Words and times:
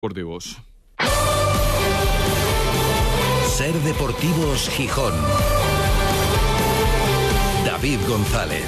Deportivos. 0.00 0.58
Ser 3.48 3.74
Deportivos 3.82 4.68
Gijón. 4.68 5.12
David 7.66 7.98
González. 8.06 8.62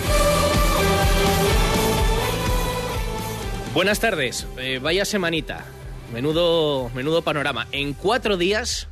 Buenas 3.73 4.01
tardes. 4.01 4.49
Eh, 4.59 4.81
vaya 4.83 5.05
semanita. 5.05 5.65
Menudo, 6.13 6.91
menudo 6.97 7.23
panorama. 7.23 7.69
En 7.71 7.93
cuatro 7.93 8.37
días, 8.37 8.89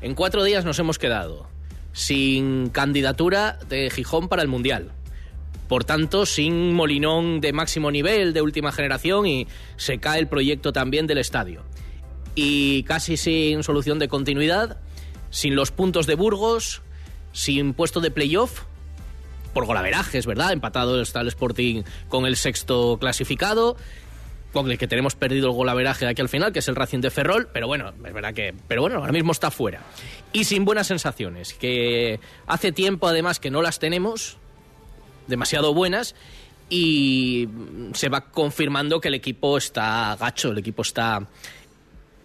en 0.00 0.14
cuatro 0.14 0.44
días 0.44 0.64
nos 0.64 0.78
hemos 0.78 0.96
quedado 0.96 1.48
sin 1.92 2.68
candidatura 2.68 3.58
de 3.68 3.90
Gijón 3.90 4.28
para 4.28 4.42
el 4.42 4.48
Mundial. 4.48 4.92
Por 5.66 5.82
tanto, 5.82 6.24
sin 6.24 6.72
Molinón 6.72 7.40
de 7.40 7.52
máximo 7.52 7.90
nivel, 7.90 8.32
de 8.32 8.42
última 8.42 8.70
generación, 8.70 9.26
y 9.26 9.48
se 9.76 9.98
cae 9.98 10.20
el 10.20 10.28
proyecto 10.28 10.72
también 10.72 11.08
del 11.08 11.18
estadio. 11.18 11.64
Y 12.34 12.84
casi 12.84 13.16
sin 13.16 13.62
solución 13.62 13.98
de 13.98 14.08
continuidad, 14.08 14.78
sin 15.30 15.54
los 15.54 15.70
puntos 15.70 16.06
de 16.06 16.14
Burgos, 16.14 16.82
sin 17.32 17.74
puesto 17.74 18.00
de 18.00 18.10
playoff, 18.10 18.62
por 19.52 19.66
golaverajes, 19.66 20.26
¿verdad? 20.26 20.52
Empatado 20.52 21.00
está 21.00 21.20
el 21.20 21.28
Sporting 21.28 21.82
con 22.08 22.26
el 22.26 22.36
sexto 22.36 22.98
clasificado, 23.00 23.76
con 24.52 24.70
el 24.70 24.78
que 24.78 24.88
tenemos 24.88 25.14
perdido 25.14 25.48
el 25.48 25.54
golaveraje 25.54 26.06
aquí 26.06 26.22
al 26.22 26.28
final, 26.28 26.52
que 26.52 26.58
es 26.60 26.68
el 26.68 26.76
Racing 26.76 27.00
de 27.00 27.10
Ferrol, 27.10 27.48
pero 27.52 27.66
bueno, 27.66 27.92
es 28.04 28.12
verdad 28.12 28.34
que, 28.34 28.54
pero 28.68 28.82
bueno, 28.82 28.98
ahora 28.98 29.12
mismo 29.12 29.32
está 29.32 29.50
fuera. 29.50 29.82
Y 30.32 30.44
sin 30.44 30.64
buenas 30.64 30.88
sensaciones, 30.88 31.54
que 31.54 32.20
hace 32.46 32.72
tiempo 32.72 33.08
además 33.08 33.38
que 33.38 33.50
no 33.50 33.62
las 33.62 33.78
tenemos, 33.78 34.38
demasiado 35.26 35.72
buenas, 35.74 36.14
y 36.68 37.48
se 37.94 38.08
va 38.08 38.30
confirmando 38.30 39.00
que 39.00 39.08
el 39.08 39.14
equipo 39.14 39.56
está 39.56 40.16
gacho, 40.18 40.50
el 40.50 40.58
equipo 40.58 40.82
está, 40.82 41.28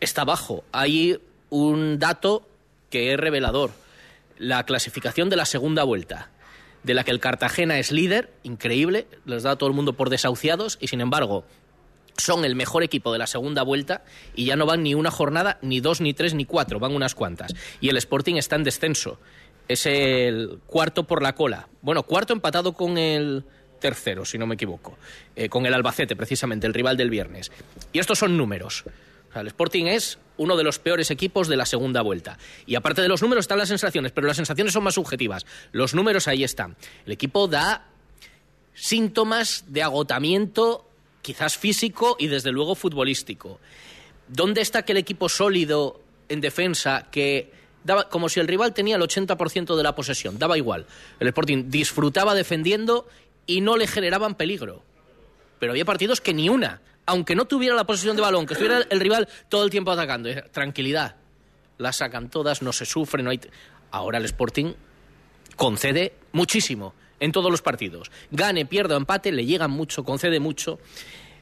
está 0.05 0.23
bajo. 0.23 0.64
Hay 0.72 1.20
un 1.50 2.00
dato 2.00 2.48
que 2.90 3.12
es 3.12 3.20
revelador, 3.20 3.71
la 4.38 4.63
clasificación 4.63 5.30
de 5.30 5.35
la 5.35 5.46
segunda 5.46 5.84
vuelta 5.84 6.30
de 6.85 6.93
la 6.93 7.04
que 7.04 7.12
el 7.12 7.20
Cartagena 7.20 7.80
es 7.80 7.91
líder, 7.91 8.32
increíble, 8.43 9.07
les 9.26 9.43
da 9.43 9.52
a 9.52 9.55
todo 9.55 9.68
el 9.68 9.76
mundo 9.76 9.93
por 9.93 10.10
desahuciados 10.10 10.77
y 10.80 10.88
sin 10.88 11.02
embargo 11.02 11.43
son 12.18 12.46
el 12.46 12.55
mejor 12.55 12.84
equipo 12.84 13.12
de 13.12 13.18
la 13.18 13.27
segunda 13.27 13.63
vuelta 13.63 14.04
y 14.35 14.46
ya 14.46 14.55
no 14.55 14.65
van 14.65 14.84
ni 14.84 14.93
una 14.93 15.12
jornada, 15.12 15.57
ni 15.62 15.80
dos, 15.80 15.99
ni 15.99 16.13
tres, 16.13 16.34
ni 16.34 16.46
cuatro, 16.46 16.80
van 16.80 16.93
unas 16.93 17.15
cuantas. 17.15 17.54
Y 17.82 17.90
el 17.90 17.98
Sporting 17.98 18.35
está 18.35 18.55
en 18.55 18.63
descenso. 18.63 19.20
Es 19.68 19.85
el 19.87 20.60
cuarto 20.68 21.05
por 21.05 21.24
la 21.24 21.34
cola. 21.34 21.68
Bueno, 21.82 22.04
cuarto 22.04 22.34
empatado 22.34 22.74
con 22.74 22.98
el 22.98 23.43
tercero, 23.80 24.24
si 24.24 24.37
no 24.37 24.46
me 24.46 24.55
equivoco. 24.55 24.98
Eh, 25.35 25.49
con 25.49 25.65
el 25.65 25.74
Albacete, 25.74 26.15
precisamente, 26.15 26.68
el 26.68 26.74
rival 26.74 26.96
del 26.96 27.10
viernes. 27.10 27.52
Y 27.91 27.99
estos 27.99 28.20
son 28.20 28.37
números. 28.37 28.85
Sea, 29.36 29.41
el 29.41 29.48
Sporting 29.48 29.86
es 29.88 30.18
uno 30.38 30.55
de 30.55 30.64
los 30.64 30.80
peores 30.80 31.12
equipos 31.12 31.50
de 31.50 31.58
la 31.58 31.66
segunda 31.66 32.02
vuelta. 32.02 32.38
Y 32.66 32.76
aparte 32.76 33.02
de 33.02 33.10
los 33.10 33.22
números 33.22 33.44
están 33.44 33.58
las 33.58 33.68
sensaciones, 33.68 34.14
pero 34.14 34.27
las 34.27 34.38
sensaciones 34.38 34.72
son 34.72 34.84
más 34.84 34.96
subjetivas. 34.96 35.46
Los 35.74 35.94
números 35.94 36.30
ahí 36.30 36.46
están. 36.46 36.77
El 37.05 37.12
equipo 37.12 37.50
da 37.50 37.86
síntomas 38.74 39.66
de 39.68 39.84
agotamiento 39.84 40.90
quizás 41.22 41.58
físico 41.58 42.16
y 42.18 42.27
desde 42.27 42.54
luego 42.54 42.76
futbolístico. 42.76 43.60
¿Dónde 44.30 44.62
está 44.62 44.80
aquel 44.80 44.96
equipo 44.96 45.27
sólido 45.27 45.99
en 46.30 46.40
defensa 46.40 47.08
que 47.12 47.52
daba 47.84 48.08
como 48.08 48.30
si 48.30 48.40
el 48.40 48.48
rival 48.48 48.74
tenía 48.74 48.96
el 48.96 49.02
80% 49.02 49.76
de 49.76 49.84
la 49.84 49.96
posesión, 49.96 50.40
daba 50.40 50.58
igual. 50.58 50.86
El 51.20 51.27
Sporting 51.27 51.66
disfrutaba 51.68 52.34
defendiendo 52.34 53.08
y 53.46 53.62
no 53.62 53.76
le 53.76 53.86
generaban 53.86 54.36
peligro. 54.36 54.82
Pero 55.60 55.74
había 55.74 55.86
partidos 55.86 56.22
que 56.22 56.34
ni 56.34 56.49
una, 56.49 56.82
aunque 57.06 57.36
no 57.36 57.46
tuviera 57.46 57.76
la 57.76 57.86
posesión 57.86 58.16
de 58.16 58.22
balón, 58.22 58.46
que 58.46 58.54
estuviera 58.54 58.86
el 58.90 59.00
rival 59.00 59.28
todo 59.50 59.64
el 59.64 59.70
tiempo 59.70 59.92
atacando, 59.92 60.30
tranquilidad. 60.52 61.16
Las 61.78 61.98
sacan 61.98 62.30
todas, 62.30 62.62
no 62.62 62.72
se 62.74 62.86
sufre, 62.86 63.22
no 63.22 63.30
hay 63.30 63.40
Ahora 63.92 64.18
el 64.18 64.25
Sporting 64.25 64.74
concede 65.56 66.14
muchísimo 66.34 66.94
en 67.20 67.31
todos 67.31 67.50
los 67.50 67.62
partidos. 67.62 68.12
Gane, 68.32 68.66
pierda 68.66 68.98
empate, 68.98 69.32
le 69.32 69.46
llega 69.46 69.68
mucho, 69.68 70.04
concede 70.04 70.40
mucho. 70.40 70.80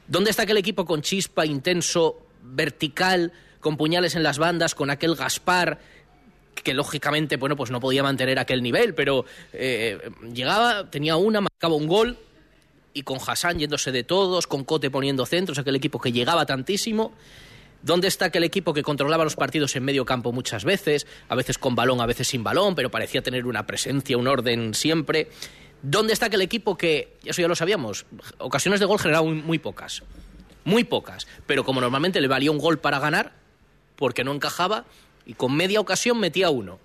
¿Dónde 0.06 0.30
está 0.30 0.42
aquel 0.42 0.58
equipo 0.58 0.84
con 0.84 1.02
chispa, 1.02 1.46
intenso, 1.46 2.26
vertical, 2.42 3.32
con 3.60 3.76
puñales 3.76 4.14
en 4.14 4.22
las 4.22 4.38
bandas, 4.38 4.74
con 4.74 4.90
aquel 4.90 5.16
Gaspar 5.16 5.80
que 6.62 6.72
lógicamente, 6.72 7.36
bueno, 7.36 7.56
pues 7.56 7.70
no 7.72 7.80
podía 7.80 8.04
mantener 8.04 8.38
aquel 8.38 8.62
nivel, 8.62 8.94
pero 8.94 9.24
eh, 9.52 9.98
llegaba, 10.32 10.88
tenía 10.88 11.16
una, 11.16 11.40
marcaba 11.40 11.74
un 11.74 11.88
gol 11.88 12.16
y 12.94 13.02
con 13.02 13.18
Hassan 13.24 13.58
yéndose 13.58 13.92
de 13.92 14.04
todos, 14.04 14.46
con 14.46 14.64
Cote 14.64 14.90
poniendo 14.90 15.26
centros, 15.26 15.58
aquel 15.58 15.76
equipo 15.76 16.00
que 16.00 16.12
llegaba 16.12 16.46
tantísimo. 16.46 17.12
¿Dónde 17.82 18.08
está 18.08 18.26
aquel 18.26 18.44
equipo 18.44 18.72
que 18.72 18.82
controlaba 18.82 19.24
los 19.24 19.36
partidos 19.36 19.76
en 19.76 19.84
medio 19.84 20.06
campo 20.06 20.32
muchas 20.32 20.64
veces, 20.64 21.06
a 21.28 21.34
veces 21.34 21.58
con 21.58 21.74
balón, 21.74 22.00
a 22.00 22.06
veces 22.06 22.28
sin 22.28 22.42
balón, 22.42 22.74
pero 22.74 22.90
parecía 22.90 23.20
tener 23.20 23.44
una 23.44 23.66
presencia, 23.66 24.16
un 24.16 24.26
orden 24.26 24.72
siempre? 24.72 25.28
¿Dónde 25.82 26.14
está 26.14 26.26
aquel 26.26 26.40
equipo 26.40 26.78
que, 26.78 27.18
eso 27.24 27.42
ya 27.42 27.48
lo 27.48 27.54
sabíamos, 27.54 28.06
ocasiones 28.38 28.80
de 28.80 28.86
gol 28.86 28.98
generaban 28.98 29.44
muy, 29.44 29.58
pocas? 29.58 30.02
Muy 30.64 30.84
pocas. 30.84 31.26
Pero 31.46 31.62
como 31.62 31.82
normalmente 31.82 32.22
le 32.22 32.28
valía 32.28 32.50
un 32.50 32.58
gol 32.58 32.78
para 32.78 33.00
ganar, 33.00 33.34
porque 33.96 34.24
no 34.24 34.32
encajaba, 34.32 34.86
y 35.26 35.34
con 35.34 35.54
media 35.54 35.80
ocasión 35.80 36.18
metía 36.18 36.48
uno. 36.48 36.78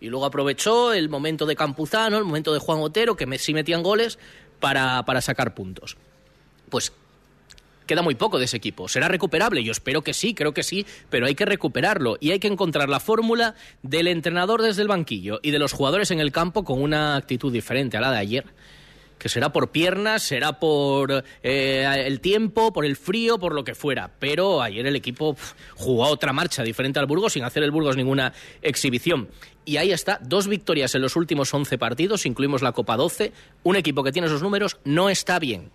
Y 0.00 0.08
luego 0.08 0.26
aprovechó 0.26 0.92
el 0.92 1.08
momento 1.08 1.46
de 1.46 1.56
Campuzano, 1.56 2.18
el 2.18 2.24
momento 2.24 2.52
de 2.52 2.58
Juan 2.58 2.80
Otero, 2.80 3.16
que 3.16 3.38
sí 3.38 3.54
metían 3.54 3.82
goles, 3.82 4.18
para, 4.62 5.02
para 5.02 5.20
sacar 5.20 5.54
puntos. 5.54 5.98
Pues 6.70 6.92
queda 7.86 8.00
muy 8.00 8.14
poco 8.14 8.38
de 8.38 8.46
ese 8.46 8.56
equipo. 8.56 8.88
¿Será 8.88 9.08
recuperable? 9.08 9.62
Yo 9.64 9.72
espero 9.72 10.02
que 10.02 10.14
sí, 10.14 10.34
creo 10.34 10.54
que 10.54 10.62
sí, 10.62 10.86
pero 11.10 11.26
hay 11.26 11.34
que 11.34 11.44
recuperarlo 11.44 12.16
y 12.20 12.30
hay 12.30 12.38
que 12.38 12.46
encontrar 12.46 12.88
la 12.88 13.00
fórmula 13.00 13.56
del 13.82 14.06
entrenador 14.06 14.62
desde 14.62 14.82
el 14.82 14.88
banquillo 14.88 15.40
y 15.42 15.50
de 15.50 15.58
los 15.58 15.72
jugadores 15.72 16.12
en 16.12 16.20
el 16.20 16.30
campo 16.30 16.64
con 16.64 16.80
una 16.80 17.16
actitud 17.16 17.52
diferente 17.52 17.96
a 17.96 18.00
la 18.00 18.12
de 18.12 18.18
ayer 18.18 18.44
que 19.22 19.28
será 19.28 19.52
por 19.52 19.70
piernas, 19.70 20.24
será 20.24 20.58
por 20.58 21.22
eh, 21.44 22.04
el 22.06 22.20
tiempo, 22.20 22.72
por 22.72 22.84
el 22.84 22.96
frío, 22.96 23.38
por 23.38 23.54
lo 23.54 23.62
que 23.62 23.76
fuera. 23.76 24.10
Pero 24.18 24.60
ayer 24.60 24.84
el 24.84 24.96
equipo 24.96 25.36
jugó 25.76 26.08
otra 26.08 26.32
marcha 26.32 26.64
diferente 26.64 26.98
al 26.98 27.06
Burgos 27.06 27.34
sin 27.34 27.44
hacer 27.44 27.62
el 27.62 27.70
Burgos 27.70 27.96
ninguna 27.96 28.32
exhibición. 28.62 29.28
Y 29.64 29.76
ahí 29.76 29.92
está, 29.92 30.18
dos 30.20 30.48
victorias 30.48 30.96
en 30.96 31.02
los 31.02 31.14
últimos 31.14 31.54
11 31.54 31.78
partidos, 31.78 32.26
incluimos 32.26 32.62
la 32.62 32.72
Copa 32.72 32.96
12. 32.96 33.32
Un 33.62 33.76
equipo 33.76 34.02
que 34.02 34.10
tiene 34.10 34.26
esos 34.26 34.42
números 34.42 34.78
no 34.82 35.08
está 35.08 35.38
bien 35.38 35.70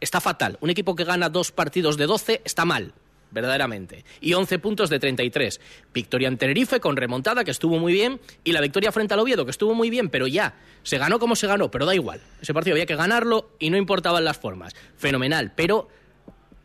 está 0.00 0.20
fatal. 0.20 0.58
Un 0.60 0.68
equipo 0.68 0.94
que 0.94 1.04
gana 1.04 1.30
dos 1.30 1.52
partidos 1.52 1.96
de 1.96 2.06
12 2.06 2.42
está 2.44 2.64
mal, 2.64 2.92
verdaderamente. 3.36 4.02
Y 4.22 4.32
11 4.32 4.58
puntos 4.58 4.88
de 4.88 4.98
33. 4.98 5.60
Victoria 5.92 6.28
en 6.28 6.38
Tenerife 6.38 6.80
con 6.80 6.96
remontada, 6.96 7.44
que 7.44 7.50
estuvo 7.50 7.78
muy 7.78 7.92
bien, 7.92 8.18
y 8.44 8.52
la 8.52 8.62
victoria 8.62 8.90
frente 8.92 9.12
al 9.12 9.20
Oviedo, 9.20 9.44
que 9.44 9.50
estuvo 9.50 9.74
muy 9.74 9.90
bien, 9.90 10.08
pero 10.08 10.26
ya, 10.26 10.54
se 10.82 10.96
ganó 10.96 11.18
como 11.18 11.36
se 11.36 11.46
ganó, 11.46 11.70
pero 11.70 11.84
da 11.84 11.94
igual. 11.94 12.22
Ese 12.40 12.54
partido 12.54 12.72
había 12.72 12.86
que 12.86 12.96
ganarlo 12.96 13.50
y 13.58 13.68
no 13.68 13.76
importaban 13.76 14.24
las 14.24 14.38
formas. 14.38 14.74
Fenomenal, 14.96 15.52
pero 15.54 15.88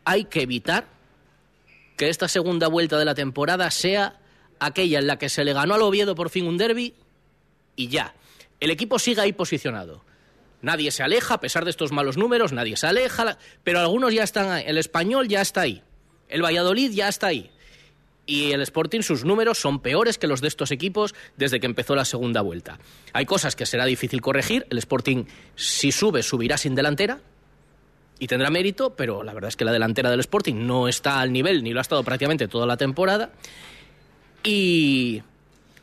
hay 0.06 0.24
que 0.26 0.44
evitar 0.44 0.88
que 1.98 2.08
esta 2.08 2.30
segunda 2.30 2.70
vuelta 2.70 2.98
de 2.98 3.04
la 3.04 3.16
temporada 3.16 3.70
sea 3.70 4.22
aquella 4.60 5.00
en 5.00 5.08
la 5.08 5.18
que 5.18 5.28
se 5.28 5.44
le 5.44 5.52
ganó 5.52 5.74
al 5.74 5.82
Oviedo 5.82 6.16
por 6.16 6.30
fin 6.30 6.48
un 6.48 6.58
derby 6.58 6.96
y 7.76 7.90
ya. 7.90 8.16
El 8.62 8.72
equipo 8.72 8.98
sigue 8.98 9.20
ahí 9.20 9.34
posicionado 9.34 10.06
Nadie 10.62 10.92
se 10.92 11.02
aleja, 11.02 11.36
a 11.36 11.40
pesar 11.40 11.66
de 11.66 11.72
estos 11.72 11.92
malos 11.92 12.18
números, 12.18 12.54
nadie 12.54 12.78
se 12.78 12.86
aleja, 12.86 13.38
pero 13.64 13.80
algunos 13.80 14.14
ya 14.14 14.24
están 14.24 14.50
ahí. 14.50 14.64
El 14.68 14.78
español 14.78 15.28
ya 15.28 15.42
está 15.42 15.62
ahí. 15.62 15.82
El 16.32 16.44
Valladolid 16.44 16.92
ya 16.92 17.08
está 17.08 17.28
ahí. 17.28 17.52
Y 18.26 18.52
el 18.52 18.62
Sporting, 18.62 19.02
sus 19.02 19.26
números 19.26 19.58
son 19.58 19.80
peores 19.80 20.18
que 20.18 20.28
los 20.28 20.42
de 20.42 20.48
estos 20.48 20.72
equipos 20.72 21.14
desde 21.38 21.60
que 21.60 21.66
empezó 21.66 21.96
la 21.96 22.06
segunda 22.06 22.42
vuelta. 22.42 22.80
Hay 23.14 23.26
cosas 23.26 23.56
que 23.56 23.66
será 23.66 23.86
difícil 23.86 24.22
corregir. 24.22 24.66
El 24.70 24.78
Sporting, 24.78 25.26
si 25.56 25.92
sube, 25.92 26.24
subirá 26.24 26.58
sin 26.58 26.74
delantera 26.74 27.20
y 28.20 28.28
tendrá 28.28 28.50
mérito, 28.50 28.96
pero 28.96 29.24
la 29.24 29.34
verdad 29.34 29.50
es 29.50 29.58
que 29.58 29.66
la 29.66 29.72
delantera 29.72 30.10
del 30.10 30.20
Sporting 30.22 30.56
no 30.66 30.88
está 30.88 31.20
al 31.20 31.34
nivel, 31.34 31.64
ni 31.64 31.74
lo 31.74 31.80
ha 31.80 31.82
estado 31.82 32.04
prácticamente 32.04 32.48
toda 32.48 32.66
la 32.66 32.78
temporada. 32.78 33.32
Y. 34.44 35.22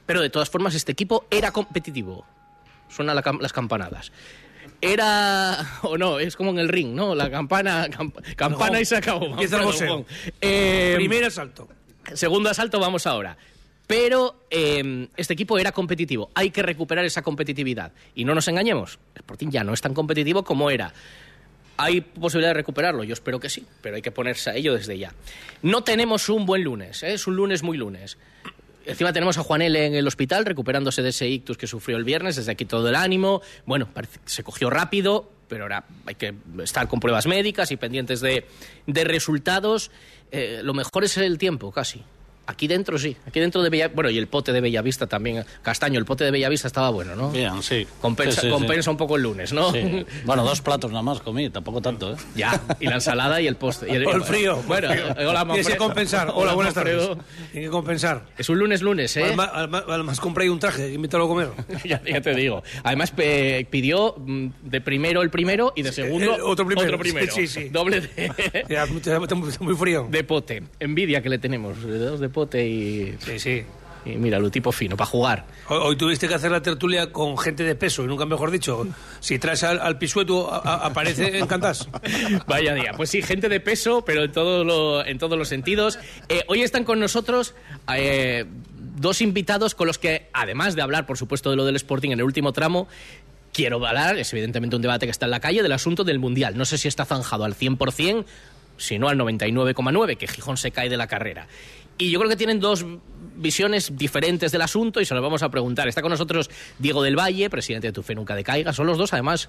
Pero 0.06 0.22
de 0.22 0.30
todas 0.30 0.48
formas, 0.48 0.74
este 0.74 0.92
equipo 0.92 1.26
era 1.30 1.50
competitivo. 1.50 2.24
Suenan 2.88 3.16
las 3.40 3.52
campanadas 3.52 4.10
era 4.80 5.78
o 5.82 5.98
no, 5.98 6.18
es 6.18 6.36
como 6.36 6.50
en 6.50 6.58
el 6.58 6.68
ring, 6.68 6.94
¿no? 6.94 7.14
La 7.14 7.30
campana, 7.30 7.88
campana 8.36 8.80
y 8.80 8.84
se 8.84 8.96
acabó. 8.96 9.36
Eh, 10.40 10.94
Primer 10.96 11.24
asalto. 11.24 11.68
Segundo 12.14 12.50
asalto, 12.50 12.78
vamos 12.80 13.06
ahora. 13.06 13.36
Pero 13.86 14.44
eh, 14.50 15.08
este 15.16 15.32
equipo 15.32 15.58
era 15.58 15.72
competitivo. 15.72 16.30
Hay 16.34 16.50
que 16.50 16.62
recuperar 16.62 17.06
esa 17.06 17.22
competitividad. 17.22 17.92
Y 18.14 18.24
no 18.24 18.34
nos 18.34 18.46
engañemos, 18.46 18.98
Sporting 19.14 19.48
ya 19.48 19.64
no 19.64 19.72
es 19.72 19.80
tan 19.80 19.94
competitivo 19.94 20.44
como 20.44 20.70
era. 20.70 20.92
¿Hay 21.78 22.00
posibilidad 22.00 22.50
de 22.50 22.54
recuperarlo? 22.54 23.04
Yo 23.04 23.14
espero 23.14 23.40
que 23.40 23.48
sí, 23.48 23.64
pero 23.80 23.96
hay 23.96 24.02
que 24.02 24.10
ponerse 24.10 24.50
a 24.50 24.56
ello 24.56 24.74
desde 24.74 24.98
ya. 24.98 25.14
No 25.62 25.84
tenemos 25.84 26.28
un 26.28 26.44
buen 26.44 26.64
lunes, 26.64 27.02
¿eh? 27.02 27.14
es 27.14 27.26
un 27.26 27.36
lunes 27.36 27.62
muy 27.62 27.78
lunes. 27.78 28.18
Encima 28.88 29.12
tenemos 29.12 29.36
a 29.36 29.42
Juan 29.42 29.60
L. 29.60 29.84
en 29.84 29.94
el 29.94 30.06
hospital 30.06 30.46
recuperándose 30.46 31.02
de 31.02 31.10
ese 31.10 31.28
ictus 31.28 31.58
que 31.58 31.66
sufrió 31.66 31.98
el 31.98 32.04
viernes, 32.04 32.36
desde 32.36 32.52
aquí 32.52 32.64
todo 32.64 32.88
el 32.88 32.94
ánimo. 32.94 33.42
Bueno, 33.66 33.90
se 34.24 34.42
cogió 34.42 34.70
rápido, 34.70 35.30
pero 35.46 35.64
ahora 35.64 35.84
hay 36.06 36.14
que 36.14 36.34
estar 36.62 36.88
con 36.88 36.98
pruebas 36.98 37.26
médicas 37.26 37.70
y 37.70 37.76
pendientes 37.76 38.22
de, 38.22 38.46
de 38.86 39.04
resultados. 39.04 39.90
Eh, 40.30 40.62
lo 40.62 40.72
mejor 40.72 41.04
es 41.04 41.18
el 41.18 41.36
tiempo, 41.36 41.70
casi. 41.70 42.02
Aquí 42.50 42.66
dentro 42.66 42.98
sí, 42.98 43.14
aquí 43.26 43.40
dentro 43.40 43.62
de 43.62 43.68
Bellavista, 43.68 43.94
bueno, 43.94 44.08
y 44.08 44.16
el 44.16 44.26
pote 44.26 44.52
de 44.54 44.62
Bellavista 44.62 45.06
también, 45.06 45.44
Castaño, 45.60 45.98
el 45.98 46.06
pote 46.06 46.24
de 46.24 46.30
Bellavista 46.30 46.66
estaba 46.66 46.88
bueno, 46.88 47.14
¿no? 47.14 47.30
Bien, 47.30 47.62
sí. 47.62 47.86
Compensa, 48.00 48.40
Sí, 48.40 48.40
sí, 48.40 48.46
sí. 48.46 48.52
compensa 48.52 48.90
un 48.90 48.96
poco 48.96 49.16
el 49.16 49.22
lunes, 49.22 49.52
¿no? 49.52 49.70
Sí. 49.70 50.06
Bueno, 50.24 50.44
dos 50.44 50.62
platos 50.62 50.90
nada 50.90 51.02
más 51.02 51.20
comí, 51.20 51.50
tampoco 51.50 51.82
tanto, 51.82 52.14
¿eh? 52.14 52.16
Ya, 52.34 52.58
y 52.80 52.86
la 52.86 52.94
ensalada 52.94 53.38
y 53.42 53.46
el 53.48 53.56
postre. 53.56 53.92
Y 53.92 53.96
el 53.96 54.22
frío. 54.24 54.62
Bueno, 54.66 54.90
el 54.90 54.98
frío. 55.14 55.28
hola, 55.28 55.44
Tienes 55.44 55.68
que 55.68 55.76
compensar. 55.76 56.32
Hola, 56.34 56.54
buenas 56.54 56.72
tardes. 56.72 57.06
Tienes 57.52 57.68
que 57.68 57.70
compensar. 57.70 58.24
Es 58.38 58.48
un 58.48 58.58
lunes 58.58 58.80
lunes, 58.80 59.14
¿eh? 59.18 59.24
Además, 59.24 59.50
además, 59.86 60.18
compré 60.18 60.44
ahí 60.44 60.48
un 60.48 60.58
traje, 60.58 60.90
invítalo 60.94 61.26
a 61.26 61.28
comer. 61.28 61.48
ya, 61.84 62.02
ya 62.02 62.20
te 62.22 62.34
digo. 62.34 62.62
Además 62.82 63.10
pe- 63.10 63.66
pidió 63.70 64.14
mm, 64.16 64.46
de 64.62 64.80
primero 64.80 65.20
el 65.20 65.28
primero 65.28 65.74
y 65.76 65.82
de 65.82 65.92
segundo 65.92 66.34
eh, 66.36 66.40
otro 66.42 66.64
primero. 66.64 66.88
Otro 66.88 66.98
primero. 66.98 67.30
Sí, 67.30 67.46
sí, 67.46 67.64
sí. 67.64 67.68
Doble 67.68 68.00
de, 68.00 68.64
Ya, 68.70 68.84
está 68.84 69.34
muy, 69.34 69.74
frío. 69.76 70.08
de 70.10 70.24
pote. 70.24 70.62
Envidia 70.80 71.20
que 71.20 71.28
le 71.28 71.38
tenemos. 71.38 71.82
Dedos 71.82 72.20
de 72.20 72.28
pote 72.30 72.37
y, 72.46 73.14
Sí, 73.20 73.38
sí. 73.38 73.62
y 74.04 74.10
mira, 74.16 74.38
lo 74.38 74.50
tipo 74.50 74.70
fino, 74.72 74.96
para 74.96 75.10
jugar. 75.10 75.44
Hoy, 75.68 75.78
hoy 75.82 75.96
tuviste 75.96 76.28
que 76.28 76.34
hacer 76.34 76.50
la 76.50 76.62
tertulia 76.62 77.12
con 77.12 77.36
gente 77.36 77.64
de 77.64 77.74
peso, 77.74 78.04
y 78.04 78.06
nunca 78.06 78.24
mejor 78.26 78.50
dicho. 78.50 78.86
Si 79.20 79.38
traes 79.38 79.62
al, 79.64 79.80
al 79.80 79.98
pisueto, 79.98 80.52
a- 80.52 80.58
a- 80.58 80.86
aparece 80.86 81.38
en 81.38 81.46
Cantás. 81.46 81.88
Vaya 82.46 82.74
día. 82.74 82.92
Pues 82.96 83.10
sí, 83.10 83.20
gente 83.22 83.48
de 83.48 83.60
peso, 83.60 84.02
pero 84.04 84.24
en, 84.24 84.32
todo 84.32 84.64
lo- 84.64 85.04
en 85.04 85.18
todos 85.18 85.36
los 85.38 85.48
sentidos. 85.48 85.98
Eh, 86.28 86.42
hoy 86.48 86.62
están 86.62 86.84
con 86.84 87.00
nosotros 87.00 87.54
eh, 87.94 88.44
dos 88.96 89.20
invitados 89.20 89.74
con 89.74 89.86
los 89.86 89.98
que, 89.98 90.28
además 90.32 90.74
de 90.74 90.82
hablar, 90.82 91.04
por 91.06 91.18
supuesto, 91.18 91.50
de 91.50 91.56
lo 91.56 91.64
del 91.64 91.76
Sporting 91.76 92.10
en 92.10 92.20
el 92.20 92.24
último 92.24 92.52
tramo, 92.52 92.88
quiero 93.52 93.84
hablar, 93.86 94.16
es 94.18 94.32
evidentemente 94.32 94.76
un 94.76 94.82
debate 94.82 95.06
que 95.06 95.10
está 95.10 95.26
en 95.26 95.30
la 95.32 95.40
calle, 95.40 95.62
del 95.62 95.72
asunto 95.72 96.04
del 96.04 96.18
Mundial. 96.18 96.56
No 96.56 96.64
sé 96.64 96.78
si 96.78 96.86
está 96.88 97.04
zanjado 97.04 97.44
al 97.44 97.54
100%, 97.56 98.24
si 98.78 98.98
no 98.98 99.08
al 99.08 99.18
99,9%, 99.18 100.16
que 100.16 100.26
Gijón 100.26 100.56
se 100.56 100.70
cae 100.70 100.88
de 100.88 100.96
la 100.96 101.06
carrera. 101.06 101.46
Y 101.98 102.10
yo 102.10 102.18
creo 102.20 102.30
que 102.30 102.36
tienen 102.36 102.60
dos 102.60 102.86
visiones 103.36 103.96
diferentes 103.96 104.52
del 104.52 104.62
asunto 104.62 105.00
y 105.00 105.04
se 105.04 105.14
lo 105.14 105.22
vamos 105.22 105.42
a 105.42 105.50
preguntar. 105.50 105.88
Está 105.88 106.00
con 106.00 106.10
nosotros 106.10 106.48
Diego 106.78 107.02
del 107.02 107.18
Valle, 107.18 107.50
presidente 107.50 107.88
de 107.88 107.92
Tu 107.92 108.02
Fe 108.02 108.14
Nunca 108.14 108.34
Decaiga. 108.36 108.72
Son 108.72 108.86
los 108.86 108.98
dos, 108.98 109.12
además, 109.12 109.48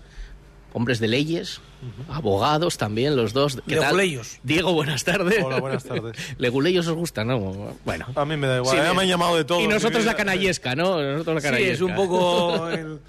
hombres 0.73 0.99
de 0.99 1.07
leyes, 1.07 1.61
abogados 2.09 2.77
también, 2.77 3.15
los 3.15 3.33
dos. 3.33 3.59
¿Qué 3.67 3.75
tal? 3.75 3.97
Leguleyos. 3.97 4.39
Diego, 4.43 4.73
buenas 4.73 5.03
tardes. 5.03 5.43
Hola, 5.43 5.59
buenas 5.59 5.83
tardes. 5.83 6.17
Leguleyos 6.39 6.87
os 6.87 6.95
gusta, 6.95 7.23
¿no? 7.23 7.75
Bueno. 7.85 8.07
A 8.15 8.25
mí 8.25 8.35
me 8.35 8.47
da 8.47 8.57
igual. 8.57 8.75
Sí, 8.75 8.95
me 8.95 9.01
han 9.03 9.07
llamado 9.07 9.35
de 9.37 9.45
todo. 9.45 9.61
Y 9.61 9.67
nosotros 9.67 10.05
la 10.05 10.15
canallesca, 10.15 10.75
¿no? 10.75 11.01
Nosotros 11.01 11.35
la 11.35 11.41
Sí, 11.41 11.47
canallesca. 11.47 11.73
es 11.73 11.81
un 11.81 11.95
poco 11.95 12.69
el, 12.71 12.99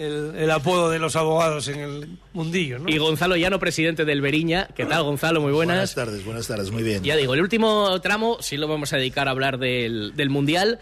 el- 0.00 0.34
el 0.36 0.50
apodo 0.50 0.90
de 0.90 0.98
los 0.98 1.14
abogados 1.16 1.68
en 1.68 1.80
el 1.80 2.08
mundillo, 2.32 2.78
¿no? 2.78 2.88
Y 2.88 2.98
Gonzalo 2.98 3.36
Llano, 3.36 3.58
presidente 3.58 4.04
del 4.04 4.20
Beriña. 4.20 4.68
¿Qué 4.74 4.86
tal, 4.86 5.02
Gonzalo? 5.02 5.40
Muy 5.40 5.52
buenas. 5.52 5.76
Buenas 5.76 5.94
tardes, 5.94 6.24
buenas 6.24 6.46
tardes, 6.48 6.70
muy 6.70 6.82
bien. 6.82 7.02
Ya 7.04 7.16
digo, 7.16 7.34
el 7.34 7.40
último 7.42 8.00
tramo 8.00 8.38
sí 8.40 8.56
lo 8.56 8.66
vamos 8.68 8.92
a 8.92 8.96
dedicar 8.96 9.28
a 9.28 9.32
hablar 9.32 9.58
del, 9.58 10.14
del 10.16 10.30
Mundial 10.30 10.78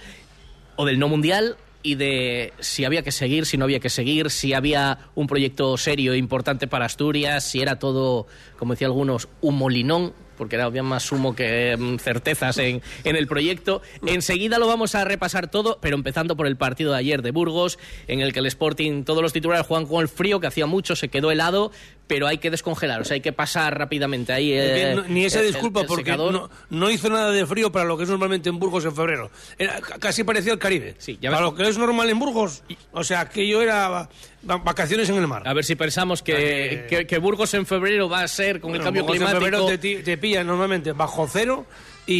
o 0.76 0.84
del 0.86 0.98
no 0.98 1.08
Mundial 1.08 1.56
y 1.82 1.94
de 1.94 2.52
si 2.60 2.84
había 2.84 3.02
que 3.02 3.12
seguir, 3.12 3.46
si 3.46 3.56
no 3.56 3.64
había 3.64 3.80
que 3.80 3.88
seguir, 3.90 4.30
si 4.30 4.52
había 4.52 4.98
un 5.14 5.26
proyecto 5.26 5.76
serio 5.76 6.12
e 6.12 6.16
importante 6.16 6.66
para 6.66 6.84
Asturias, 6.86 7.44
si 7.44 7.60
era 7.60 7.78
todo, 7.78 8.26
como 8.58 8.74
decían 8.74 8.90
algunos, 8.90 9.28
un 9.40 9.56
molinón, 9.56 10.12
porque 10.38 10.56
era 10.56 10.64
había 10.64 10.82
más 10.82 11.10
humo 11.12 11.34
que 11.34 11.76
mm, 11.78 11.96
certezas 11.98 12.56
en, 12.58 12.80
en 13.04 13.16
el 13.16 13.26
proyecto. 13.26 13.82
Enseguida 14.06 14.58
lo 14.58 14.66
vamos 14.66 14.94
a 14.94 15.04
repasar 15.04 15.50
todo, 15.50 15.78
pero 15.82 15.96
empezando 15.96 16.36
por 16.36 16.46
el 16.46 16.56
partido 16.56 16.92
de 16.92 16.98
ayer 16.98 17.20
de 17.20 17.32
Burgos, 17.32 17.78
en 18.06 18.20
el 18.20 18.32
que 18.32 18.38
el 18.38 18.46
Sporting, 18.46 19.02
todos 19.04 19.20
los 19.22 19.32
titulares 19.32 19.66
juegan 19.66 19.86
con 19.86 20.00
el 20.00 20.08
frío, 20.08 20.40
que 20.40 20.46
hacía 20.46 20.66
mucho, 20.66 20.96
se 20.96 21.08
quedó 21.08 21.30
helado, 21.30 21.72
pero 22.06 22.26
hay 22.26 22.38
que 22.38 22.50
descongelar, 22.50 23.02
o 23.02 23.04
sea, 23.04 23.16
hay 23.16 23.20
que 23.20 23.32
pasar 23.34 23.76
rápidamente 23.78 24.32
ahí. 24.32 24.52
Eh, 24.54 24.92
no- 24.96 25.02
ni 25.08 25.24
esa 25.26 25.40
el- 25.40 25.48
disculpa 25.48 25.80
el 25.82 25.86
porque 25.86 26.16
no, 26.16 26.48
no 26.70 26.90
hizo 26.90 27.10
nada 27.10 27.30
de 27.32 27.44
frío 27.46 27.70
para 27.72 27.84
lo 27.84 27.96
que 27.98 28.04
es 28.04 28.08
normalmente 28.08 28.48
en 28.48 28.58
Burgos 28.58 28.84
en 28.86 28.94
febrero. 28.94 29.30
Era, 29.58 29.80
casi 29.80 30.24
parecía 30.24 30.52
el 30.52 30.58
Caribe. 30.58 30.94
Sí, 30.98 31.18
ya 31.20 31.30
para 31.30 31.42
ves- 31.42 31.50
lo 31.50 31.56
que 31.56 31.68
es 31.68 31.76
normal 31.76 32.08
en 32.08 32.18
Burgos, 32.18 32.62
o 32.92 33.04
sea, 33.04 33.20
aquello 33.20 33.60
era 33.60 34.08
vacaciones 34.42 35.08
en 35.10 35.16
el 35.16 35.26
mar. 35.26 35.42
A 35.46 35.52
ver 35.52 35.64
si 35.64 35.74
pensamos 35.74 36.22
que, 36.22 36.34
Eh, 36.74 36.86
que, 36.88 37.06
que 37.06 37.18
Burgos 37.18 37.52
en 37.54 37.66
febrero 37.66 38.08
va 38.08 38.22
a 38.22 38.28
ser 38.28 38.60
con 38.60 38.74
el 38.74 38.82
cambio 38.82 39.02
Burgos 39.02 39.16
en 39.20 39.26
climático. 39.26 39.66
febrero 39.68 39.78
te, 39.78 40.02
te 40.02 40.18
pilla 40.18 40.44
normalmente 40.44 40.92
bajo 40.92 41.26
cero 41.30 41.66
y, 42.06 42.14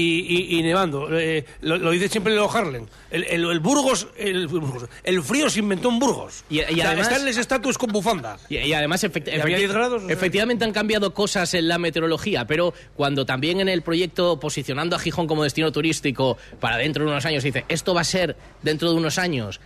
y- 0.54 0.58
y 0.58 0.62
nevando. 0.62 1.08
Eh, 1.18 1.46
lo, 1.62 1.78
lo 1.78 1.90
dice 1.92 2.08
siempre 2.10 2.34
Leo 2.34 2.50
Harlem. 2.50 2.84
El, 3.10 3.24
el- 3.24 3.44
el 3.50 3.60
Burgos, 3.60 4.08
el, 4.18 4.46
Burgos- 4.48 4.86
el 5.02 5.22
frío 5.22 5.48
se 5.48 5.60
inventó 5.60 5.88
en 5.88 5.98
Burgos. 5.98 6.44
Y- 6.50 6.58
y 6.58 6.60
O 6.60 6.66
sea, 6.74 6.88
además- 6.88 7.08
están 7.08 7.24
los 7.24 7.36
estatus 7.38 7.78
con 7.78 7.90
bufanda. 7.92 8.36
Y, 8.50 8.72
además, 8.74 9.02
efecti- 9.04 9.34
Y 9.34 9.40
a 9.40 9.44
10 9.46 9.72
grados, 9.72 10.02
o 10.02 10.06
sea. 10.06 10.14
efectivamente 10.14 10.64
han 10.66 10.72
cambiado 10.72 11.14
cosas 11.14 11.54
en 11.54 11.68
la 11.68 11.78
meteorología, 11.78 12.46
pero 12.46 12.74
cuando 12.96 13.24
también 13.24 13.60
en 13.60 13.68
el 13.70 13.80
proyecto 13.80 14.38
posicionando 14.38 14.94
a 14.94 14.98
Gijón 14.98 15.26
como 15.26 15.44
destino 15.44 15.72
turístico 15.72 16.36
para 16.60 16.76
dentro 16.76 17.04
de 17.04 17.10
unos 17.10 17.24
años 17.24 17.42
dice, 17.42 17.64
esto 17.70 17.94
va 17.94 18.02
a 18.02 18.04
ser 18.04 18.36
dentro 18.62 18.90
de 18.90 18.96
unos 18.96 19.16
años 19.18 19.58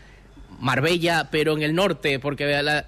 Marbella, 0.63 1.29
pero 1.31 1.55
en 1.57 1.63
el 1.63 1.75
norte, 1.75 2.19
porque 2.21 2.47
la- 2.63 2.87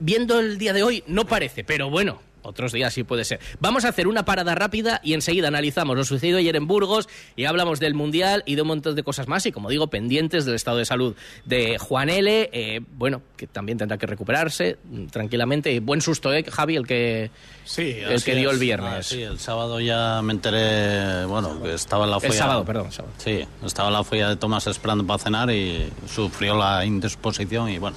viendo 0.00 0.40
el 0.40 0.56
día 0.56 0.72
de 0.72 0.82
hoy 0.82 1.04
no 1.06 1.26
parece, 1.26 1.62
pero 1.62 1.90
bueno. 1.90 2.22
Otros 2.46 2.72
días 2.72 2.92
sí 2.94 3.04
puede 3.04 3.24
ser. 3.24 3.40
Vamos 3.60 3.84
a 3.84 3.88
hacer 3.88 4.06
una 4.08 4.24
parada 4.24 4.54
rápida 4.54 5.00
y 5.04 5.14
enseguida 5.14 5.48
analizamos 5.48 5.96
lo 5.96 6.04
sucedido 6.04 6.38
ayer 6.38 6.56
en 6.56 6.66
Burgos 6.66 7.08
y 7.36 7.44
hablamos 7.44 7.80
del 7.80 7.94
Mundial 7.94 8.42
y 8.46 8.54
de 8.54 8.62
un 8.62 8.68
montón 8.68 8.94
de 8.94 9.02
cosas 9.02 9.28
más 9.28 9.44
y, 9.46 9.52
como 9.52 9.68
digo, 9.68 9.88
pendientes 9.88 10.44
del 10.44 10.54
estado 10.54 10.78
de 10.78 10.84
salud 10.84 11.14
de 11.44 11.78
Juan 11.78 12.08
L. 12.08 12.50
eh, 12.52 12.80
bueno, 12.96 13.22
que 13.36 13.46
también 13.46 13.78
tendrá 13.78 13.98
que 13.98 14.06
recuperarse 14.06 14.78
mm, 14.84 15.06
tranquilamente. 15.06 15.72
Y 15.72 15.78
buen 15.80 16.00
susto, 16.00 16.32
¿eh, 16.32 16.44
Javi? 16.50 16.76
El 16.76 16.86
que, 16.86 17.30
Sí, 17.64 17.96
el 18.08 18.22
que 18.22 18.34
dio 18.36 18.48
es. 18.50 18.54
el 18.54 18.60
viernes. 18.60 18.92
Ah, 18.92 19.02
sí, 19.02 19.22
el 19.22 19.38
sábado 19.38 19.80
ya 19.80 20.20
me 20.22 20.32
enteré, 20.32 21.24
bueno, 21.26 21.60
que 21.62 21.74
estaba 21.74 22.04
en 22.04 22.10
la 22.10 22.16
el 22.16 22.22
folla. 22.22 22.34
sábado, 22.34 22.64
perdón. 22.64 22.92
sábado. 22.92 23.14
Sí, 23.18 23.44
estaba 23.64 23.88
en 23.88 23.94
la 23.94 24.04
folla 24.04 24.28
de 24.28 24.36
Tomás 24.36 24.66
esperando 24.66 25.06
para 25.06 25.18
cenar 25.18 25.50
y 25.50 25.88
sufrió 26.08 26.56
la 26.56 26.84
indisposición 26.84 27.68
y 27.70 27.78
bueno, 27.78 27.96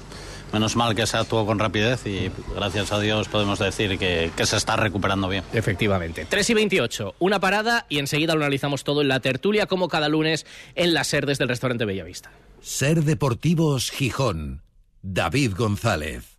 menos 0.51 0.75
mal 0.75 0.95
que 0.95 1.05
se 1.05 1.17
actuó 1.17 1.45
con 1.45 1.59
rapidez 1.59 2.05
y 2.05 2.31
gracias 2.55 2.91
a 2.91 2.99
Dios 2.99 3.27
podemos 3.27 3.59
decir 3.59 3.97
que, 3.97 4.31
que 4.35 4.45
se 4.45 4.57
está 4.57 4.75
recuperando 4.75 5.27
bien. 5.29 5.43
Efectivamente. 5.53 6.25
3 6.29 6.49
y 6.49 6.53
28, 6.53 7.15
una 7.19 7.39
parada 7.39 7.85
y 7.89 7.99
enseguida 7.99 8.35
lo 8.35 8.41
analizamos 8.41 8.83
todo 8.83 9.01
en 9.01 9.07
la 9.07 9.19
tertulia, 9.19 9.65
como 9.65 9.87
cada 9.87 10.09
lunes 10.09 10.45
en 10.75 10.93
la 10.93 11.03
SER 11.03 11.25
desde 11.25 11.43
el 11.43 11.49
restaurante 11.49 11.85
Bellavista. 11.85 12.31
Ser 12.61 13.03
Deportivos 13.03 13.91
Gijón. 13.91 14.61
David 15.01 15.53
González. 15.55 16.38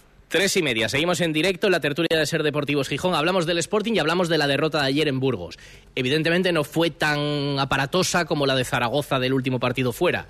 Tres 0.31 0.55
y 0.55 0.61
media. 0.63 0.87
Seguimos 0.87 1.19
en 1.19 1.33
directo 1.33 1.67
en 1.67 1.71
la 1.73 1.81
tertulia 1.81 2.17
de 2.17 2.25
Ser 2.25 2.41
Deportivos 2.41 2.87
Gijón. 2.87 3.15
Hablamos 3.15 3.45
del 3.45 3.57
Sporting 3.57 3.93
y 3.95 3.99
hablamos 3.99 4.29
de 4.29 4.37
la 4.37 4.47
derrota 4.47 4.79
de 4.81 4.87
ayer 4.87 5.09
en 5.09 5.19
Burgos. 5.19 5.59
Evidentemente 5.93 6.53
no 6.53 6.63
fue 6.63 6.89
tan 6.89 7.59
aparatosa 7.59 8.23
como 8.23 8.45
la 8.45 8.55
de 8.55 8.63
Zaragoza 8.63 9.19
del 9.19 9.33
último 9.33 9.59
partido 9.59 9.91
fuera. 9.91 10.27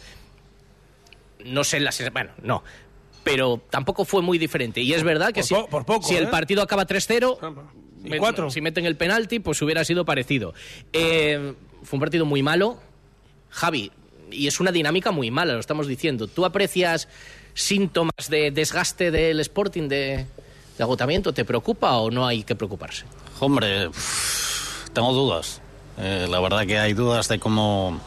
No 1.46 1.63
sé 1.63 1.79
las. 1.79 2.01
Bueno, 2.12 2.31
no. 2.41 2.63
Pero 3.24 3.62
tampoco 3.70 4.03
fue 4.03 4.24
muy 4.24 4.39
diferente. 4.39 4.81
Y 4.81 4.93
es 4.93 5.03
verdad 5.03 5.27
que 5.34 5.41
Por 5.41 5.48
si, 5.48 5.53
po- 5.53 5.67
por 5.67 5.86
poco, 5.86 6.08
si 6.08 6.15
el 6.15 6.24
¿eh? 6.24 6.27
partido 6.31 6.63
acaba 6.63 6.88
3-0, 6.88 7.38
Y 8.03 8.10
men- 8.10 8.20
cuatro. 8.20 8.50
si 8.50 8.60
meten 8.60 8.86
el 8.86 8.96
penalti, 8.96 9.39
pues 9.39 9.62
hubiera 9.62 9.86
sido 9.86 10.03
parecido. 10.03 10.55
Eh, 10.93 11.53
fue 11.84 11.98
un 11.98 12.00
partido 12.01 12.25
muy 12.25 12.41
malo. 12.41 12.79
Javi, 13.51 13.91
y 14.31 14.48
es 14.48 14.60
una 14.60 14.72
dinámica 14.72 15.12
muy 15.12 15.29
mala, 15.29 15.53
lo 15.53 15.60
estamos 15.60 15.86
diciendo. 15.86 16.25
¿Tú 16.27 16.43
aprecias 16.46 17.08
síntomas 17.53 18.29
de 18.29 18.51
desgaste 18.51 19.12
del 19.12 19.39
Sporting, 19.39 19.88
de, 19.88 20.25
agotamiento? 20.79 21.34
¿Te 21.34 21.46
preocupa 21.46 21.98
o 21.98 22.10
no 22.10 22.25
hay 22.25 22.43
que 22.43 22.55
preocuparse? 22.55 23.05
Hombre, 23.39 23.89
tengo 24.93 25.13
dudas. 25.13 25.62
Eh, 25.98 26.27
la 26.29 26.39
verdad 26.39 26.65
que 26.65 26.79
hay 26.79 26.93
dudas 26.93 27.27
de 27.27 27.39
cómo 27.39 28.00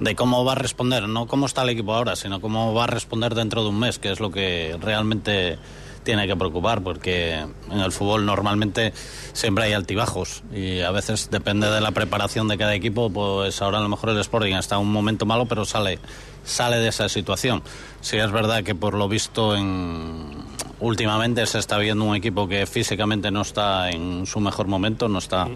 de 0.00 0.14
cómo 0.14 0.44
va 0.44 0.52
a 0.52 0.56
responder, 0.56 1.08
no 1.08 1.26
cómo 1.26 1.46
está 1.46 1.62
el 1.62 1.70
equipo 1.70 1.94
ahora, 1.94 2.16
sino 2.16 2.40
cómo 2.40 2.74
va 2.74 2.84
a 2.84 2.86
responder 2.86 3.34
dentro 3.34 3.62
de 3.62 3.70
un 3.70 3.78
mes, 3.78 3.98
que 3.98 4.10
es 4.10 4.20
lo 4.20 4.30
que 4.30 4.76
realmente 4.80 5.58
tiene 6.06 6.26
que 6.26 6.36
preocupar, 6.36 6.82
porque 6.82 7.34
en 7.34 7.80
el 7.80 7.92
fútbol 7.92 8.24
normalmente 8.24 8.94
siempre 9.34 9.64
hay 9.64 9.72
altibajos 9.74 10.44
y 10.54 10.80
a 10.80 10.92
veces 10.92 11.28
depende 11.30 11.68
de 11.68 11.80
la 11.82 11.90
preparación 11.90 12.48
de 12.48 12.56
cada 12.56 12.74
equipo, 12.74 13.10
pues 13.10 13.60
ahora 13.60 13.78
a 13.78 13.82
lo 13.82 13.88
mejor 13.88 14.10
el 14.10 14.20
Sporting 14.20 14.54
está 14.54 14.76
en 14.76 14.82
un 14.82 14.92
momento 14.92 15.26
malo, 15.26 15.46
pero 15.46 15.64
sale 15.64 15.98
sale 16.44 16.76
de 16.76 16.88
esa 16.88 17.08
situación. 17.08 17.62
Sí 18.00 18.16
es 18.16 18.30
verdad 18.30 18.62
que 18.62 18.76
por 18.76 18.94
lo 18.94 19.08
visto 19.08 19.56
en 19.56 20.46
últimamente 20.78 21.44
se 21.46 21.58
está 21.58 21.78
viendo 21.78 22.04
un 22.04 22.14
equipo 22.14 22.46
que 22.48 22.66
físicamente 22.66 23.30
no 23.30 23.42
está 23.42 23.90
en 23.90 24.26
su 24.26 24.40
mejor 24.40 24.68
momento, 24.68 25.08
no 25.08 25.18
está, 25.18 25.48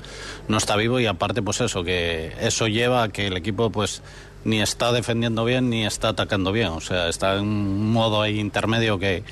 no 0.48 0.56
está 0.56 0.76
vivo 0.76 0.98
y 0.98 1.06
aparte 1.06 1.42
pues 1.42 1.60
eso, 1.60 1.84
que 1.84 2.32
eso 2.40 2.66
lleva 2.66 3.04
a 3.04 3.08
que 3.10 3.28
el 3.28 3.36
equipo 3.36 3.70
pues 3.70 4.02
ni 4.44 4.60
está 4.60 4.92
defendiendo 4.92 5.44
bien 5.44 5.68
ni 5.70 5.84
está 5.84 6.08
atacando 6.08 6.50
bien, 6.52 6.68
o 6.68 6.80
sea, 6.80 7.08
está 7.08 7.36
en 7.36 7.42
un 7.42 7.92
modo 7.92 8.22
ahí 8.22 8.38
intermedio 8.40 8.98
que, 8.98 9.22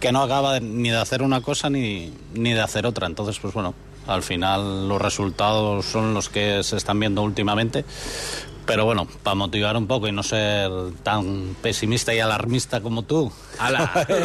que 0.00 0.12
no 0.12 0.22
acaba 0.22 0.54
de- 0.54 0.60
ni 0.62 0.90
de 0.90 0.96
hacer 0.96 1.22
una 1.22 1.40
cosa 1.42 1.68
ni, 1.70 2.12
ni 2.34 2.52
de 2.52 2.60
hacer 2.60 2.86
otra, 2.86 3.06
entonces 3.06 3.38
pues 3.38 3.52
bueno, 3.52 3.74
al 4.06 4.22
final 4.22 4.88
los 4.88 5.00
resultados 5.02 5.84
son 5.86 6.14
los 6.14 6.28
que 6.28 6.62
se 6.62 6.76
están 6.76 6.98
viendo 7.00 7.22
últimamente. 7.22 7.84
Pero 8.66 8.84
bueno, 8.84 9.06
para 9.22 9.34
motivar 9.36 9.76
un 9.76 9.86
poco 9.86 10.08
y 10.08 10.12
no 10.12 10.22
ser 10.22 10.70
tan 11.02 11.56
pesimista 11.62 12.12
y 12.14 12.18
alarmista 12.20 12.80
como 12.80 13.02
tú. 13.02 13.32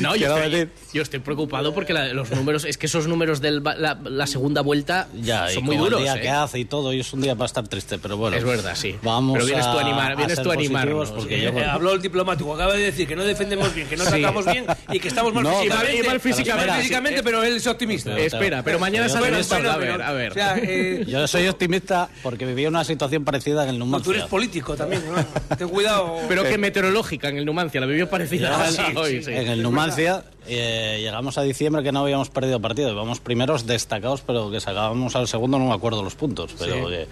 No, 0.00 0.16
yo 0.16 0.34
estoy, 0.36 0.50
decir- 0.50 0.70
yo 0.92 1.02
estoy 1.02 1.20
preocupado 1.20 1.74
porque 1.74 1.92
la- 1.92 2.12
los 2.12 2.30
números, 2.30 2.64
es 2.64 2.76
que 2.78 2.86
esos 2.86 3.06
números 3.06 3.40
de 3.40 3.52
la, 3.60 3.98
la 4.04 4.26
segunda 4.26 4.60
vuelta 4.62 5.08
Ya, 5.14 5.50
y 5.50 5.54
son 5.54 5.64
muy 5.64 5.76
con 5.76 5.84
duros. 5.86 6.00
el 6.00 6.04
día 6.04 6.16
¿eh? 6.16 6.20
que 6.20 6.28
hace 6.30 6.58
y 6.60 6.64
todo, 6.64 6.92
y 6.92 7.00
es 7.00 7.12
un 7.12 7.20
día 7.20 7.34
para 7.34 7.46
estar 7.46 7.66
triste, 7.68 7.98
pero 7.98 8.16
bueno. 8.16 8.36
Es 8.36 8.44
verdad, 8.44 8.74
sí. 8.74 8.96
Vamos 9.02 9.34
Pero 9.34 9.46
vienes 9.46 9.66
a, 9.66 9.72
tú 9.72 9.78
a 9.78 9.82
animar- 9.82 10.16
vienes 10.16 10.34
ser 10.36 10.44
tú 10.44 10.50
a 10.50 10.54
animarnos, 10.54 11.10
positivos 11.10 11.18
porque 11.20 11.38
¿eh? 11.38 11.52
yo... 11.52 11.58
Eh, 11.58 11.64
habló 11.64 11.92
el 11.92 12.02
diplomático, 12.02 12.54
acaba 12.54 12.74
de 12.74 12.82
decir 12.82 13.06
que 13.08 13.16
no 13.16 13.24
defendemos 13.24 13.74
bien, 13.74 13.88
que 13.88 13.96
no 13.96 14.04
Sí. 14.12 14.14
atacamos 14.14 14.44
bien 14.46 14.66
y 14.92 14.98
que 15.00 15.08
estamos 15.08 15.32
mal 15.34 15.44
No, 15.44 15.50
físicamente. 15.60 15.96
y 15.96 16.02
mal 16.06 16.20
físicamente. 16.20 16.70
Mal 16.70 16.78
físicamente, 16.80 17.22
pero 17.22 17.42
él 17.42 17.56
es 17.56 17.66
optimista. 17.66 18.10
Pero- 18.14 18.26
Espera, 18.26 18.62
pero 18.62 18.78
mañana 18.78 19.08
sale. 19.08 19.26
A 19.28 19.76
Bueno, 19.76 19.78
ver, 19.78 20.02
a 20.02 20.12
ver. 20.12 20.30
O 20.32 20.34
sea, 20.34 20.56
eh, 20.58 21.04
Yo 21.08 21.26
soy 21.26 21.48
optimista 21.48 22.08
porque 22.22 22.44
viví 22.46 22.66
una 22.66 22.84
situación 22.84 23.21
parecida 23.24 23.62
en 23.64 23.70
el 23.70 23.78
no, 23.78 23.84
Numancia. 23.86 24.04
tú 24.04 24.10
eres 24.12 24.24
político 24.26 24.76
también, 24.76 25.02
¿no? 25.10 25.56
Ten 25.56 25.68
cuidado. 25.68 26.16
Pero 26.28 26.42
que 26.44 26.58
meteorológica 26.58 27.28
en 27.28 27.38
el 27.38 27.44
Numancia, 27.44 27.80
la 27.80 27.86
vivió 27.86 28.08
parecida 28.08 28.50
Ya, 28.50 28.64
a 28.64 28.70
sí, 28.70 28.82
hoy, 28.96 29.18
sí. 29.18 29.24
sí. 29.24 29.30
En 29.32 29.48
el 29.48 29.62
Numancia 29.62 30.24
eh, 30.46 30.98
llegamos 31.00 31.38
a 31.38 31.42
diciembre 31.42 31.82
que 31.82 31.92
no 31.92 32.00
habíamos 32.00 32.30
perdido 32.30 32.60
partido. 32.60 32.90
Íbamos 32.92 33.20
primeros 33.20 33.66
destacados, 33.66 34.22
pero 34.26 34.50
que 34.50 34.60
sacábamos 34.60 35.14
al 35.16 35.28
segundo, 35.28 35.58
no 35.58 35.66
me 35.66 35.74
acuerdo 35.74 36.02
los 36.02 36.14
puntos. 36.14 36.52
Pero 36.58 36.88
que- 36.88 37.06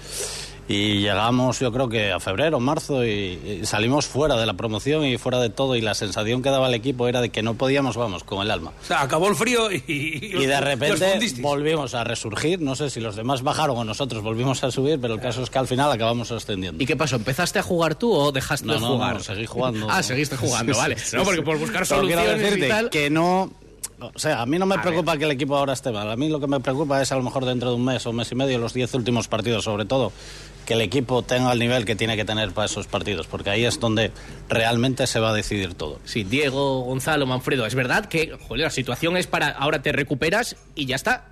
y 0.72 1.00
llegamos, 1.00 1.58
yo 1.58 1.72
creo 1.72 1.88
que 1.88 2.12
a 2.12 2.20
febrero, 2.20 2.60
marzo, 2.60 3.04
y, 3.04 3.60
y 3.62 3.66
salimos 3.66 4.06
fuera 4.06 4.36
de 4.36 4.46
la 4.46 4.54
promoción 4.54 5.04
y 5.04 5.18
fuera 5.18 5.40
de 5.40 5.50
todo. 5.50 5.74
Y 5.74 5.80
la 5.80 5.94
sensación 5.94 6.42
que 6.42 6.50
daba 6.50 6.68
el 6.68 6.74
equipo 6.74 7.08
era 7.08 7.20
de 7.20 7.30
que 7.30 7.42
no 7.42 7.54
podíamos, 7.54 7.96
vamos, 7.96 8.22
con 8.22 8.40
el 8.40 8.50
alma. 8.52 8.72
O 8.80 8.84
sea, 8.84 9.02
acabó 9.02 9.28
el 9.28 9.34
frío 9.34 9.72
y, 9.72 9.82
Y 9.88 10.46
de 10.46 10.60
repente 10.60 11.18
volvimos 11.40 11.94
a 11.94 12.04
resurgir. 12.04 12.60
No 12.60 12.76
sé 12.76 12.88
si 12.88 13.00
los 13.00 13.16
demás 13.16 13.42
bajaron 13.42 13.76
o 13.78 13.84
nosotros 13.84 14.22
volvimos 14.22 14.62
a 14.62 14.70
subir, 14.70 15.00
pero 15.00 15.14
el 15.14 15.20
caso 15.20 15.42
es 15.42 15.50
que 15.50 15.58
al 15.58 15.66
final 15.66 15.90
acabamos 15.90 16.30
ascendiendo. 16.30 16.80
¿Y 16.80 16.86
qué 16.86 16.96
pasó? 16.96 17.16
¿Empezaste 17.16 17.58
a 17.58 17.62
jugar 17.62 17.96
tú 17.96 18.12
o 18.12 18.30
dejaste 18.30 18.66
No, 18.66 18.74
de 18.74 18.80
no, 18.80 18.86
jugar? 18.92 19.14
no, 19.14 19.20
seguí 19.24 19.46
jugando. 19.46 19.88
Ah, 19.90 20.02
seguiste 20.04 20.36
jugando, 20.36 20.72
vale. 20.76 20.96
no, 21.14 21.24
porque 21.24 21.42
por 21.42 21.58
buscar 21.58 21.84
soluciones 21.84 22.36
y 22.36 22.38
decirte 22.38 22.68
tal... 22.68 22.90
que 22.90 23.10
no... 23.10 23.50
O 24.00 24.18
sea, 24.18 24.40
a 24.40 24.46
mí 24.46 24.58
no 24.58 24.66
me 24.66 24.78
preocupa 24.78 25.16
que 25.16 25.24
el 25.24 25.32
equipo 25.32 25.56
ahora 25.56 25.72
esté 25.72 25.90
mal. 25.90 26.10
A 26.10 26.16
mí 26.16 26.28
lo 26.28 26.40
que 26.40 26.46
me 26.46 26.60
preocupa 26.60 27.00
es 27.02 27.12
a 27.12 27.16
lo 27.16 27.22
mejor 27.22 27.44
dentro 27.44 27.70
de 27.70 27.76
un 27.76 27.84
mes 27.84 28.06
o 28.06 28.10
un 28.10 28.16
mes 28.16 28.32
y 28.32 28.34
medio, 28.34 28.58
los 28.58 28.72
diez 28.72 28.92
últimos 28.94 29.28
partidos 29.28 29.64
sobre 29.64 29.84
todo, 29.84 30.12
que 30.66 30.74
el 30.74 30.80
equipo 30.80 31.22
tenga 31.22 31.52
el 31.52 31.58
nivel 31.58 31.84
que 31.84 31.96
tiene 31.96 32.16
que 32.16 32.24
tener 32.24 32.52
para 32.52 32.66
esos 32.66 32.86
partidos, 32.86 33.26
porque 33.26 33.50
ahí 33.50 33.64
es 33.64 33.78
donde 33.80 34.12
realmente 34.48 35.06
se 35.06 35.20
va 35.20 35.30
a 35.30 35.34
decidir 35.34 35.74
todo. 35.74 36.00
Sí, 36.04 36.24
Diego, 36.24 36.80
Gonzalo, 36.80 37.26
Manfredo. 37.26 37.66
Es 37.66 37.74
verdad 37.74 38.06
que 38.06 38.36
joder, 38.48 38.64
la 38.64 38.70
situación 38.70 39.16
es 39.16 39.26
para 39.26 39.48
ahora 39.48 39.82
te 39.82 39.92
recuperas 39.92 40.56
y 40.74 40.86
ya 40.86 40.96
está. 40.96 41.28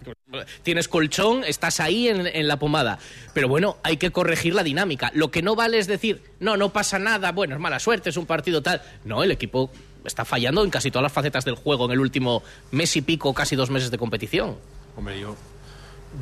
Tienes 0.62 0.88
colchón, 0.88 1.44
estás 1.44 1.80
ahí 1.80 2.08
en, 2.08 2.26
en 2.26 2.48
la 2.48 2.58
pomada. 2.58 2.98
Pero 3.32 3.48
bueno, 3.48 3.78
hay 3.82 3.96
que 3.96 4.10
corregir 4.10 4.54
la 4.54 4.62
dinámica. 4.62 5.10
Lo 5.14 5.30
que 5.30 5.42
no 5.42 5.56
vale 5.56 5.78
es 5.78 5.86
decir, 5.86 6.22
no, 6.40 6.56
no 6.56 6.72
pasa 6.72 6.98
nada, 6.98 7.32
bueno, 7.32 7.54
es 7.54 7.60
mala 7.60 7.78
suerte, 7.78 8.10
es 8.10 8.16
un 8.16 8.26
partido 8.26 8.62
tal. 8.62 8.82
No, 9.04 9.22
el 9.22 9.30
equipo 9.30 9.70
está 10.04 10.24
fallando 10.24 10.64
en 10.64 10.70
casi 10.70 10.90
todas 10.90 11.02
las 11.02 11.12
facetas 11.12 11.44
del 11.44 11.54
juego 11.54 11.86
en 11.86 11.92
el 11.92 12.00
último 12.00 12.42
mes 12.70 12.96
y 12.96 13.02
pico, 13.02 13.34
casi 13.34 13.56
dos 13.56 13.70
meses 13.70 13.90
de 13.90 13.98
competición. 13.98 14.56
Hombre, 14.96 15.20
yo, 15.20 15.36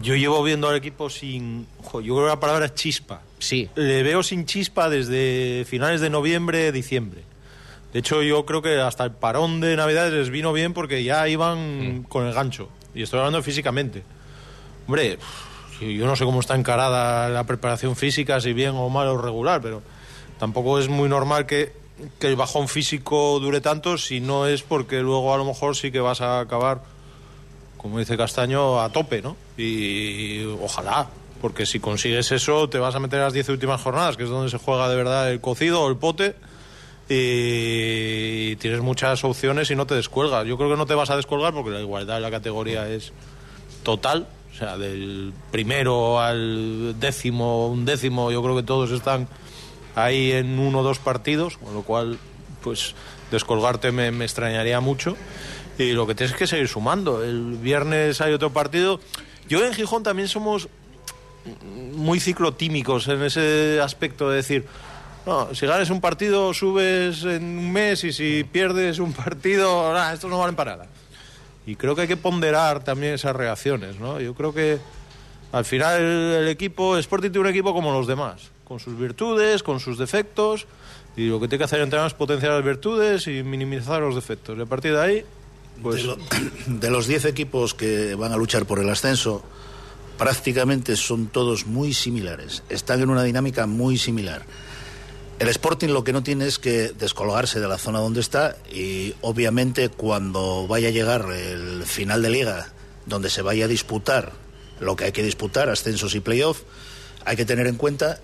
yo 0.02 0.14
llevo 0.14 0.42
viendo 0.42 0.68
al 0.68 0.76
equipo 0.76 1.10
sin. 1.10 1.66
jo, 1.82 2.00
yo 2.00 2.14
creo 2.14 2.26
que 2.26 2.30
la 2.30 2.40
palabra 2.40 2.66
es 2.66 2.74
chispa. 2.74 3.22
Sí. 3.38 3.68
Le 3.74 4.02
veo 4.02 4.22
sin 4.22 4.46
chispa 4.46 4.88
desde 4.88 5.64
finales 5.66 6.00
de 6.00 6.10
noviembre, 6.10 6.72
diciembre. 6.72 7.22
De 7.92 8.00
hecho, 8.00 8.22
yo 8.22 8.44
creo 8.44 8.60
que 8.60 8.78
hasta 8.80 9.04
el 9.04 9.12
parón 9.12 9.60
de 9.60 9.76
Navidades 9.76 10.12
les 10.12 10.30
vino 10.30 10.52
bien 10.52 10.74
porque 10.74 11.02
ya 11.02 11.26
iban 11.28 12.02
con 12.08 12.26
el 12.26 12.34
gancho. 12.34 12.68
Y 12.94 13.02
estoy 13.02 13.20
hablando 13.20 13.42
físicamente. 13.42 14.02
Hombre, 14.86 15.18
yo 15.80 16.06
no 16.06 16.16
sé 16.16 16.24
cómo 16.24 16.40
está 16.40 16.54
encarada 16.54 17.28
la 17.28 17.44
preparación 17.44 17.96
física, 17.96 18.40
si 18.40 18.52
bien 18.52 18.72
o 18.74 18.88
mal 18.88 19.08
o 19.08 19.18
regular, 19.18 19.60
pero 19.60 19.82
tampoco 20.38 20.78
es 20.78 20.88
muy 20.88 21.08
normal 21.08 21.46
que, 21.46 21.72
que 22.18 22.28
el 22.28 22.36
bajón 22.36 22.68
físico 22.68 23.38
dure 23.40 23.60
tanto 23.60 23.96
si 23.98 24.20
no 24.20 24.46
es 24.46 24.62
porque 24.62 25.00
luego 25.00 25.32
a 25.32 25.38
lo 25.38 25.44
mejor 25.44 25.76
sí 25.76 25.90
que 25.90 26.00
vas 26.00 26.20
a 26.20 26.40
acabar 26.40 26.82
como 27.86 28.00
dice 28.00 28.16
Castaño, 28.16 28.80
a 28.80 28.90
tope, 28.90 29.22
¿no? 29.22 29.36
Y, 29.56 30.44
ojalá, 30.60 31.06
porque 31.40 31.66
si 31.66 31.78
consigues 31.78 32.32
eso, 32.32 32.68
te 32.68 32.78
vas 32.78 32.96
a 32.96 32.98
meter 32.98 33.20
a 33.20 33.24
las 33.24 33.32
10 33.32 33.50
últimas 33.50 33.80
jornadas, 33.80 34.16
que 34.16 34.24
es 34.24 34.28
donde 34.28 34.50
se 34.50 34.58
juega 34.58 34.88
de 34.88 34.96
verdad 34.96 35.30
el 35.30 35.40
cocido 35.40 35.82
o 35.82 35.88
el 35.88 35.96
pote, 35.96 36.34
y 37.08 38.56
tienes 38.56 38.80
muchas 38.80 39.22
opciones 39.22 39.70
y 39.70 39.76
no 39.76 39.86
te 39.86 39.94
descuelgas. 39.94 40.44
Yo 40.46 40.56
creo 40.56 40.68
que 40.70 40.76
no 40.76 40.86
te 40.86 40.94
vas 40.94 41.10
a 41.10 41.16
descolgar 41.16 41.54
porque 41.54 41.70
la 41.70 41.80
igualdad 41.80 42.16
en 42.16 42.22
la 42.22 42.30
categoría 42.32 42.88
es 42.88 43.12
total, 43.84 44.26
o 44.52 44.56
sea, 44.58 44.76
del 44.76 45.32
primero 45.52 46.18
al 46.18 46.98
décimo, 46.98 47.68
un 47.68 47.84
décimo, 47.84 48.32
yo 48.32 48.42
creo 48.42 48.56
que 48.56 48.64
todos 48.64 48.90
están 48.90 49.28
ahí 49.96 50.30
en 50.30 50.60
uno 50.60 50.80
o 50.80 50.82
dos 50.84 51.00
partidos, 51.00 51.56
con 51.56 51.74
lo 51.74 51.82
cual, 51.82 52.18
pues 52.62 52.94
descolgarte 53.32 53.90
me, 53.90 54.12
me 54.12 54.24
extrañaría 54.24 54.78
mucho. 54.78 55.16
Y 55.78 55.92
lo 55.92 56.06
que 56.06 56.14
tienes 56.14 56.36
que 56.36 56.46
seguir 56.46 56.68
sumando. 56.68 57.24
El 57.24 57.56
viernes 57.56 58.20
hay 58.20 58.32
otro 58.32 58.52
partido. 58.52 59.00
Yo 59.48 59.64
en 59.64 59.74
Gijón 59.74 60.02
también 60.02 60.28
somos 60.28 60.68
muy 61.62 62.20
ciclotímicos 62.20 63.08
en 63.08 63.22
ese 63.22 63.80
aspecto 63.80 64.30
de 64.30 64.36
decir, 64.36 64.66
no, 65.26 65.54
si 65.54 65.66
ganas 65.66 65.90
un 65.90 66.00
partido 66.00 66.52
subes 66.54 67.24
en 67.24 67.58
un 67.58 67.72
mes 67.72 68.04
y 68.04 68.12
si 68.12 68.44
pierdes 68.44 68.98
un 68.98 69.12
partido, 69.12 69.92
nah, 69.92 70.12
estos 70.12 70.30
no 70.30 70.38
valen 70.38 70.56
para 70.56 70.76
nada. 70.76 70.86
Y 71.66 71.76
creo 71.76 71.94
que 71.94 72.02
hay 72.02 72.08
que 72.08 72.16
ponderar 72.16 72.84
también 72.84 73.14
esas 73.14 73.34
reacciones, 73.34 73.98
¿no? 73.98 74.20
Yo 74.20 74.34
creo 74.34 74.54
que 74.54 74.78
al 75.52 75.64
final 75.64 76.00
el, 76.00 76.32
el 76.42 76.48
equipo, 76.48 76.96
Sporting 76.96 77.30
tiene 77.30 77.48
un 77.48 77.54
equipo 77.54 77.72
como 77.72 77.92
los 77.92 78.06
demás, 78.06 78.50
con 78.66 78.80
sus 78.80 78.98
virtudes, 78.98 79.62
con 79.62 79.80
sus 79.80 79.98
defectos, 79.98 80.66
y 81.16 81.28
lo 81.28 81.40
que 81.40 81.48
tiene 81.48 81.58
que 81.58 81.64
hacer 81.64 81.80
entrenar 81.80 82.08
es 82.08 82.14
potenciar 82.14 82.52
las 82.52 82.64
virtudes 82.64 83.26
y 83.26 83.42
minimizar 83.42 84.02
los 84.02 84.14
defectos. 84.14 84.58
Y 84.58 84.60
a 84.60 84.66
partir 84.66 84.92
de 84.92 85.00
ahí, 85.00 85.24
pues... 85.82 86.04
De 86.66 86.90
los 86.90 87.06
10 87.06 87.26
equipos 87.26 87.74
que 87.74 88.14
van 88.14 88.32
a 88.32 88.36
luchar 88.36 88.66
por 88.66 88.80
el 88.80 88.88
ascenso, 88.88 89.42
prácticamente 90.18 90.96
son 90.96 91.28
todos 91.28 91.66
muy 91.66 91.94
similares. 91.94 92.62
Están 92.68 93.00
en 93.00 93.10
una 93.10 93.22
dinámica 93.22 93.66
muy 93.66 93.98
similar. 93.98 94.44
El 95.38 95.48
Sporting 95.48 95.88
lo 95.88 96.02
que 96.02 96.12
no 96.12 96.22
tiene 96.22 96.46
es 96.46 96.58
que 96.58 96.92
descolgarse 96.98 97.60
de 97.60 97.68
la 97.68 97.76
zona 97.76 98.00
donde 98.00 98.20
está 98.20 98.56
y 98.72 99.14
obviamente 99.20 99.90
cuando 99.90 100.66
vaya 100.66 100.88
a 100.88 100.92
llegar 100.92 101.30
el 101.30 101.84
final 101.84 102.22
de 102.22 102.30
liga, 102.30 102.72
donde 103.04 103.28
se 103.28 103.42
vaya 103.42 103.66
a 103.66 103.68
disputar 103.68 104.32
lo 104.80 104.96
que 104.96 105.04
hay 105.04 105.12
que 105.12 105.22
disputar, 105.22 105.68
ascensos 105.68 106.14
y 106.14 106.20
playoff, 106.20 106.62
hay 107.24 107.36
que 107.36 107.44
tener 107.44 107.66
en 107.66 107.76
cuenta 107.76 108.18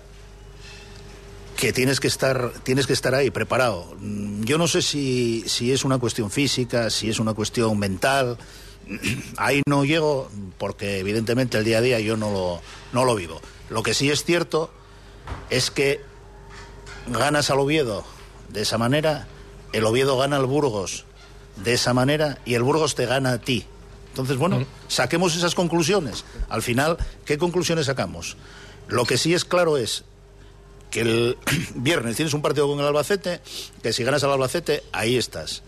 que 1.63 1.71
tienes 1.71 2.01
que 2.01 2.09
estar 2.09 2.51
tienes 2.63 2.87
que 2.87 2.91
estar 2.91 3.15
ahí 3.15 3.31
preparado. 3.31 3.95
Mm, 4.01 4.43
Yo 4.43 4.57
no 4.57 4.67
sé 4.67 4.81
si, 4.81 5.45
si 5.47 5.71
es 5.71 5.85
una 5.85 5.97
cuestión 5.97 6.29
física, 6.29 6.89
si 6.89 7.09
es 7.09 7.19
una 7.19 7.33
cuestión 7.33 7.79
mental. 7.79 8.37
Ahí 9.37 9.61
no 9.65 9.85
llego 9.85 10.29
porque 10.57 10.99
evidentemente 10.99 11.57
el 11.57 11.63
día 11.63 11.77
a 11.77 11.81
día 11.81 12.01
yo 12.01 12.17
no 12.17 12.31
lo, 12.31 12.61
no 12.91 13.05
lo 13.05 13.15
vivo. 13.15 13.39
Lo 13.69 13.81
que 13.81 13.93
sí 13.93 14.11
es 14.11 14.25
cierto 14.25 14.71
es 15.49 15.71
que 15.71 16.01
ganas 17.07 17.49
al 17.49 17.61
Oviedo 17.61 18.03
de 18.49 18.63
esa 18.63 18.77
manera, 18.77 19.27
el 19.71 19.85
Oviedo 19.85 20.17
gana 20.17 20.35
al 20.35 20.45
Burgos 20.45 21.05
de 21.63 21.75
esa 21.75 21.93
manera 21.93 22.39
y 22.43 22.55
el 22.55 22.63
Burgos 22.63 22.93
te 22.95 23.05
gana 23.05 23.31
a 23.31 23.37
ti. 23.37 23.65
Entonces, 24.09 24.35
bueno, 24.35 24.65
saquemos 24.89 25.33
esas 25.37 25.55
conclusiones. 25.55 26.25
Al 26.49 26.61
final, 26.61 26.97
¿qué 27.23 27.37
conclusiones 27.37 27.85
sacamos? 27.85 28.35
Lo 28.89 29.05
que 29.05 29.17
sí 29.17 29.33
es 29.33 29.45
claro 29.45 29.77
es 29.77 30.03
que 30.93 31.01
el 31.01 31.37
viernes 31.75 32.15
tienes 32.15 32.33
un 32.33 32.41
partido 32.41 32.67
con 32.67 32.79
el 32.79 32.85
Albacete, 32.85 33.41
que 33.81 33.91
si 33.91 34.03
ganas 34.03 34.23
al 34.23 34.31
Albacete, 34.31 34.83
ahí 34.93 35.17
estás. 35.17 35.63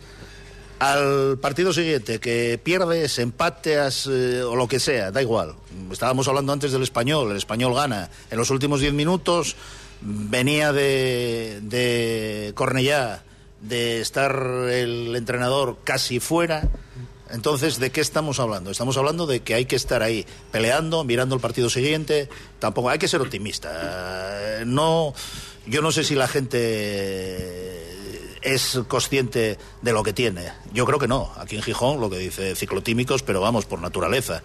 Al 0.77 1.39
partido 1.39 1.73
siguiente, 1.73 2.19
que 2.19 2.59
pierdes, 2.61 3.17
empateas 3.17 4.07
eh, 4.11 4.43
o 4.43 4.55
lo 4.55 4.67
que 4.67 4.79
sea, 4.79 5.11
da 5.11 5.21
igual. 5.21 5.55
Estábamos 5.91 6.27
hablando 6.27 6.53
antes 6.53 6.71
del 6.71 6.83
español, 6.83 7.31
el 7.31 7.37
español 7.37 7.73
gana. 7.73 8.09
En 8.29 8.37
los 8.37 8.51
últimos 8.51 8.81
diez 8.81 8.93
minutos 8.93 9.55
venía 10.01 10.71
de, 10.73 11.59
de 11.63 12.51
Cornellá, 12.53 13.23
de 13.61 14.01
estar 14.01 14.35
el 14.69 15.15
entrenador 15.15 15.79
casi 15.83 16.19
fuera. 16.19 16.69
Entonces, 17.31 17.79
¿de 17.79 17.91
qué 17.91 18.01
estamos 18.01 18.39
hablando? 18.39 18.69
Estamos 18.71 18.97
hablando 18.97 19.25
de 19.25 19.41
que 19.41 19.55
hay 19.55 19.65
que 19.65 19.75
estar 19.75 20.03
ahí 20.03 20.25
peleando, 20.51 21.03
mirando 21.03 21.35
el 21.35 21.41
partido 21.41 21.69
siguiente. 21.69 22.29
Tampoco 22.59 22.89
hay 22.89 22.99
que 22.99 23.07
ser 23.07 23.21
optimista. 23.21 23.71
Eh, 24.61 24.63
No, 24.65 25.13
yo 25.65 25.81
no 25.81 25.91
sé 25.91 26.03
si 26.03 26.15
la 26.15 26.27
gente 26.27 27.81
es 28.41 28.79
consciente 28.87 29.57
de 29.81 29.91
lo 29.91 30.03
que 30.03 30.13
tiene. 30.13 30.51
Yo 30.71 30.85
creo 30.85 30.99
que 30.99 31.07
no. 31.07 31.31
Aquí 31.37 31.55
en 31.55 31.63
Gijón 31.63 31.99
lo 31.99 32.09
que 32.09 32.19
dice 32.19 32.55
ciclotímicos, 32.55 33.23
pero 33.23 33.41
vamos 33.41 33.65
por 33.65 33.81
naturaleza. 33.81 34.43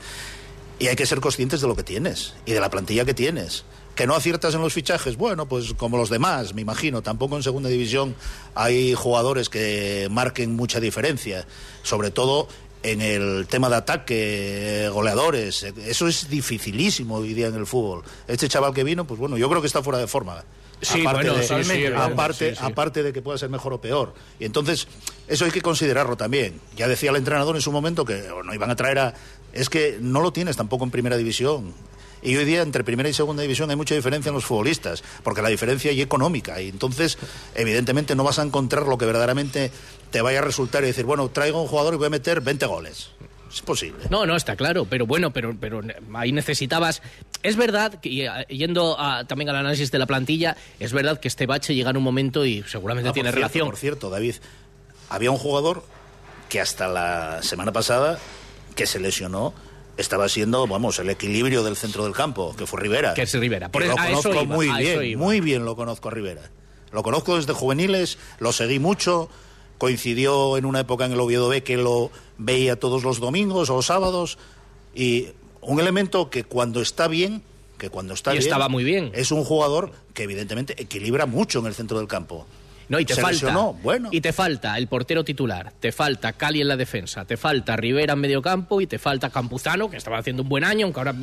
Y 0.78 0.88
hay 0.88 0.96
que 0.96 1.04
ser 1.04 1.20
conscientes 1.20 1.60
de 1.60 1.68
lo 1.68 1.76
que 1.76 1.82
tienes 1.82 2.34
y 2.46 2.52
de 2.52 2.60
la 2.60 2.70
plantilla 2.70 3.04
que 3.04 3.12
tienes. 3.12 3.64
Que 3.94 4.06
no 4.06 4.14
aciertas 4.14 4.54
en 4.54 4.62
los 4.62 4.72
fichajes, 4.72 5.18
bueno, 5.18 5.46
pues 5.46 5.75
como 5.75 5.99
los 5.99 6.08
demás, 6.08 6.54
me 6.54 6.62
imagino. 6.62 7.02
Tampoco 7.02 7.37
en 7.37 7.42
segunda 7.42 7.68
división 7.68 8.14
hay 8.54 8.94
jugadores 8.94 9.50
que 9.50 10.08
marquen 10.10 10.56
mucha 10.56 10.80
diferencia. 10.80 11.46
Sobre 11.82 12.10
todo 12.10 12.49
en 12.82 13.00
el 13.00 13.46
tema 13.49 13.68
de 13.68 13.76
ataque, 13.76 14.88
goleadores. 14.92 15.62
Eso 15.62 16.08
es 16.08 16.28
dificilísimo 16.28 17.16
hoy 17.16 17.34
día 17.34 17.49
en 17.49 17.54
el 17.54 17.66
fútbol. 17.66 18.02
Este 18.26 18.49
chaval 18.49 18.72
que 18.72 18.84
vino, 18.84 19.06
pues 19.06 19.20
bueno, 19.20 19.37
yo 19.37 19.49
creo 19.49 19.60
que 19.60 19.66
está 19.66 19.82
fuera 19.82 19.99
de 19.99 20.06
forma. 20.06 20.44
Sí, 20.82 21.02
aparte, 21.02 21.28
bueno, 21.28 21.46
de, 21.46 21.46
sí, 21.46 21.64
sí, 21.64 21.87
aparte, 21.87 22.54
aparte 22.58 23.02
de 23.02 23.12
que 23.12 23.20
pueda 23.20 23.37
ser 23.37 23.50
mejor 23.50 23.75
o 23.75 23.80
peor. 23.80 24.14
Y 24.38 24.46
entonces, 24.46 24.88
eso 25.28 25.44
hay 25.44 25.50
que 25.50 25.60
considerarlo 25.60 26.16
también. 26.16 26.58
Ya 26.75 26.88
decía 26.88 27.10
el 27.10 27.16
entrenador 27.16 27.54
en 27.54 27.60
su 27.60 27.70
momento 27.70 28.06
que 28.06 28.30
no 28.44 28.54
iban 28.54 28.70
a 28.70 28.76
traer 28.76 28.99
a... 28.99 29.14
Es 29.52 29.68
que 29.68 29.99
no 30.00 30.22
lo 30.22 30.32
tienes 30.32 30.56
tampoco 30.56 30.84
en 30.84 30.90
primera 30.90 31.18
división. 31.18 31.75
Y 32.22 32.36
hoy 32.36 32.44
día 32.44 32.62
entre 32.62 32.84
primera 32.84 33.08
y 33.08 33.12
segunda 33.14 33.42
división 33.42 33.70
hay 33.70 33.76
mucha 33.76 33.94
diferencia 33.94 34.28
en 34.30 34.34
los 34.34 34.44
futbolistas, 34.44 35.02
porque 35.22 35.42
la 35.42 35.48
diferencia 35.48 35.90
es 35.90 35.98
económica. 35.98 36.60
Y 36.60 36.68
entonces, 36.68 37.16
evidentemente, 37.54 38.14
no 38.14 38.24
vas 38.24 38.38
a 38.38 38.42
encontrar 38.42 38.86
lo 38.86 38.98
que 38.98 39.06
verdaderamente 39.06 39.70
te 40.10 40.20
vaya 40.20 40.40
a 40.40 40.42
resultar 40.42 40.82
y 40.84 40.88
decir, 40.88 41.04
bueno, 41.04 41.28
traigo 41.30 41.60
un 41.62 41.68
jugador 41.68 41.94
y 41.94 41.96
voy 41.96 42.06
a 42.06 42.10
meter 42.10 42.40
20 42.40 42.66
goles. 42.66 43.10
Es 43.52 43.62
posible. 43.62 44.04
No, 44.10 44.26
no, 44.26 44.36
está 44.36 44.54
claro, 44.54 44.84
pero 44.84 45.06
bueno, 45.06 45.32
pero, 45.32 45.56
pero 45.58 45.80
ahí 46.14 46.30
necesitabas... 46.30 47.02
Es 47.42 47.56
verdad, 47.56 47.98
que, 48.00 48.26
eh, 48.26 48.30
yendo 48.48 48.96
a- 49.00 49.24
también 49.26 49.48
al 49.48 49.56
análisis 49.56 49.90
de 49.90 49.98
la 49.98 50.06
plantilla, 50.06 50.56
es 50.78 50.92
verdad 50.92 51.18
que 51.18 51.26
este 51.26 51.46
bache 51.46 51.74
llega 51.74 51.90
en 51.90 51.96
un 51.96 52.02
momento 52.04 52.44
y 52.46 52.62
seguramente 52.68 53.08
Ah, 53.10 53.12
tiene 53.12 53.30
cierto, 53.30 53.36
relación. 53.40 53.66
Por 53.66 53.76
cierto, 53.76 54.08
David, 54.10 54.36
había 55.08 55.30
un 55.32 55.38
jugador 55.38 55.82
que 56.48 56.60
hasta 56.60 56.86
la 56.86 57.42
semana 57.42 57.72
pasada, 57.72 58.18
que 58.76 58.86
se 58.86 59.00
lesionó, 59.00 59.52
estaba 60.00 60.28
siendo, 60.28 60.66
vamos, 60.66 60.99
el 60.99 61.11
equilibrio 61.11 61.62
del 61.62 61.76
centro 61.76 62.04
del 62.04 62.12
campo, 62.12 62.54
que 62.57 62.66
fue 62.66 62.80
Rivera. 62.80 63.14
Que 63.14 63.23
es 63.23 63.35
Rivera. 63.35 63.71
Por 63.71 63.83
Que 63.83 63.88
lo 63.88 63.99
a 63.99 64.11
eso 64.11 64.23
conozco 64.30 64.44
iba, 64.44 64.55
muy 64.57 64.68
a 64.68 64.77
bien, 64.79 65.03
eso 65.03 65.18
muy 65.18 65.40
bien 65.40 65.64
lo 65.64 65.77
conozco 65.77 66.09
a 66.09 66.12
Rivera. 66.12 66.51
Lo 66.92 67.03
conozco 67.03 67.37
desde 67.37 67.53
juveniles, 67.53 68.18
lo 68.38 68.53
seguí 68.53 68.79
mucho, 68.79 69.29
coincidió 69.79 70.57
en 70.57 70.64
una 70.64 70.81
época 70.81 71.07
en 71.07 71.12
el 71.12 71.20
Oviedo 71.20 71.48
B 71.48 71.62
que 71.62 71.77
lo 71.77 72.11
veía 72.37 72.79
todos 72.79 73.03
los 73.05 73.20
domingos 73.20 73.70
o 73.70 73.81
sábados, 73.83 74.38
y 74.94 75.29
un 75.61 75.81
elemento 75.81 76.31
que 76.31 76.44
cuando 76.44 76.81
está 76.83 77.07
bien, 77.07 77.42
que 77.79 77.90
cuando 77.90 78.14
está 78.14 78.33
Y 78.33 78.38
bien... 78.38 78.42
estaba 78.42 78.68
muy 78.68 78.85
bien. 78.85 79.11
Es 79.14 79.31
un 79.31 79.44
jugador 79.44 79.92
que 80.14 80.24
evidentemente 80.24 80.81
equilibra 80.83 81.27
mucho 81.27 81.61
en 81.61 81.66
el 81.66 81.74
centro 81.74 81.98
del 81.98 82.09
campo. 82.09 82.46
No, 82.90 83.00
y 83.00 83.05
te 83.07 83.14
Se 83.14 83.20
falta. 83.22 83.33
lesionó, 83.46 83.72
bueno. 83.83 84.09
Y 84.12 84.20
te 84.20 84.33
falta 84.33 84.76
el 84.76 84.87
portero 84.88 85.24
titular, 85.24 85.72
te 85.81 85.92
falta 85.92 86.33
Cali 86.35 86.61
en 86.61 86.68
la 86.68 86.76
defensa, 86.76 87.24
te 87.24 87.37
falta 87.38 87.76
Rivera 87.76 88.12
en 88.12 88.18
medio 88.20 88.42
campo 88.42 88.81
y 88.83 88.87
te 88.87 88.98
falta 88.98 89.31
Campuzano, 89.31 89.88
que 89.88 89.96
estaba 89.96 90.18
haciendo 90.18 90.42
un 90.42 90.48
buen 90.48 90.64
año, 90.64 90.87
aunque 90.87 91.00
ahora 91.00 91.14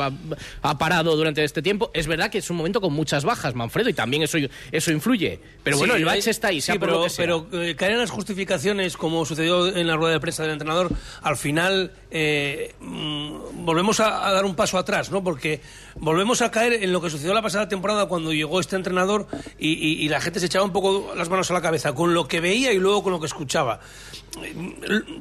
ha 0.62 0.78
parado 0.78 1.16
durante 1.16 1.44
este 1.44 1.62
tiempo. 1.62 1.92
Es 1.94 2.08
verdad 2.08 2.32
que 2.32 2.38
es 2.40 2.50
un 2.50 2.58
momento 2.58 2.82
con 2.82 2.94
muchas 2.94 3.24
bajas, 3.26 3.54
Manfredo, 3.54 3.90
y 3.90 3.94
también 3.94 4.24
eso, 4.24 4.38
eso 4.72 4.92
influye. 4.92 5.40
Pero 5.64 5.78
bueno, 5.78 5.94
Sí, 5.94 6.00
el 6.00 6.06
bache 6.06 6.30
eh, 6.30 6.32
está 6.32 6.48
ahí, 6.48 6.62
sea 6.62 6.74
sí, 6.74 6.80
por 6.80 6.88
pero, 6.88 6.98
lo 7.00 7.04
que 7.04 7.10
sea. 7.10 7.26
pero 7.26 7.48
eh, 7.62 7.76
caer 7.76 7.92
en 7.92 8.00
las 8.00 8.10
justificaciones, 8.12 8.96
como 8.98 9.26
sucedió 9.26 9.68
en 9.76 9.88
la 9.88 9.96
rueda 9.98 10.14
de 10.14 10.20
prensa 10.22 10.44
del 10.44 10.54
entrenador, 10.54 10.90
al 11.22 11.36
final 11.36 11.92
eh, 12.12 12.74
mm, 12.80 13.66
volvemos 13.66 14.00
a, 14.00 14.26
a 14.26 14.32
dar 14.32 14.46
un 14.46 14.56
paso 14.56 14.78
atrás, 14.78 15.12
¿no? 15.12 15.22
Porque 15.24 15.60
volvemos 15.96 16.42
a 16.42 16.50
caer 16.50 16.82
en 16.82 16.94
lo 16.94 17.02
que 17.02 17.10
sucedió 17.10 17.34
la 17.34 17.42
pasada 17.42 17.68
temporada 17.68 18.06
cuando 18.06 18.32
llegó 18.32 18.60
este 18.62 18.78
entrenador 18.78 19.28
y, 19.60 19.70
y- 19.74 20.06
y 20.06 20.10
la 20.10 20.22
gente 20.22 20.40
se 20.40 20.46
echaba 20.46 20.64
un 20.64 20.72
poco 20.72 21.14
las 21.16 21.28
manos 21.30 21.50
a 21.52 21.54
la 21.54 21.57
cabeza 21.62 21.94
con 21.94 22.14
lo 22.14 22.28
que 22.28 22.40
veía 22.40 22.72
y 22.72 22.78
luego 22.78 23.04
con 23.04 23.14
lo 23.14 23.20
que 23.20 23.26
escuchaba. 23.28 23.80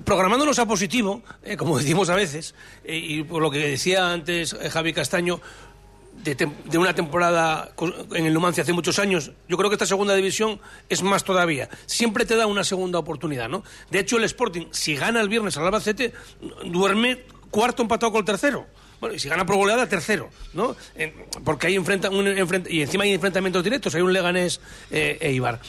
Programándonos 0.05 0.59
a 0.59 0.67
positivo, 0.67 1.23
eh, 1.43 1.57
como 1.57 1.79
decimos 1.79 2.09
a 2.11 2.15
veces, 2.15 2.55
eh, 2.85 2.97
y 2.97 3.23
por 3.23 3.43
lo 3.43 3.51
que 3.51 3.59
decía 3.59 4.13
antes 4.13 4.53
eh, 4.53 4.71
Javi 4.71 4.93
Castaño, 4.93 5.41
de, 6.23 6.35
de 6.35 6.79
una 6.79 6.95
temporada 6.95 7.73
en 8.15 8.27
el 8.27 8.33
Numancia 8.33 8.63
hace 8.63 8.73
muchos 8.73 8.99
años, 8.99 9.33
yo 9.49 9.57
creo 9.57 9.69
que 9.69 9.75
esta 9.75 9.87
segunda 9.87 10.15
división 10.15 10.61
es 10.89 11.03
más 11.03 11.25
todavía. 11.25 11.69
Siempre 11.85 12.25
te 12.25 12.37
da 12.37 12.47
una 12.47 12.65
segunda 12.65 12.99
oportunidad, 12.99 13.49
¿no? 13.49 13.63
De 13.91 14.01
hecho, 14.01 14.17
el 14.17 14.25
Sporting, 14.25 14.67
si 14.71 14.97
gana 14.97 15.21
el 15.21 15.29
viernes 15.29 15.57
al 15.57 15.65
Albacete, 15.65 16.13
duerme 16.65 17.23
cuarto 17.51 17.83
empatado 17.83 18.13
con 18.13 18.21
el 18.21 18.25
tercero. 18.25 18.67
Bueno, 19.01 19.15
y 19.15 19.19
si 19.19 19.29
gana 19.29 19.45
por 19.45 19.57
goleada, 19.57 19.87
tercero, 19.87 20.31
¿no? 20.55 20.75
Porque 21.45 21.69
enfrenta, 21.69 22.09
un 22.09 22.27
y 22.69 22.81
encima 22.81 23.05
hay 23.05 23.13
enfrentamientos 23.13 23.63
directos, 23.63 23.95
hay 23.95 24.01
un 24.01 24.13
Leganés 24.13 24.61
e 24.91 25.33
Ibar. 25.33 25.61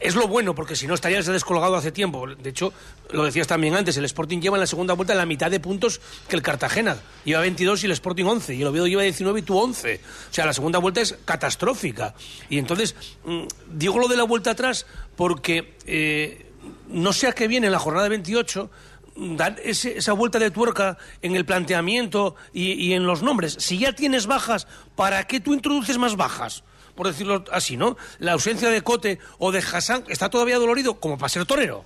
Es 0.00 0.14
lo 0.14 0.26
bueno, 0.28 0.54
porque 0.54 0.76
si 0.76 0.86
no 0.86 0.94
estarías 0.94 1.26
descolgado 1.26 1.76
hace 1.76 1.92
tiempo. 1.92 2.26
De 2.26 2.48
hecho, 2.48 2.72
lo 3.10 3.22
decías 3.24 3.46
también 3.46 3.74
antes, 3.74 3.98
el 3.98 4.06
Sporting 4.06 4.40
lleva 4.40 4.56
en 4.56 4.60
la 4.60 4.66
segunda 4.66 4.94
vuelta 4.94 5.14
la 5.14 5.26
mitad 5.26 5.50
de 5.50 5.60
puntos 5.60 6.00
que 6.26 6.36
el 6.36 6.42
Cartagena. 6.42 6.96
Lleva 7.24 7.42
22 7.42 7.82
y 7.82 7.86
el 7.86 7.92
Sporting 7.92 8.24
11. 8.24 8.54
Y 8.54 8.62
el 8.62 8.68
Oviedo 8.68 8.86
lleva 8.86 9.02
19 9.02 9.40
y 9.40 9.42
tú 9.42 9.58
11. 9.58 10.00
O 10.30 10.32
sea, 10.32 10.46
la 10.46 10.54
segunda 10.54 10.78
vuelta 10.78 11.02
es 11.02 11.18
catastrófica. 11.26 12.14
Y 12.48 12.56
entonces, 12.56 12.96
mm, 13.24 13.42
digo 13.74 13.98
lo 13.98 14.08
de 14.08 14.16
la 14.16 14.24
vuelta 14.24 14.52
atrás 14.52 14.86
porque 15.16 15.74
eh, 15.84 16.46
no 16.88 17.12
sé 17.12 17.26
a 17.26 17.32
qué 17.32 17.46
viene 17.46 17.66
en 17.66 17.72
la 17.72 17.78
jornada 17.78 18.08
28 18.08 18.70
dar 19.16 19.60
esa 19.62 20.12
vuelta 20.14 20.38
de 20.38 20.50
tuerca 20.50 20.96
en 21.20 21.36
el 21.36 21.44
planteamiento 21.44 22.36
y, 22.54 22.72
y 22.72 22.94
en 22.94 23.04
los 23.04 23.22
nombres. 23.22 23.56
Si 23.58 23.78
ya 23.78 23.92
tienes 23.92 24.26
bajas, 24.26 24.66
¿para 24.96 25.26
qué 25.26 25.40
tú 25.40 25.52
introduces 25.52 25.98
más 25.98 26.16
bajas? 26.16 26.64
Por 27.00 27.06
decirlo 27.06 27.44
así, 27.50 27.78
¿no? 27.78 27.96
La 28.18 28.32
ausencia 28.32 28.68
de 28.68 28.82
Cote 28.82 29.20
o 29.38 29.52
de 29.52 29.60
Hassan 29.60 30.04
está 30.08 30.28
todavía 30.28 30.58
dolorido 30.58 31.00
como 31.00 31.16
para 31.16 31.30
ser 31.30 31.46
torero. 31.46 31.82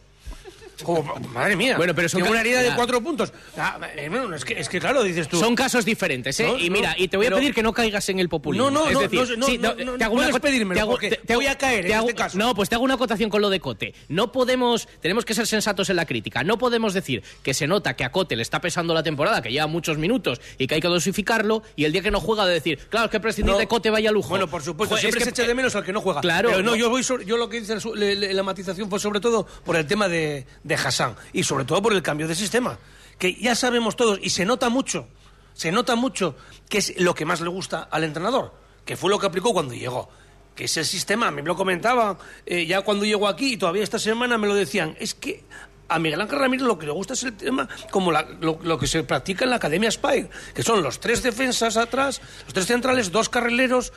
Como, 0.82 1.02
madre 1.32 1.56
mía. 1.56 1.76
Bueno, 1.76 1.94
pero 1.94 2.08
son 2.08 2.22
una 2.22 2.40
herida 2.40 2.62
de 2.62 2.74
cuatro 2.74 3.00
puntos. 3.02 3.32
Ah, 3.56 3.78
eh, 3.96 4.10
es, 4.34 4.44
que, 4.44 4.58
es 4.58 4.68
que 4.68 4.80
claro, 4.80 5.02
dices 5.02 5.28
tú. 5.28 5.38
Son 5.38 5.54
casos 5.54 5.84
diferentes, 5.84 6.38
¿eh? 6.40 6.46
No, 6.46 6.58
y 6.58 6.68
no, 6.68 6.76
mira, 6.76 6.94
y 6.98 7.08
te 7.08 7.16
voy 7.16 7.26
a 7.26 7.28
pero- 7.28 7.38
pedir 7.38 7.54
que 7.54 7.62
no 7.62 7.72
caigas 7.72 8.08
en 8.08 8.18
el 8.18 8.28
populismo. 8.28 8.70
No, 8.70 8.80
no, 8.82 8.88
es 8.88 8.94
no, 8.94 9.00
decir, 9.00 9.38
no, 9.38 9.46
sí, 9.46 9.58
no, 9.58 9.74
no, 9.74 9.96
te 9.96 10.04
hago 10.04 10.14
una 10.14 10.26
te 10.30 10.80
hago- 10.80 10.90
porque 10.90 11.10
te- 11.10 11.16
te 11.18 11.36
voy 11.36 11.46
a 11.46 11.56
caer 11.56 11.86
en 11.86 11.92
hago- 11.92 12.08
este 12.08 12.14
caso. 12.14 12.38
No, 12.38 12.54
pues 12.54 12.68
te 12.68 12.74
hago 12.74 12.84
una 12.84 12.94
acotación 12.94 13.30
con 13.30 13.40
lo 13.40 13.50
de 13.50 13.60
Cote. 13.60 13.94
No 14.08 14.32
podemos, 14.32 14.88
tenemos 15.00 15.24
que 15.24 15.34
ser 15.34 15.46
sensatos 15.46 15.90
en 15.90 15.96
la 15.96 16.06
crítica. 16.06 16.42
No 16.44 16.58
podemos 16.58 16.94
decir 16.94 17.22
que 17.42 17.54
se 17.54 17.66
nota 17.66 17.94
que 17.94 18.04
a 18.04 18.10
Cote 18.10 18.36
le 18.36 18.42
está 18.42 18.60
pesando 18.60 18.94
la 18.94 19.02
temporada, 19.02 19.42
que 19.42 19.52
lleva 19.52 19.66
muchos 19.66 19.98
minutos 19.98 20.40
y 20.58 20.66
que 20.66 20.74
hay 20.76 20.80
que 20.80 20.88
dosificarlo, 20.88 21.62
y 21.76 21.84
el 21.84 21.92
día 21.92 22.02
que 22.02 22.10
no 22.10 22.20
juega 22.20 22.46
de 22.46 22.54
decir, 22.54 22.78
claro, 22.90 23.06
es 23.06 23.10
que 23.12 23.20
prescindir 23.20 23.52
No. 23.52 23.58
de 23.58 23.66
Cote 23.68 23.90
vaya 23.90 24.10
lujo. 24.10 24.30
Bueno, 24.30 24.48
por 24.48 24.62
supuesto, 24.62 24.94
Joder, 24.96 25.00
siempre 25.02 25.18
es 25.20 25.24
se 25.24 25.30
echa 25.30 25.46
de 25.48 25.54
menos 25.54 25.74
al 25.76 25.84
que 25.84 25.92
no 25.92 26.00
juega. 26.00 26.20
Claro, 26.20 26.50
Pero 26.50 26.62
no, 26.62 26.74
yo 26.76 26.90
voy 26.90 27.02
sobre- 27.02 27.24
yo 27.24 27.36
lo 27.36 27.48
que 27.48 27.60
le- 27.94 28.34
la 28.34 28.42
matización 28.42 28.88
fue 28.90 28.98
sobre 28.98 29.20
todo 29.20 29.46
por 29.64 29.76
el 29.76 29.86
tema 29.86 30.08
de, 30.08 30.46
de 30.64 30.74
Hassan 30.74 31.14
y 31.32 31.44
sobre 31.44 31.64
todo 31.64 31.80
por 31.80 31.92
el 31.92 32.02
cambio 32.02 32.26
de 32.26 32.34
sistema, 32.34 32.78
que 33.18 33.34
ya 33.34 33.54
sabemos 33.54 33.94
todos 33.94 34.18
y 34.20 34.30
se 34.30 34.44
nota 34.44 34.68
mucho, 34.68 35.06
se 35.52 35.70
nota 35.70 35.94
mucho 35.94 36.34
que 36.68 36.78
es 36.78 37.00
lo 37.00 37.14
que 37.14 37.24
más 37.24 37.40
le 37.40 37.48
gusta 37.48 37.82
al 37.90 38.02
entrenador, 38.02 38.52
que 38.84 38.96
fue 38.96 39.10
lo 39.10 39.18
que 39.20 39.26
aplicó 39.26 39.52
cuando 39.52 39.74
llegó. 39.74 40.08
Que 40.56 40.64
ese 40.66 40.84
sistema, 40.84 41.30
me 41.32 41.42
lo 41.42 41.56
comentaban 41.56 42.16
eh, 42.46 42.64
ya 42.66 42.82
cuando 42.82 43.04
llegó 43.04 43.26
aquí 43.28 43.54
y 43.54 43.56
todavía 43.56 43.82
esta 43.82 43.98
semana 43.98 44.38
me 44.38 44.46
lo 44.46 44.54
decían, 44.54 44.96
es 45.00 45.12
que 45.14 45.42
a 45.88 45.98
Miguel 45.98 46.20
Ángel 46.20 46.38
Ramírez 46.38 46.64
lo 46.64 46.78
que 46.78 46.86
le 46.86 46.92
gusta 46.92 47.14
es 47.14 47.24
el 47.24 47.36
tema 47.36 47.68
como 47.90 48.10
la- 48.12 48.22
lo, 48.40 48.58
lo 48.62 48.78
que 48.78 48.86
se 48.86 49.02
practica 49.02 49.44
en 49.44 49.50
la 49.50 49.56
Academia 49.56 49.90
Spire, 49.90 50.30
que 50.54 50.62
son 50.62 50.80
los 50.82 51.00
tres 51.00 51.22
defensas 51.24 51.76
atrás, 51.76 52.20
los 52.44 52.54
tres 52.54 52.66
centrales, 52.66 53.10
dos 53.10 53.28
carrileros 53.28 53.92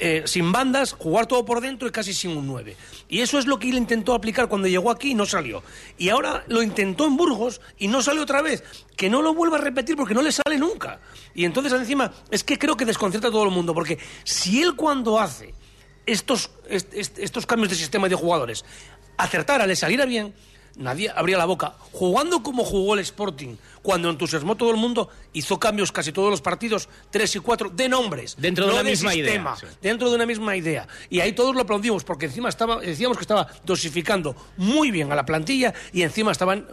eh, 0.00 0.22
sin 0.26 0.52
bandas, 0.52 0.92
jugar 0.92 1.26
todo 1.26 1.44
por 1.44 1.60
dentro 1.60 1.88
y 1.88 1.90
casi 1.90 2.12
sin 2.14 2.36
un 2.36 2.46
9. 2.46 2.76
Y 3.08 3.20
eso 3.20 3.38
es 3.38 3.46
lo 3.46 3.58
que 3.58 3.68
él 3.68 3.76
intentó 3.76 4.14
aplicar 4.14 4.48
cuando 4.48 4.68
llegó 4.68 4.90
aquí 4.90 5.10
y 5.10 5.14
no 5.14 5.26
salió. 5.26 5.62
Y 5.98 6.08
ahora 6.08 6.44
lo 6.48 6.62
intentó 6.62 7.06
en 7.06 7.16
Burgos 7.16 7.60
y 7.78 7.88
no 7.88 8.02
salió 8.02 8.22
otra 8.22 8.42
vez. 8.42 8.62
Que 8.96 9.10
no 9.10 9.22
lo 9.22 9.34
vuelva 9.34 9.58
a 9.58 9.60
repetir 9.60 9.96
porque 9.96 10.14
no 10.14 10.22
le 10.22 10.32
sale 10.32 10.56
nunca. 10.58 11.00
Y 11.34 11.44
entonces 11.44 11.72
encima 11.72 12.12
es 12.30 12.44
que 12.44 12.58
creo 12.58 12.76
que 12.76 12.84
desconcierta 12.84 13.28
a 13.28 13.30
todo 13.30 13.44
el 13.44 13.50
mundo. 13.50 13.74
Porque 13.74 13.98
si 14.24 14.62
él 14.62 14.74
cuando 14.76 15.18
hace 15.18 15.54
estos, 16.06 16.50
est- 16.68 16.94
est- 16.94 17.18
estos 17.18 17.44
cambios 17.46 17.70
de 17.70 17.76
sistema 17.76 18.08
de 18.08 18.14
jugadores 18.14 18.64
acertara, 19.16 19.66
le 19.66 19.74
saliera 19.76 20.04
bien, 20.06 20.32
nadie 20.78 21.10
abría 21.14 21.36
la 21.36 21.44
boca. 21.44 21.74
Jugando 21.92 22.42
como 22.42 22.64
jugó 22.64 22.94
el 22.94 23.00
Sporting, 23.00 23.56
cuando 23.82 24.08
entusiasmó 24.08 24.56
todo 24.56 24.70
el 24.70 24.76
mundo, 24.76 25.10
hizo 25.32 25.58
cambios 25.58 25.92
casi 25.92 26.12
todos 26.12 26.30
los 26.30 26.40
partidos, 26.40 26.88
tres 27.10 27.34
y 27.36 27.40
cuatro, 27.40 27.68
de 27.68 27.88
nombres. 27.88 28.36
Dentro 28.38 28.66
de 28.66 28.72
una 28.72 28.82
misma 28.82 29.12
sistema, 29.12 29.56
idea, 29.58 29.70
sí. 29.70 29.76
Dentro 29.82 30.08
de 30.08 30.16
una 30.16 30.26
misma 30.26 30.56
idea. 30.56 30.88
Y 31.10 31.20
ahí 31.20 31.32
todos 31.32 31.54
lo 31.54 31.62
aplaudimos, 31.62 32.04
porque 32.04 32.26
encima 32.26 32.48
estaba, 32.48 32.80
decíamos 32.80 33.18
que 33.18 33.22
estaba 33.22 33.48
dosificando 33.64 34.34
muy 34.56 34.90
bien 34.90 35.12
a 35.12 35.14
la 35.14 35.26
plantilla 35.26 35.74
y 35.92 36.02
encima 36.02 36.32
estaban 36.32 36.66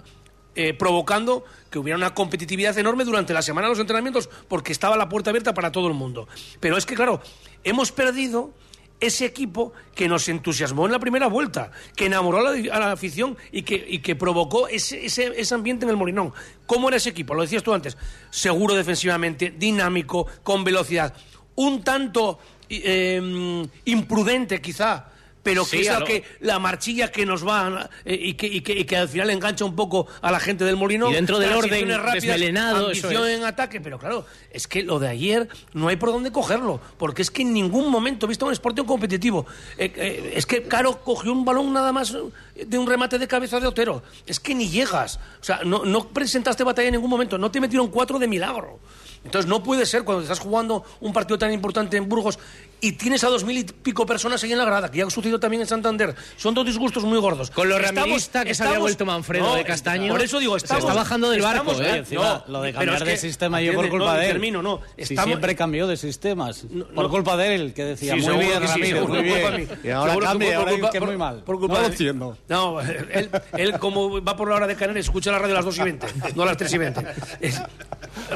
eh, 0.56 0.74
provocando 0.74 1.44
que 1.70 1.80
hubiera 1.80 1.98
una 1.98 2.14
competitividad 2.14 2.78
enorme 2.78 3.04
durante 3.04 3.34
la 3.34 3.42
semana 3.42 3.68
de 3.68 3.72
los 3.74 3.80
entrenamientos, 3.80 4.30
porque 4.48 4.72
estaba 4.72 4.96
la 4.96 5.10
puerta 5.10 5.32
abierta 5.32 5.54
para 5.54 5.72
todo 5.72 5.88
el 5.88 5.94
mundo. 5.94 6.28
Pero 6.62 6.78
es 6.78 6.86
que, 6.86 6.96
claro, 6.96 7.22
hemos 7.64 7.92
perdido 7.92 8.54
ese 9.00 9.26
equipo 9.26 9.74
que 9.94 10.08
nos 10.08 10.28
entusiasmó 10.30 10.86
en 10.86 10.92
la 10.92 11.00
primera 11.00 11.28
vuelta, 11.28 11.72
que 11.96 12.06
enamoró 12.06 12.40
a 12.40 12.80
la, 12.80 12.92
afición 12.92 13.38
y 13.52 13.64
que, 13.64 13.86
y 13.88 14.00
que 14.00 14.16
provocó 14.16 14.68
ese, 14.68 15.06
ese, 15.06 15.34
ese 15.36 15.56
ambiente 15.56 15.86
en 15.86 15.92
el 15.92 15.98
Molinón. 15.98 16.34
¿Cómo 16.66 16.88
era 16.88 16.98
ese 16.98 17.10
equipo? 17.10 17.34
Lo 17.34 17.42
decías 17.42 17.64
tú 17.64 17.74
antes. 17.74 17.98
Seguro 18.30 18.74
defensivamente, 18.74 19.54
dinámico, 19.58 20.28
con 20.44 20.64
velocidad. 20.64 21.14
Un 21.56 21.84
tanto 21.84 22.40
eh, 22.70 23.68
imprudente 23.86 24.62
quizá, 24.62 25.08
pero 25.46 25.64
que 25.64 25.78
Sí, 25.78 25.88
es 25.88 26.00
lo- 26.00 26.06
que, 26.06 26.24
la 26.40 26.58
marchilla 26.58 27.12
que 27.12 27.24
nos 27.24 27.48
va 27.48 27.88
eh, 28.04 28.18
y, 28.20 28.34
que, 28.34 28.48
y, 28.48 28.62
que, 28.62 28.74
y 28.74 28.84
que 28.84 28.98
al 28.98 29.08
final 29.08 29.30
engancha 29.30 29.64
un 29.64 29.76
poco 29.76 30.08
a 30.24 30.32
la 30.32 30.40
gente 30.40 30.66
del 30.66 30.76
Molinón. 30.76 31.12
Y 31.12 31.14
dentro 31.14 31.38
del 31.38 31.54
orden 31.54 31.88
rápidas, 31.88 32.14
desmelenado, 32.16 32.90
eso 32.90 33.06
ambición 33.08 33.30
es. 33.30 33.38
en 33.38 33.44
ataque, 33.46 33.80
pero 33.80 34.00
claro, 34.00 34.26
es 34.50 34.68
que 34.68 34.82
lo 34.82 34.98
de 34.98 35.08
ayer 35.08 35.48
no 35.74 35.88
hay 35.88 35.98
por 35.98 36.10
dónde 36.10 36.32
cogerlo, 36.32 36.82
porque 36.98 37.22
es 37.22 37.30
que 37.30 37.44
en 37.44 37.54
ningún 37.54 37.92
momento 37.92 38.26
he 38.26 38.30
visto 38.30 38.48
un 38.48 38.54
Sporting 38.54 38.86
competitivo. 38.86 39.46
Eh, 39.78 39.94
eh, 39.96 40.34
es 40.36 40.48
que 40.48 40.64
Caro 40.64 41.04
cogió 41.04 41.32
un 41.32 41.46
balón 41.46 41.72
nada 41.72 41.92
más 41.92 42.12
de 42.56 42.78
un 42.80 42.88
remate 42.88 43.20
de 43.20 43.28
cabeza 43.28 43.60
de 43.60 43.68
Otero. 43.68 44.02
Es 44.26 44.40
que 44.40 44.56
ni 44.56 44.68
llegas. 44.68 45.20
O 45.40 45.44
sea, 45.44 45.60
no, 45.64 45.86
no 45.86 46.08
presentaste 46.10 46.64
batalla 46.64 46.88
en 46.88 46.94
ningún 46.96 47.12
momento, 47.12 47.38
no 47.38 47.52
te 47.52 47.62
metieron 47.62 47.90
cuatro 47.90 48.18
de 48.18 48.28
milagro. 48.28 48.80
Entonces 49.24 49.50
no 49.50 49.64
puede 49.64 49.86
ser 49.88 50.04
cuando 50.04 50.22
estás 50.24 50.40
jugando 50.40 50.84
un 51.02 51.12
partido 51.12 51.38
tan 51.40 51.52
importante 51.52 51.98
en 51.98 52.08
Burgos 52.08 52.38
y 52.82 52.92
tienes 52.94 53.24
a 53.24 53.30
dos 53.30 53.44
mil 53.44 53.58
y 53.58 53.64
pico 53.64 54.06
personas 54.06 54.44
ahí 54.44 54.52
en 54.52 54.58
la 54.58 54.66
grada, 54.66 54.92
que 54.92 55.00
ya 55.00 55.06
ha 55.06 55.10
sucedido 55.10 55.40
también 55.40 55.62
en 55.62 55.68
Santander. 55.68 56.14
Son 56.38 56.54
dos 56.54 56.66
disgustos 56.66 57.04
muy 57.04 57.18
gordos. 57.20 57.50
Con 57.50 57.68
lo 57.70 57.80
ramirista 57.80 58.44
que 58.46 58.54
se 58.54 58.64
había 58.64 58.80
vuelto 58.80 59.06
Manfredo 59.06 59.46
No, 59.48 59.56
de 59.56 59.64
Castaño, 59.64 60.12
Por 60.12 60.22
eso 60.22 60.40
digo, 60.40 60.60
se 60.60 60.66
estamos, 60.66 60.84
está 60.84 60.94
bajando 60.96 61.30
del 61.30 61.42
barco, 61.42 61.72
estamos- 61.72 61.94
¿eh? 61.94 61.98
Encima, 61.98 62.44
lo 62.48 62.62
de 62.62 62.74
cambiar 62.74 62.96
es 62.98 63.00
de 63.06 63.12
que- 63.12 63.18
sistema 63.18 63.62
yo 63.62 63.74
por 63.74 63.90
culpa 63.90 64.06
no, 64.06 64.14
de 64.20 64.26
él. 64.26 64.32
Termino, 64.34 64.62
no. 64.62 64.82
Si 64.98 65.02
Estamos- 65.04 65.26
siempre 65.28 65.56
cambió 65.56 65.88
de 65.88 65.98
sistemas. 65.98 66.66
por 66.94 67.06
no. 67.06 67.10
culpa 67.10 67.38
de 67.38 67.56
él, 67.56 67.74
que 67.74 67.84
decía 67.86 68.14
Sí, 68.16 68.22
muy 68.22 68.46
bien, 68.46 68.60
que 68.62 68.68
sí, 68.68 68.94
muy 68.94 69.22
bien. 69.24 69.70
Y 69.84 69.90
ahora 69.90 70.16
cambia, 70.20 70.50
por 70.50 70.58
ahora 70.60 70.72
culpa- 70.74 70.90
que 70.92 71.00
por- 71.00 71.08
muy 71.10 71.18
mal. 71.18 71.44
por 71.44 71.60
culpa 71.60 71.80
no 71.82 71.86
entiendo. 71.88 72.38
No, 72.48 72.82
él, 72.82 73.30
él 73.58 73.80
como 73.80 74.22
va 74.24 74.36
por 74.36 74.50
la 74.50 74.56
hora 74.56 74.68
de 74.68 74.76
Canarias, 74.76 75.06
escucha 75.06 75.32
la 75.32 75.40
radio 75.40 75.54
a 75.54 75.58
las 75.58 75.66
2 75.66 75.78
y 75.80 75.82
20, 75.84 76.08
no 76.36 76.44
a 76.44 76.46
las 76.46 76.58
3 76.58 76.72
y 76.74 76.78
20. 76.78 77.02
Es- 77.40 77.62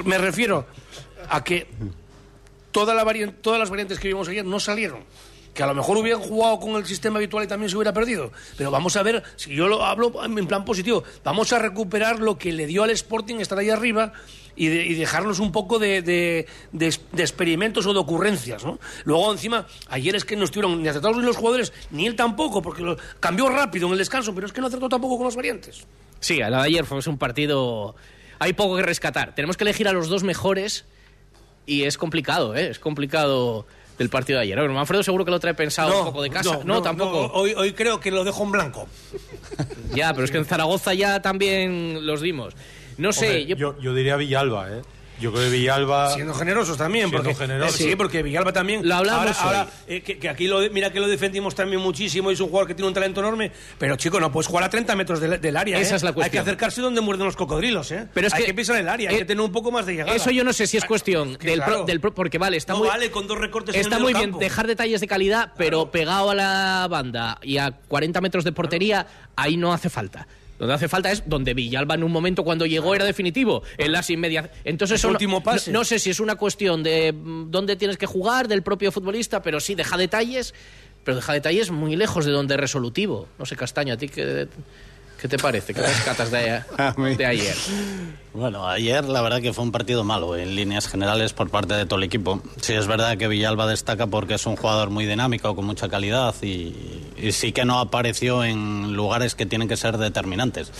me 0.05 0.17
refiero 0.17 0.65
a 1.29 1.43
que 1.43 1.67
toda 2.71 2.93
la 2.93 3.03
vari- 3.03 3.33
todas 3.41 3.59
las 3.59 3.69
variantes 3.69 3.99
que 3.99 4.07
vimos 4.07 4.27
ayer 4.27 4.45
no 4.45 4.59
salieron. 4.59 5.03
Que 5.53 5.63
a 5.63 5.67
lo 5.67 5.73
mejor 5.75 5.97
hubieran 5.97 6.21
jugado 6.21 6.59
con 6.59 6.75
el 6.75 6.85
sistema 6.85 7.17
habitual 7.17 7.43
y 7.43 7.47
también 7.47 7.69
se 7.69 7.75
hubiera 7.75 7.91
perdido. 7.91 8.31
Pero 8.57 8.69
vamos 8.71 8.95
a 8.95 9.03
ver, 9.03 9.23
si 9.35 9.53
yo 9.53 9.67
lo 9.67 9.83
hablo 9.83 10.13
en 10.23 10.47
plan 10.47 10.63
positivo, 10.63 11.03
vamos 11.23 11.51
a 11.53 11.59
recuperar 11.59 12.19
lo 12.19 12.37
que 12.37 12.53
le 12.53 12.67
dio 12.67 12.83
al 12.83 12.91
Sporting 12.91 13.35
estar 13.39 13.57
ahí 13.57 13.69
arriba 13.69 14.13
y, 14.55 14.67
de- 14.67 14.85
y 14.85 14.93
dejarnos 14.93 15.39
un 15.39 15.51
poco 15.51 15.79
de, 15.79 16.01
de- 16.03 16.47
de- 16.71 16.95
experimentos 17.21 17.85
o 17.87 17.93
de 17.93 17.99
ocurrencias. 17.99 18.63
¿no? 18.63 18.79
Luego, 19.05 19.31
encima, 19.31 19.65
ayer 19.89 20.15
es 20.15 20.23
que 20.23 20.35
no 20.35 20.45
estuvieron 20.45 20.81
ni 20.83 20.87
acertados 20.87 21.17
ni 21.17 21.23
los 21.23 21.35
jugadores, 21.35 21.73
ni 21.89 22.05
él 22.05 22.15
tampoco, 22.15 22.61
porque 22.61 22.83
lo- 22.83 22.97
cambió 23.19 23.49
rápido 23.49 23.87
en 23.87 23.93
el 23.93 23.97
descanso, 23.99 24.33
pero 24.35 24.45
es 24.45 24.53
que 24.53 24.61
no 24.61 24.67
acertó 24.67 24.87
tampoco 24.87 25.17
con 25.17 25.25
las 25.25 25.35
variantes. 25.35 25.83
Sí, 26.19 26.37
la 26.37 26.49
de 26.49 26.67
ayer 26.67 26.85
fue 26.85 26.99
un 27.07 27.17
partido. 27.17 27.95
Hay 28.37 28.53
poco 28.53 28.75
que 28.77 28.83
rescatar. 28.83 29.33
Tenemos 29.35 29.57
que 29.57 29.63
elegir 29.63 29.87
a 29.87 29.93
los 29.93 30.07
dos 30.09 30.23
mejores 30.23 30.85
y 31.69 31.83
es 31.83 31.97
complicado, 31.97 32.55
¿eh? 32.55 32.69
Es 32.69 32.79
complicado 32.79 33.65
del 33.97 34.09
partido 34.09 34.39
de 34.39 34.43
ayer. 34.43 34.57
A 34.57 34.61
ver, 34.61 34.71
Manfredo 34.71 35.03
seguro 35.03 35.25
que 35.25 35.31
lo 35.31 35.39
trae 35.39 35.53
pensado 35.53 35.99
un 35.99 36.05
poco 36.05 36.21
de 36.21 36.29
casa. 36.29 36.59
No, 36.65 36.81
tampoco. 36.81 37.31
hoy, 37.33 37.53
hoy 37.55 37.73
creo 37.73 37.99
que 37.99 38.11
lo 38.11 38.23
dejo 38.23 38.43
en 38.43 38.51
blanco. 38.51 38.87
Ya, 39.93 40.13
pero 40.13 40.25
es 40.25 40.31
que 40.31 40.37
en 40.37 40.45
Zaragoza 40.45 40.93
ya 40.93 41.21
también 41.21 42.05
los 42.05 42.21
dimos. 42.21 42.53
No 42.97 43.11
sé, 43.13 43.25
Hombre, 43.27 43.45
yo- 43.45 43.55
yo, 43.55 43.79
yo 43.81 43.93
diría 43.93 44.15
Villalba, 44.17 44.69
¿eh? 44.71 44.81
Yo 45.19 45.31
creo 45.31 45.43
que 45.45 45.49
Villalba... 45.49 46.13
Siendo 46.13 46.33
generosos 46.33 46.77
también, 46.77 47.09
Siendo 47.09 47.23
porque 47.29 47.35
generosos. 47.39 47.75
sí, 47.75 47.95
porque 47.95 48.23
Villalba 48.23 48.53
también. 48.53 48.87
Lo 48.87 48.95
hablamos 48.95 49.19
ahora, 49.19 49.31
hoy. 49.31 49.57
ahora, 49.59 49.71
eh, 49.87 50.01
que, 50.01 50.17
que 50.19 50.29
aquí 50.29 50.47
lo, 50.47 50.61
mira 50.71 50.91
que 50.91 50.99
lo 50.99 51.07
defendimos 51.07 51.55
también 51.55 51.81
muchísimo 51.81 52.31
y 52.31 52.33
es 52.33 52.39
un 52.39 52.47
jugador 52.49 52.67
que 52.67 52.75
tiene 52.75 52.87
un 52.87 52.93
talento 52.93 53.19
enorme, 53.19 53.51
pero 53.77 53.95
chico, 53.95 54.19
no 54.19 54.31
puedes 54.31 54.47
jugar 54.47 54.63
a 54.63 54.69
30 54.69 54.95
metros 54.95 55.19
del, 55.19 55.39
del 55.41 55.57
área. 55.57 55.77
Esa 55.79 55.93
¿eh? 55.93 55.97
es 55.97 56.03
la 56.03 56.09
Hay 56.09 56.13
que 56.13 56.19
cuestión. 56.21 56.41
acercarse 56.43 56.81
donde 56.81 57.01
muerden 57.01 57.25
los 57.25 57.35
cocodrilos, 57.35 57.91
¿eh? 57.91 58.07
Pero 58.13 58.27
es 58.27 58.33
hay 58.33 58.41
que- 58.41 58.45
que, 58.47 58.53
pisar 58.53 58.77
el 58.77 58.87
área, 58.89 59.09
hay 59.09 59.15
eh, 59.15 59.19
que 59.19 59.25
tener 59.25 59.41
un 59.43 59.51
poco 59.51 59.71
más 59.71 59.85
de 59.85 59.93
llegada. 59.93 60.15
Eso 60.15 60.31
yo 60.31 60.43
no 60.43 60.53
sé 60.53 60.67
si 60.67 60.77
es 60.77 60.85
cuestión 60.85 61.37
del, 61.37 61.61
pro- 61.61 61.85
del 61.85 61.99
pro- 61.99 62.13
porque 62.13 62.37
vale, 62.37 62.57
está 62.57 62.73
no 62.73 62.79
muy 62.79 62.87
vale 62.87 63.11
con 63.11 63.27
dos 63.27 63.37
recortes 63.37 63.75
en 63.75 63.81
está 63.81 63.97
el 63.97 64.03
muy 64.03 64.13
bien 64.13 64.25
campo. 64.31 64.39
dejar 64.39 64.67
detalles 64.67 65.01
de 65.01 65.07
calidad, 65.07 65.53
pero 65.57 65.91
pegado 65.91 66.29
a 66.31 66.35
la 66.35 66.87
banda 66.89 67.37
y 67.41 67.57
a 67.57 67.71
40 67.71 68.21
metros 68.21 68.43
de 68.43 68.51
portería, 68.51 69.05
ahí 69.35 69.57
no 69.57 69.73
hace 69.73 69.89
falta. 69.89 70.27
Donde 70.59 70.73
hace 70.73 70.89
falta 70.89 71.09
es 71.09 71.23
donde 71.25 71.53
Villalba 71.53 71.95
en 71.95 72.03
un 72.03 72.11
momento 72.11 72.43
cuando 72.43 72.65
llegó 72.65 72.93
era 72.93 73.05
definitivo, 73.05 73.63
en 73.77 73.93
las 73.93 74.09
inmediaciones. 74.09 74.59
Entonces 74.65 75.03
último 75.05 75.41
pase. 75.41 75.71
No, 75.71 75.79
no 75.79 75.85
sé 75.85 75.99
si 75.99 76.09
es 76.09 76.19
una 76.19 76.35
cuestión 76.35 76.83
de 76.83 77.13
mm, 77.13 77.49
dónde 77.49 77.77
tienes 77.77 77.97
que 77.97 78.05
jugar, 78.05 78.47
del 78.49 78.61
propio 78.61 78.91
futbolista, 78.91 79.41
pero 79.41 79.61
sí 79.61 79.73
deja 79.73 79.97
detalles, 79.97 80.53
pero 81.05 81.15
deja 81.15 81.33
detalles 81.33 81.71
muy 81.71 81.95
lejos 81.95 82.25
de 82.25 82.31
donde 82.31 82.55
es 82.55 82.59
resolutivo. 82.59 83.29
No 83.39 83.45
sé, 83.45 83.55
Castaño, 83.55 83.93
¿a 83.93 83.97
ti 83.97 84.09
qué, 84.09 84.49
qué 85.21 85.27
te 85.27 85.37
parece? 85.37 85.73
¿Qué 85.73 85.81
rescatas 85.81 86.31
de, 86.31 86.61
de 87.17 87.25
ayer? 87.25 87.55
Bueno, 88.33 88.67
ayer 88.67 89.03
la 89.05 89.21
verdad 89.21 89.41
que 89.41 89.53
fue 89.53 89.63
un 89.63 89.71
partido 89.71 90.03
malo 90.03 90.35
en 90.35 90.55
líneas 90.55 90.87
generales 90.87 91.33
por 91.33 91.49
parte 91.49 91.73
de 91.73 91.85
todo 91.85 91.97
el 91.97 92.03
equipo. 92.03 92.41
Sí 92.61 92.73
es 92.73 92.87
verdad 92.87 93.17
que 93.17 93.27
Villalba 93.27 93.67
destaca 93.67 94.07
porque 94.07 94.35
es 94.35 94.45
un 94.45 94.55
jugador 94.55 94.89
muy 94.89 95.05
dinámico, 95.05 95.55
con 95.55 95.65
mucha 95.65 95.89
calidad 95.89 96.33
y, 96.41 96.75
y 97.17 97.31
sí 97.31 97.51
que 97.51 97.65
no 97.65 97.79
apareció 97.79 98.43
en 98.43 98.93
lugares 98.93 99.35
que 99.35 99.45
tienen 99.45 99.67
que 99.67 99.77
ser 99.77 99.97
determinantes. 99.97 100.71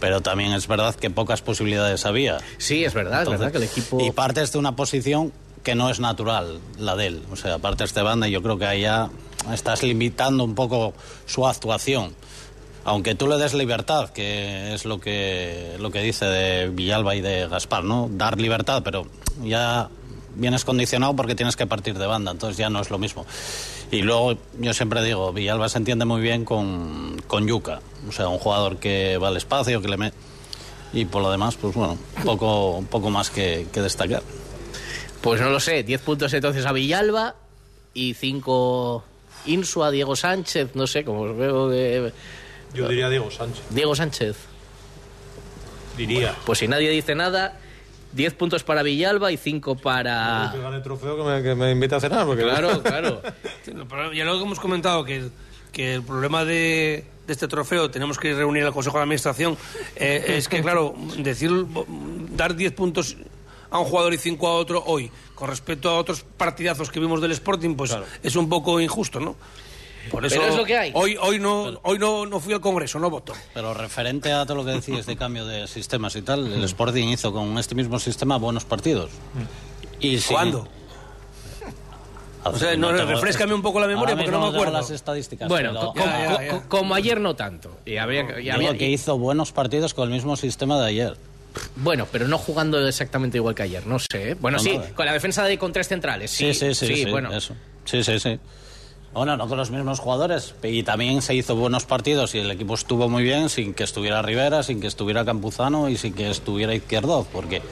Pero 0.00 0.20
también 0.20 0.52
es 0.52 0.68
verdad 0.68 0.94
que 0.94 1.10
pocas 1.10 1.42
posibilidades 1.42 2.04
había. 2.06 2.38
Sí, 2.58 2.84
es 2.84 2.94
verdad, 2.94 3.22
es 3.22 3.28
verdad 3.28 3.50
que 3.50 3.58
el 3.58 3.64
equipo... 3.64 4.00
Y 4.00 4.10
partes 4.10 4.52
de 4.52 4.58
una 4.58 4.76
posición 4.76 5.32
que 5.62 5.74
no 5.74 5.90
es 5.90 6.00
natural, 6.00 6.60
la 6.78 6.96
de 6.96 7.08
él. 7.08 7.22
O 7.30 7.36
sea, 7.36 7.58
partes 7.58 7.94
de 7.94 8.02
banda 8.02 8.28
y 8.28 8.32
yo 8.32 8.42
creo 8.42 8.58
que 8.58 8.66
ahí 8.66 8.82
ya 8.82 9.10
estás 9.52 9.82
limitando 9.82 10.44
un 10.44 10.54
poco 10.54 10.94
su 11.26 11.46
actuación. 11.46 12.14
Aunque 12.88 13.14
tú 13.14 13.28
le 13.28 13.36
des 13.36 13.52
libertad, 13.52 14.08
que 14.08 14.72
es 14.72 14.86
lo 14.86 14.98
que, 14.98 15.76
lo 15.78 15.90
que 15.90 16.00
dice 16.00 16.24
de 16.24 16.70
Villalba 16.70 17.14
y 17.14 17.20
de 17.20 17.46
Gaspar, 17.46 17.84
¿no? 17.84 18.08
Dar 18.10 18.40
libertad, 18.40 18.80
pero 18.82 19.06
ya 19.44 19.90
vienes 20.34 20.64
condicionado 20.64 21.14
porque 21.14 21.34
tienes 21.34 21.54
que 21.54 21.66
partir 21.66 21.98
de 21.98 22.06
banda, 22.06 22.30
entonces 22.30 22.56
ya 22.56 22.70
no 22.70 22.80
es 22.80 22.88
lo 22.88 22.98
mismo. 22.98 23.26
Y 23.90 24.00
luego, 24.00 24.38
yo 24.58 24.72
siempre 24.72 25.02
digo, 25.04 25.34
Villalba 25.34 25.68
se 25.68 25.76
entiende 25.76 26.06
muy 26.06 26.22
bien 26.22 26.46
con, 26.46 27.20
con 27.26 27.46
Yuca, 27.46 27.82
o 28.08 28.12
sea, 28.12 28.28
un 28.28 28.38
jugador 28.38 28.78
que 28.78 29.18
va 29.18 29.28
al 29.28 29.36
espacio, 29.36 29.82
que 29.82 29.88
le 29.88 29.98
me... 29.98 30.12
Y 30.94 31.04
por 31.04 31.20
lo 31.20 31.30
demás, 31.30 31.56
pues 31.56 31.74
bueno, 31.74 31.98
poco, 32.24 32.82
poco 32.88 33.10
más 33.10 33.28
que, 33.28 33.66
que 33.70 33.82
destacar. 33.82 34.22
Pues 35.20 35.42
no 35.42 35.50
lo 35.50 35.60
sé, 35.60 35.82
10 35.82 36.00
puntos 36.00 36.32
entonces 36.32 36.64
a 36.64 36.72
Villalba 36.72 37.34
y 37.92 38.14
5 38.14 39.04
Insua, 39.44 39.90
Diego 39.90 40.16
Sánchez, 40.16 40.70
no 40.74 40.86
sé, 40.86 41.04
como 41.04 41.20
os 41.20 41.36
veo 41.36 41.68
de... 41.68 42.12
Yo 42.74 42.88
diría 42.88 43.08
Diego 43.08 43.30
Sánchez. 43.30 43.64
Diego 43.70 43.94
Sánchez. 43.94 44.36
Diría. 45.96 46.34
Pues 46.44 46.60
si 46.60 46.68
nadie 46.68 46.90
dice 46.90 47.14
nada, 47.14 47.58
10 48.12 48.34
puntos 48.34 48.62
para 48.62 48.82
Villalba 48.82 49.32
y 49.32 49.36
5 49.36 49.76
para... 49.76 50.50
Que 50.52 50.60
gane 50.60 50.80
trofeo 50.80 51.16
que 51.16 51.22
me, 51.24 51.42
que 51.42 51.54
me 51.54 51.70
invite 51.72 51.94
a 51.96 52.00
cenar. 52.00 52.26
Porque 52.26 52.42
Claro, 52.42 52.82
claro. 52.82 53.22
Ya 54.14 54.24
lo 54.24 54.38
que 54.38 54.44
hemos 54.44 54.60
comentado, 54.60 55.04
que, 55.04 55.28
que 55.72 55.94
el 55.94 56.02
problema 56.02 56.44
de, 56.44 57.04
de 57.26 57.32
este 57.32 57.48
trofeo, 57.48 57.90
tenemos 57.90 58.18
que 58.18 58.34
reunir 58.34 58.64
al 58.64 58.72
Consejo 58.72 58.96
de 58.96 59.02
Administración, 59.02 59.56
eh, 59.96 60.36
es 60.38 60.48
que, 60.48 60.62
claro, 60.62 60.94
decir, 61.18 61.50
dar 62.30 62.54
10 62.54 62.72
puntos 62.72 63.16
a 63.70 63.78
un 63.78 63.84
jugador 63.84 64.14
y 64.14 64.18
5 64.18 64.46
a 64.46 64.54
otro 64.54 64.82
hoy, 64.86 65.10
con 65.34 65.48
respecto 65.48 65.90
a 65.90 65.98
otros 65.98 66.24
partidazos 66.36 66.90
que 66.90 67.00
vimos 67.00 67.20
del 67.20 67.32
Sporting, 67.32 67.74
pues 67.74 67.94
es 68.22 68.36
un 68.36 68.48
poco 68.48 68.80
injusto, 68.80 69.20
¿no? 69.20 69.36
Por 70.10 70.24
eso 70.26 70.36
Pero 70.40 70.48
es 70.50 70.56
lo 70.56 70.64
que 70.64 70.76
hay. 70.76 70.90
hoy, 70.94 71.16
hoy, 71.20 71.38
no, 71.38 71.78
hoy 71.82 71.98
no, 71.98 72.26
no 72.26 72.40
fui 72.40 72.52
al 72.54 72.60
Congreso, 72.60 72.98
no 72.98 73.10
voto. 73.10 73.32
Pero 73.54 73.74
referente 73.74 74.32
a 74.32 74.44
todo 74.46 74.56
lo 74.58 74.64
que 74.64 74.72
decís 74.72 75.06
de 75.06 75.16
cambio 75.16 75.44
de 75.46 75.66
sistemas 75.68 76.14
y 76.16 76.22
tal, 76.22 76.52
el 76.52 76.64
Sporting 76.64 77.08
hizo 77.08 77.32
con 77.32 77.56
este 77.58 77.74
mismo 77.74 77.98
sistema 77.98 78.36
buenos 78.38 78.64
partidos. 78.64 79.10
Y 80.00 80.18
si- 80.18 80.32
¿Cuándo? 80.34 80.66
O 82.44 82.56
sea, 82.56 82.76
no, 82.76 82.94
tengo- 82.94 83.10
refréscame 83.10 83.52
un 83.52 83.62
poco 83.62 83.80
la 83.80 83.86
memoria 83.86 84.16
porque 84.16 84.30
no 84.30 84.40
me 84.40 84.48
acuerdo. 84.48 84.72
las 84.72 84.90
estadísticas. 84.90 85.48
Bueno, 85.48 85.70
pero- 85.70 85.92
co- 85.92 85.94
como, 85.94 86.60
co- 86.62 86.68
como 86.68 86.94
ayer 86.94 87.20
no 87.20 87.34
tanto. 87.36 87.78
Y 87.84 87.96
había, 87.96 88.20
y 88.38 88.42
Digo 88.44 88.54
había- 88.54 88.78
que 88.78 88.88
hizo 88.88 89.18
buenos 89.18 89.52
partidos 89.52 89.92
con 89.92 90.08
el 90.08 90.14
mismo 90.14 90.36
sistema 90.36 90.78
de 90.80 90.86
ayer. 90.86 91.16
Bueno, 91.76 92.06
pero 92.10 92.28
no 92.28 92.38
jugando 92.38 92.86
exactamente 92.86 93.38
igual 93.38 93.54
que 93.54 93.64
ayer, 93.64 93.86
no 93.86 93.98
sé. 93.98 94.30
¿eh? 94.30 94.34
Bueno, 94.40 94.58
No, 94.58 94.62
sí, 94.62 94.78
no. 94.78 94.94
con 94.94 95.04
la 95.06 95.12
defensa 95.12 95.44
de 95.44 95.58
con 95.58 95.72
tres 95.72 95.88
centrales. 95.88 96.30
Sí, 96.30 96.54
Sí, 96.54 96.72
sí, 96.74 96.86
sí, 96.86 96.94
sí, 97.04 97.10
bueno. 97.10 97.32
eso. 97.36 97.54
Sí, 97.84 98.04
sí, 98.04 98.18
sí. 98.20 98.38
Bueno, 99.12 99.36
no 99.36 99.48
con 99.48 99.58
los 99.58 99.70
mismos 99.70 100.00
jugadores. 100.00 100.54
Y 100.62 100.82
también 100.82 101.22
se 101.22 101.34
hizo 101.34 101.56
buenos 101.56 101.86
partidos 101.86 102.34
y 102.34 102.38
el 102.38 102.50
equipo 102.50 102.74
estuvo 102.74 103.08
muy 103.08 103.22
bien 103.22 103.48
sin 103.48 103.74
que 103.74 103.84
estuviera 103.84 104.22
Rivera, 104.22 104.62
sin 104.62 104.80
que 104.80 104.86
estuviera 104.86 105.24
Campuzano 105.24 105.88
y 105.88 105.96
sin 105.96 106.12
que 106.12 106.30
estuviera 106.30 106.74
Izquierdo, 106.74 107.26
porque 107.32 107.62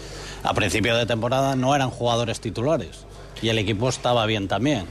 a 0.42 0.54
principio 0.54 0.96
de 0.96 1.06
temporada 1.06 1.54
no 1.56 1.74
eran 1.74 1.90
jugadores 1.90 2.40
titulares 2.40 3.04
y 3.42 3.48
el 3.48 3.58
equipo 3.58 3.88
estaba 3.88 4.26
bien 4.26 4.48
también. 4.48 4.86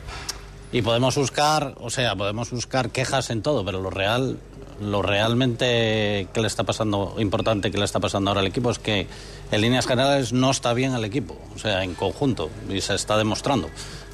Y 0.72 0.82
podemos 0.82 1.16
buscar, 1.16 1.76
o 1.80 1.90
sea, 1.90 2.16
podemos 2.16 2.52
buscar 2.52 2.90
quejas 2.90 3.30
en 3.30 3.42
todo, 3.42 3.64
pero 3.64 3.82
lo 3.82 3.90
real, 3.90 4.38
lo 4.82 5.02
realmente 5.02 6.28
que 6.34 6.42
le 6.42 6.48
está 6.48 6.64
pasando, 6.64 7.16
importante 7.18 7.72
que 7.72 7.78
le 7.78 7.86
está 7.86 8.00
pasando 8.00 8.30
ahora 8.32 8.42
al 8.42 8.48
equipo 8.48 8.72
es 8.72 8.80
que 8.80 9.08
en 9.52 9.62
líneas 9.62 9.88
generales 9.88 10.34
no 10.34 10.52
está 10.52 10.74
bien 10.74 10.94
el 10.94 11.06
equipo, 11.06 11.38
o 11.56 11.60
sea, 11.60 11.84
en 11.84 11.96
conjunto, 11.96 12.50
y 12.70 12.82
se 12.82 12.96
está 12.96 13.18
demostrando. 13.18 13.70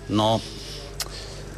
No, 0.07 0.39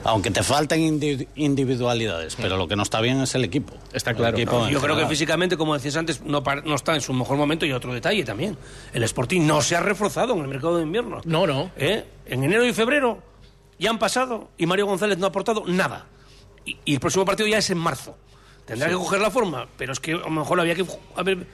aunque 0.04 0.32
te 0.32 0.44
falten 0.44 0.80
indi- 0.82 1.28
individualidades, 1.36 2.36
pero 2.36 2.58
lo 2.58 2.68
que 2.68 2.76
no 2.76 2.84
está 2.84 3.02
bien 3.02 3.22
es 3.22 3.36
el 3.36 3.44
equipo. 3.44 3.74
Está 3.94 4.14
claro. 4.14 4.38
equipo 4.38 4.66
en 4.66 4.72
Yo 4.74 4.82
creo 4.82 4.96
que 4.98 5.06
físicamente, 5.08 5.58
como 5.58 5.74
decías 5.74 5.96
antes, 5.96 6.22
no, 6.22 6.42
no 6.66 6.76
está 6.76 6.96
en 6.96 7.02
su 7.02 7.14
mejor 7.14 7.38
momento 7.38 7.66
y 7.66 7.72
otro 7.72 7.94
detalle 7.94 8.24
también. 8.24 8.58
El 8.94 9.04
Sporting 9.04 9.42
no 9.46 9.62
se 9.62 9.76
ha 9.76 9.80
reforzado 9.80 10.34
en 10.34 10.42
el 10.42 10.48
mercado 10.48 10.78
de 10.78 10.84
invierno. 10.84 11.22
No, 11.26 11.48
no. 11.48 11.72
¿Eh? 11.78 12.06
En 12.26 12.44
enero 12.44 12.66
y 12.66 12.74
febrero 12.74 13.22
ya 13.80 13.90
han 13.90 14.00
pasado 14.00 14.50
y 14.58 14.66
Mario 14.66 14.86
González 14.86 15.18
no 15.18 15.26
ha 15.26 15.30
aportado 15.30 15.64
nada. 15.68 16.06
Y, 16.66 16.78
y 16.86 16.94
el 16.94 17.00
próximo 17.00 17.26
partido 17.26 17.48
ya 17.48 17.58
es 17.58 17.70
en 17.70 17.78
marzo. 17.78 18.18
Tendrá 18.66 18.88
Sí. 18.88 18.94
que 18.94 18.98
coger 19.00 19.20
la 19.20 19.30
forma, 19.32 19.68
pero 19.78 19.92
es 19.92 20.00
que 20.00 20.14
a 20.14 20.18
lo 20.18 20.30
mejor 20.30 20.60
había 20.62 20.76
que 20.76 20.86
haber 21.18 21.46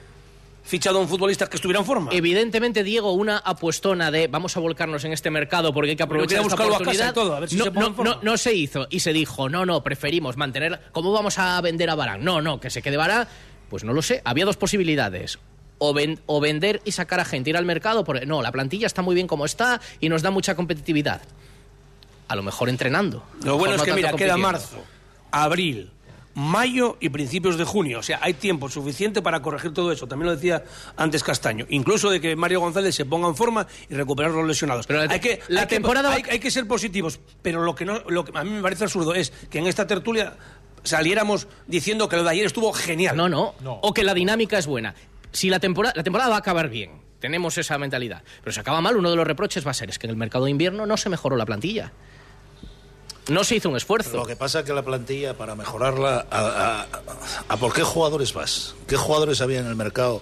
fichado 0.70 0.98
a 0.98 1.02
un 1.02 1.08
futbolista 1.08 1.46
que 1.48 1.56
estuviera 1.56 1.80
en 1.80 1.84
forma. 1.86 2.10
Evidentemente, 2.12 2.82
Diego, 2.84 3.12
una 3.12 3.38
apuestona 3.38 4.10
de 4.10 4.28
vamos 4.28 4.56
a 4.56 4.60
volcarnos 4.60 5.04
en 5.04 5.12
este 5.12 5.28
mercado 5.30 5.74
porque 5.74 5.90
hay 5.90 5.96
que 5.96 6.02
aprovechar 6.04 6.38
esta 6.40 6.42
buscarlo 6.44 6.74
a 6.76 6.78
casa 6.78 6.82
oportunidad. 6.90 7.14
todo, 7.14 7.34
a 7.36 7.40
ver 7.40 7.48
si 7.50 7.56
no, 7.56 7.64
se 7.64 7.70
pone 7.72 7.80
no, 7.82 7.86
en 7.88 7.94
forma. 7.96 8.14
no- 8.14 8.22
no 8.22 8.36
se 8.38 8.54
hizo 8.54 8.86
y 8.88 9.00
se 9.00 9.12
dijo, 9.12 9.48
no, 9.48 9.66
no, 9.66 9.82
preferimos 9.82 10.36
mantener. 10.36 10.80
¿Cómo 10.92 11.12
vamos 11.12 11.38
a 11.38 11.60
vender 11.60 11.90
a 11.90 11.94
Barán? 11.96 12.24
No, 12.24 12.40
no, 12.40 12.60
que 12.60 12.70
se 12.70 12.80
quede 12.82 12.96
Barán. 12.96 13.26
Pues 13.68 13.84
no 13.84 13.92
lo 13.92 14.00
sé. 14.02 14.22
Había 14.24 14.44
dos 14.46 14.56
posibilidades. 14.56 15.38
O, 15.78 15.92
ven- 15.94 16.20
o 16.26 16.40
vender 16.40 16.80
y 16.84 16.92
sacar 16.92 17.20
a 17.20 17.24
gente, 17.24 17.50
ir 17.50 17.56
al 17.56 17.64
mercado, 17.64 18.04
porque 18.04 18.26
no, 18.26 18.40
la 18.42 18.52
plantilla 18.52 18.86
está 18.86 19.02
muy 19.02 19.14
bien 19.14 19.26
como 19.26 19.44
está 19.46 19.80
y 19.98 20.08
nos 20.08 20.22
da 20.22 20.30
mucha 20.30 20.54
competitividad. 20.54 21.22
A 22.28 22.36
lo 22.36 22.42
mejor 22.42 22.68
entrenando. 22.68 23.24
Lo 23.44 23.58
bueno 23.58 23.74
es 23.74 23.82
que, 23.82 23.92
mira, 23.92 24.12
queda 24.12 24.36
marzo, 24.36 24.84
abril, 25.32 25.90
mayo 26.34 26.96
y 27.00 27.08
principios 27.08 27.58
de 27.58 27.64
junio. 27.64 27.98
O 27.98 28.02
sea, 28.02 28.18
hay 28.22 28.34
tiempo 28.34 28.68
suficiente 28.68 29.20
para 29.22 29.42
corregir 29.42 29.72
todo 29.74 29.90
eso. 29.92 30.06
También 30.06 30.26
lo 30.30 30.36
decía 30.36 30.62
antes 30.96 31.22
Castaño. 31.24 31.66
Incluso 31.70 32.10
de 32.10 32.20
que 32.20 32.36
Mario 32.36 32.60
González 32.60 32.94
se 32.94 33.04
ponga 33.04 33.28
en 33.28 33.36
forma 33.36 33.66
y 33.88 33.94
recuperar 33.94 34.30
los 34.30 34.46
lesionados. 34.46 34.86
Pero 34.86 35.04
la- 35.04 35.12
hay 35.12 35.20
que, 35.20 35.40
la 35.48 35.62
hay 35.62 35.66
que- 35.66 35.74
temporada 35.76 36.08
va- 36.10 36.14
hay, 36.16 36.22
hay 36.30 36.38
que 36.38 36.50
ser 36.50 36.66
positivos. 36.68 37.20
Pero 37.42 37.62
lo 37.62 37.74
que, 37.74 37.84
no, 37.84 38.00
lo 38.08 38.24
que 38.24 38.36
a 38.38 38.44
mí 38.44 38.50
me 38.50 38.62
parece 38.62 38.84
absurdo 38.84 39.14
es 39.14 39.30
que 39.50 39.58
en 39.58 39.66
esta 39.66 39.86
tertulia 39.86 40.36
saliéramos 40.82 41.46
diciendo 41.66 42.08
que 42.08 42.16
lo 42.16 42.24
de 42.24 42.30
ayer 42.30 42.46
estuvo 42.46 42.72
genial. 42.72 43.16
No, 43.16 43.28
no, 43.28 43.54
O 43.82 43.92
que 43.92 44.04
la 44.04 44.14
dinámica 44.14 44.58
es 44.58 44.66
buena. 44.66 44.94
Si 45.32 45.50
la 45.50 45.60
temporada, 45.60 45.92
la 45.96 46.02
temporada 46.02 46.30
va 46.30 46.36
a 46.36 46.40
acabar 46.40 46.68
bien, 46.70 47.02
tenemos 47.20 47.58
esa 47.58 47.76
mentalidad. 47.78 48.22
Pero 48.42 48.52
si 48.52 48.60
acaba 48.60 48.80
mal, 48.80 48.96
uno 48.96 49.10
de 49.10 49.16
los 49.16 49.26
reproches 49.26 49.66
va 49.66 49.72
a 49.72 49.74
ser 49.74 49.90
es 49.90 49.98
que 49.98 50.06
en 50.06 50.10
el 50.10 50.16
mercado 50.16 50.46
de 50.46 50.50
invierno 50.50 50.86
no 50.86 50.96
se 50.96 51.08
mejoró 51.08 51.36
la 51.36 51.44
plantilla. 51.46 51.92
No 53.30 53.44
se 53.44 53.54
hizo 53.54 53.68
un 53.68 53.76
esfuerzo. 53.76 54.16
Lo 54.16 54.26
que 54.26 54.34
pasa 54.34 54.60
es 54.60 54.64
que 54.64 54.72
la 54.72 54.82
plantilla, 54.82 55.34
para 55.34 55.54
mejorarla, 55.54 56.26
a, 56.32 57.56
por 57.58 57.72
qué 57.72 57.82
jugadores 57.82 58.34
vas? 58.34 58.74
¿Qué 58.88 58.96
jugadores 58.96 59.40
había 59.40 59.60
en 59.60 59.66
el 59.66 59.76
mercado 59.76 60.20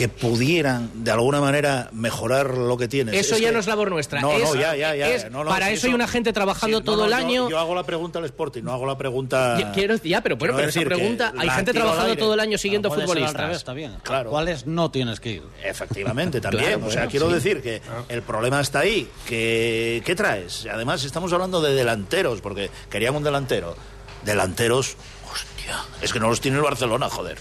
que 0.00 0.08
pudieran, 0.08 0.90
de 1.04 1.10
alguna 1.10 1.40
manera, 1.40 1.90
mejorar 1.92 2.56
lo 2.56 2.76
que 2.78 2.88
tienes? 2.88 3.14
Eso 3.14 3.36
ya 3.36 3.48
que- 3.48 3.52
no 3.52 3.58
es 3.60 3.66
labor 3.66 3.90
nuestra. 3.90 4.20
No, 4.20 4.32
Es- 4.32 4.42
no, 4.42 4.54
ya, 4.54 4.74
ya, 4.74 4.94
ya. 4.96 5.08
es- 5.10 5.30
No, 5.30 5.44
no, 5.44 5.50
para 5.50 5.66
si 5.68 5.74
eso 5.74 5.86
hay 5.88 5.94
una 5.94 6.08
gente 6.08 6.32
trabajando 6.32 6.78
sí, 6.78 6.84
todo 6.84 6.96
no, 6.96 7.04
el 7.04 7.10
yo- 7.10 7.16
año. 7.16 7.50
Yo, 7.50 7.58
hago 7.58 7.74
la 7.74 7.82
pregunta 7.84 8.18
al 8.18 8.24
Sporting, 8.24 8.62
no 8.62 8.72
hago 8.72 8.86
la 8.86 8.96
pregunta... 8.96 9.58
Ya, 9.60 9.72
quiero- 9.72 9.96
ya, 9.96 10.22
pero 10.22 10.36
bueno, 10.36 10.56
pero 10.56 10.68
esa 10.70 10.80
pregunta, 10.80 11.32
hay 11.36 11.50
gente 11.50 11.72
trabajando 11.72 12.16
todo 12.16 12.34
el 12.34 12.40
año 12.40 12.56
siguiendo 12.58 12.92
al 12.92 13.00
futbolistas. 13.00 13.34
revés, 13.34 13.56
está 13.58 13.72
bien. 13.74 13.96
Claro. 14.02 14.30
¿Cuáles 14.30 14.66
no 14.66 14.90
tienes 14.90 15.20
que 15.20 15.32
ir? 15.32 15.42
Efectivamente, 15.62 16.40
también. 16.40 16.64
Claro, 16.64 16.86
o 16.86 16.90
sea, 16.90 17.00
bueno, 17.02 17.10
quiero 17.10 17.28
sí. 17.28 17.34
decir 17.34 17.62
que 17.62 17.82
el 18.08 18.22
problema 18.22 18.60
está 18.60 18.80
ahí. 18.80 19.08
Que, 19.26 20.02
¿Qué 20.04 20.14
traes? 20.14 20.66
Además, 20.72 21.04
estamos 21.04 21.32
hablando 21.32 21.60
de 21.60 21.74
delanteros, 21.74 22.40
porque 22.40 22.70
querían 22.90 23.14
un 23.14 23.22
delantero. 23.22 23.76
Delanteros, 24.24 24.96
hostia, 25.30 25.76
es 26.02 26.12
que 26.12 26.20
no 26.20 26.28
los 26.28 26.40
tiene 26.40 26.56
el 26.58 26.62
Barcelona, 26.62 27.08
joder. 27.08 27.38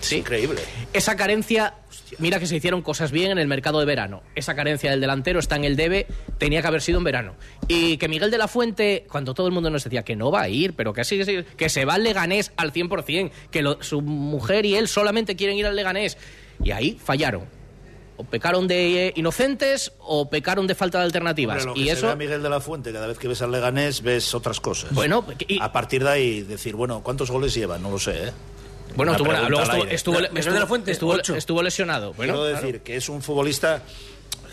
Es 0.00 0.12
increíble. 0.12 0.62
Esa 0.92 1.14
carencia, 1.16 1.74
mira 2.18 2.38
que 2.38 2.46
se 2.46 2.56
hicieron 2.56 2.82
cosas 2.82 3.10
bien 3.12 3.30
en 3.30 3.38
el 3.38 3.46
mercado 3.46 3.78
de 3.80 3.86
verano. 3.86 4.22
Esa 4.34 4.54
carencia 4.54 4.90
del 4.90 5.00
delantero 5.00 5.38
está 5.38 5.56
en 5.56 5.64
el 5.64 5.76
debe, 5.76 6.06
tenía 6.38 6.60
que 6.62 6.68
haber 6.68 6.82
sido 6.82 6.98
en 6.98 7.04
verano. 7.04 7.34
Y 7.68 7.96
que 7.98 8.08
Miguel 8.08 8.30
de 8.30 8.38
la 8.38 8.48
Fuente, 8.48 9.06
cuando 9.10 9.34
todo 9.34 9.46
el 9.46 9.52
mundo 9.52 9.70
nos 9.70 9.84
decía 9.84 10.02
que 10.02 10.16
no 10.16 10.30
va 10.30 10.42
a 10.42 10.48
ir, 10.48 10.74
pero 10.74 10.92
que, 10.92 11.02
así, 11.02 11.20
que 11.56 11.68
se 11.68 11.84
va 11.84 11.94
al 11.94 12.02
Leganés 12.04 12.52
al 12.56 12.72
100%, 12.72 13.30
que 13.50 13.62
lo- 13.62 13.82
su 13.82 14.00
mujer 14.02 14.66
y 14.66 14.74
él 14.76 14.88
solamente 14.88 15.36
quieren 15.36 15.56
ir 15.56 15.66
al 15.66 15.76
Leganés. 15.76 16.16
Y 16.62 16.72
ahí 16.72 16.98
fallaron. 17.02 17.44
O 18.16 18.24
pecaron 18.24 18.68
de 18.68 19.06
eh, 19.08 19.12
inocentes 19.16 19.92
o 20.00 20.28
pecaron 20.28 20.66
de 20.66 20.74
falta 20.74 20.98
de 20.98 21.04
alternativas. 21.04 21.64
Hombre, 21.64 21.66
lo 21.68 21.74
que 21.74 21.80
y 21.80 21.84
se 21.86 21.92
eso... 21.92 22.06
ve 22.08 22.12
a 22.12 22.16
Miguel 22.16 22.42
de 22.42 22.50
la 22.50 22.60
Fuente, 22.60 22.92
cada 22.92 23.06
vez 23.06 23.16
que 23.18 23.28
ves 23.28 23.40
al 23.40 23.50
Leganés, 23.50 24.02
ves 24.02 24.34
otras 24.34 24.60
cosas. 24.60 24.92
Bueno, 24.92 25.24
a 25.58 25.72
partir 25.72 26.04
de 26.04 26.10
ahí, 26.10 26.42
decir, 26.42 26.74
bueno, 26.76 27.02
¿cuántos 27.02 27.30
goles 27.30 27.54
llevan? 27.54 27.82
No 27.82 27.90
lo 27.90 27.98
sé, 27.98 28.28
¿eh? 28.28 28.32
Bueno, 28.96 29.12
Una 29.12 29.18
tuvo- 29.18 29.28
pregunta 29.28 29.48
luego 29.48 29.62
estuvo, 29.64 29.84
estuvo, 29.84 30.18
estuvo- 30.20 30.54
de 30.54 30.60
la 30.60 30.66
Fuente, 30.66 30.90
estuvo- 30.92 31.16
estuvo 31.36 31.62
lesionado. 31.62 32.12
Bueno, 32.14 32.34
Quiero 32.34 32.48
claro. 32.50 32.66
decir 32.66 32.82
que 32.82 32.96
es 32.96 33.08
un 33.08 33.22
futbolista 33.22 33.82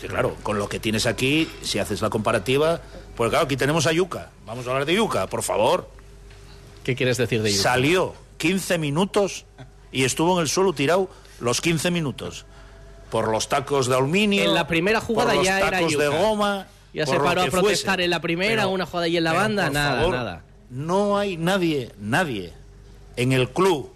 que, 0.00 0.06
claro, 0.06 0.36
con 0.42 0.58
lo 0.58 0.68
que 0.68 0.78
tienes 0.78 1.06
aquí, 1.06 1.48
si 1.62 1.78
haces 1.78 2.00
la 2.02 2.10
comparativa, 2.10 2.80
pues 3.16 3.30
claro, 3.30 3.44
aquí 3.46 3.56
tenemos 3.56 3.86
a 3.86 3.92
Yuca. 3.92 4.30
Vamos 4.46 4.66
a 4.66 4.70
hablar 4.70 4.86
de 4.86 4.94
Yuca, 4.94 5.26
por 5.26 5.42
favor. 5.42 5.88
¿Qué 6.84 6.94
quieres 6.94 7.16
decir 7.16 7.42
de 7.42 7.50
Yuca? 7.50 7.62
Salió 7.62 8.14
15 8.38 8.78
minutos 8.78 9.44
y 9.90 10.04
estuvo 10.04 10.36
en 10.36 10.42
el 10.42 10.48
suelo 10.48 10.72
tirado 10.72 11.10
los 11.40 11.60
15 11.60 11.90
minutos. 11.90 12.46
Por 13.10 13.28
los 13.28 13.48
tacos 13.48 13.86
de 13.88 13.94
aluminio. 13.96 14.44
En 14.44 14.54
la 14.54 14.66
primera 14.66 15.00
jugada 15.00 15.30
por 15.30 15.36
los 15.38 15.46
ya 15.46 15.58
era 15.58 15.70
tacos 15.78 15.96
de 15.98 16.08
goma. 16.08 16.66
Ya 16.94 17.04
por 17.04 17.16
se 17.16 17.20
paró 17.22 17.42
a 17.42 17.46
protestar 17.46 17.94
fuese. 17.96 18.04
en 18.04 18.10
la 18.10 18.20
primera, 18.20 18.62
Pero- 18.62 18.70
una 18.70 18.86
jugada 18.86 19.04
ahí 19.06 19.16
en 19.16 19.24
la 19.24 19.30
pero, 19.30 19.42
banda, 19.42 19.64
por 19.64 19.72
nada, 19.72 19.96
favor, 20.00 20.14
nada. 20.14 20.42
No 20.70 21.18
hay 21.18 21.36
nadie, 21.36 21.92
nadie 21.98 22.52
en 23.16 23.32
el 23.32 23.50
club 23.50 23.90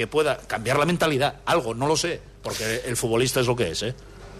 que 0.00 0.06
pueda 0.06 0.38
cambiar 0.38 0.78
la 0.78 0.86
mentalidad. 0.86 1.40
Algo, 1.44 1.74
no 1.74 1.86
lo 1.86 1.94
sé. 1.94 2.22
Porque 2.42 2.84
el 2.86 2.96
futbolista 2.96 3.40
es 3.40 3.46
lo 3.46 3.54
que 3.54 3.70
es, 3.70 3.82
¿eh? 3.82 3.94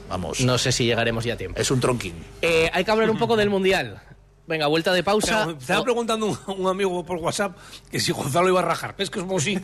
Vamos. 0.09 0.40
No 0.40 0.57
sé 0.57 0.73
si 0.73 0.87
llegaremos 0.87 1.23
ya 1.23 1.35
a 1.35 1.37
tiempo. 1.37 1.61
Es 1.61 1.70
un 1.70 1.81
tronquín. 1.81 2.14
Eh, 2.40 2.70
hay 2.73 2.83
que 2.83 2.90
hablar 2.90 3.11
un 3.11 3.18
poco 3.18 3.37
del 3.37 3.51
Mundial. 3.51 4.01
Venga, 4.50 4.66
vuelta 4.66 4.92
de 4.92 5.04
pausa. 5.04 5.46
Me 5.46 5.52
estaba 5.52 5.84
preguntando 5.84 6.26
un, 6.26 6.38
un 6.58 6.66
amigo 6.66 7.04
por 7.06 7.18
WhatsApp 7.18 7.56
que 7.88 8.00
si 8.00 8.10
Gonzalo 8.10 8.48
iba 8.48 8.58
a 8.58 8.64
rajar. 8.64 8.96
¿Ves 8.98 9.08
que 9.08 9.20
es 9.20 9.24
como 9.24 9.38
si... 9.38 9.56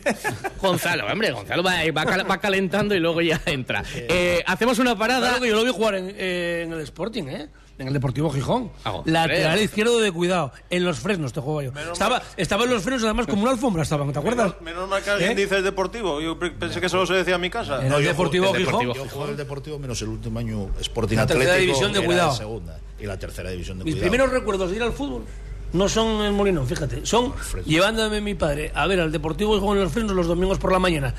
Gonzalo, 0.63 1.07
hombre, 1.11 1.33
Gonzalo 1.33 1.63
va, 1.65 1.75
va 1.95 2.05
cal- 2.07 2.31
va 2.31 2.39
calentando 2.39 2.95
y 2.95 3.01
luego 3.01 3.21
ya 3.21 3.41
entra. 3.47 3.83
Eh, 3.95 4.45
hacemos 4.47 4.79
una 4.79 4.97
parada. 4.97 5.27
Claro 5.29 5.43
que 5.43 5.49
yo 5.49 5.57
lo 5.57 5.65
vi 5.65 5.73
jugar 5.73 5.97
en, 5.97 6.15
eh, 6.17 6.63
en 6.67 6.73
el 6.73 6.81
Sporting, 6.83 7.25
¿eh? 7.25 7.49
En 7.79 7.89
el 7.89 7.93
Deportivo 7.93 8.31
Gijón. 8.31 8.71
Ah, 8.85 9.03
Lateral 9.05 9.61
izquierdo 9.61 9.99
de 9.99 10.11
cuidado. 10.13 10.51
En 10.71 10.85
los 10.85 10.99
frenos 11.01 11.33
te 11.35 11.41
juego 11.41 11.61
yo. 11.63 11.73
Estaba, 11.93 12.23
estaba 12.37 12.65
en 12.65 12.71
los 12.71 12.83
frenos 12.83 13.03
además 13.05 13.27
como 13.27 13.43
una 13.43 13.51
alfombra 13.51 13.83
estaban, 13.83 14.13
¿te 14.13 14.19
acuerdas? 14.21 14.55
Menos 14.63 14.89
mal 14.89 15.03
que 15.03 15.11
alguien 15.11 15.33
¿Eh? 15.33 15.35
dice 15.35 15.57
el 15.57 15.65
deportivo. 15.65 16.21
Yo 16.23 16.39
pe- 16.39 16.53
pensé 16.53 16.81
que 16.81 16.89
solo 16.89 17.05
se 17.07 17.13
decía 17.15 17.35
en 17.35 17.41
mi 17.43 17.51
casa. 17.51 17.85
El 17.85 17.91
yo 17.91 17.99
Deportivo 17.99 18.55
Gijón. 18.55 18.95
Yo 18.95 19.05
jugué 19.11 19.31
el 19.33 19.37
Deportivo 19.37 19.79
menos 19.79 20.01
el 20.01 20.09
último 20.09 20.39
año 20.39 20.71
Sporting 20.81 21.17
La 21.17 21.23
Atlético. 21.25 21.55
división 21.59 21.93
de 21.93 22.03
cuidado. 22.05 22.33
segunda. 22.33 22.79
Y 23.01 23.07
la 23.07 23.19
tercera 23.19 23.51
división 23.51 23.79
de 23.79 23.85
Mis 23.85 23.95
cuidado. 23.95 24.11
primeros 24.11 24.33
recuerdos 24.33 24.71
de 24.71 24.77
ir 24.77 24.83
al 24.83 24.93
fútbol 24.93 25.25
no 25.73 25.89
son 25.89 26.25
en 26.25 26.33
Molinón, 26.35 26.67
fíjate. 26.67 27.05
Son 27.05 27.35
llevándome 27.65 28.21
mi 28.21 28.35
padre 28.35 28.71
a 28.75 28.87
ver 28.87 29.01
al 29.01 29.13
Deportivo 29.13 29.55
Gijón 29.55 29.77
en 29.77 29.85
los 29.85 29.93
frenos 29.93 30.13
los 30.13 30.27
domingos 30.27 30.59
por 30.59 30.73
la 30.73 30.79
mañana. 30.79 31.15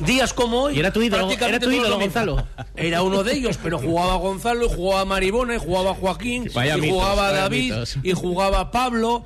Días 0.00 0.32
como 0.32 0.62
hoy. 0.62 0.76
Y 0.76 0.80
era 0.80 0.92
tu 0.92 1.02
ídolo, 1.02 1.30
era 1.30 1.58
tu 1.60 1.70
los. 1.70 1.90
Gonzalo. 1.90 2.46
Era 2.76 3.02
uno 3.02 3.22
de 3.22 3.34
ellos, 3.34 3.58
pero 3.62 3.78
jugaba 3.78 4.16
Gonzalo, 4.16 4.66
y 4.66 4.68
jugaba 4.74 5.04
Maribona, 5.04 5.56
y 5.56 5.58
jugaba 5.58 5.94
Joaquín, 5.94 6.48
Vaya 6.54 6.76
y 6.78 6.80
mitos, 6.80 6.96
jugaba 6.96 7.32
David, 7.32 7.72
mitos. 7.72 7.98
y 8.02 8.12
jugaba 8.12 8.70
Pablo. 8.70 9.24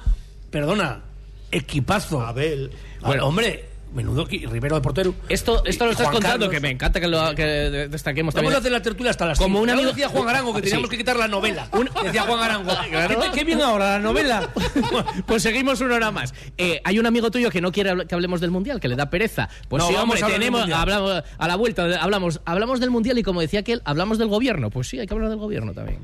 Perdona, 0.51 1.03
equipazo. 1.51 2.23
Abel. 2.23 2.71
Bueno, 3.03 3.27
hombre, 3.27 3.69
menudo 3.97 4.27
Rivero 4.27 4.77
de 4.77 4.81
portero. 4.83 5.15
Esto, 5.29 5.65
esto 5.65 5.87
lo 5.87 5.91
estás 5.91 6.07
Juan 6.07 6.15
contando, 6.17 6.47
Carlos. 6.47 6.51
que 6.51 6.61
me 6.61 6.71
encanta 6.71 7.01
que 7.01 7.09
lo 7.09 7.35
que 7.35 7.45
destaquemos 7.91 8.35
Vamos 8.35 8.51
a 8.51 8.53
también. 8.53 8.61
hacer 8.61 8.73
la 8.73 8.83
tertulia 8.83 9.11
hasta 9.11 9.27
las 9.27 9.39
Como 9.39 9.61
un 9.61 9.71
amigo- 9.71 9.89
decía 9.89 10.09
Juan 10.09 10.29
Arango 10.29 10.55
que 10.55 10.63
teníamos 10.63 10.85
Sí. 10.87 10.91
que 10.91 10.99
quitar 10.99 11.17
la 11.17 11.27
novela. 11.29 11.69
Decía 12.05 12.23
Juan 12.23 12.41
Arango. 12.41 12.71
Claro. 12.91 13.21
¿Qué, 13.21 13.31
qué 13.41 13.45
bien 13.45 13.61
ahora 13.61 13.93
la 13.95 13.99
novela? 13.99 14.49
Pues 15.27 15.43
seguimos 15.43 15.81
una 15.81 15.97
hora 15.97 16.11
más. 16.11 16.35
Eh, 16.59 16.81
hay 16.85 16.99
un 16.99 17.07
amigo 17.07 17.31
tuyo 17.31 17.51
que 17.51 17.61
no 17.61 17.73
quiere 17.73 18.07
que 18.07 18.15
hablemos 18.15 18.41
del 18.41 18.51
mundial, 18.51 18.79
que 18.81 18.89
le 18.89 18.97
da 18.97 19.11
pereza. 19.11 19.49
Pues 19.69 19.83
No, 19.83 19.89
sí, 19.89 19.95
vamos 19.95 20.21
hombre, 20.21 20.35
a 20.35 20.39
tenemos, 20.39 20.71
hablamos, 20.71 21.23
a 21.39 21.49
la 21.49 21.57
vuelta 21.57 22.01
hablamos, 22.01 22.41
hablamos 22.45 22.81
del 22.81 22.91
mundial 22.91 23.19
y 23.19 23.23
como 23.23 23.41
decía 23.41 23.61
aquel, 23.61 23.81
hablamos 23.85 24.19
del 24.19 24.29
gobierno. 24.29 24.71
Pues 24.71 24.89
sí, 24.89 24.99
hay 24.99 25.07
que 25.07 25.15
hablar 25.15 25.31
del 25.31 25.39
gobierno 25.39 25.73
también. 25.73 25.99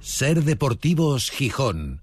Ser 0.00 0.42
Deportivos 0.42 1.30
Gijón. 1.30 2.02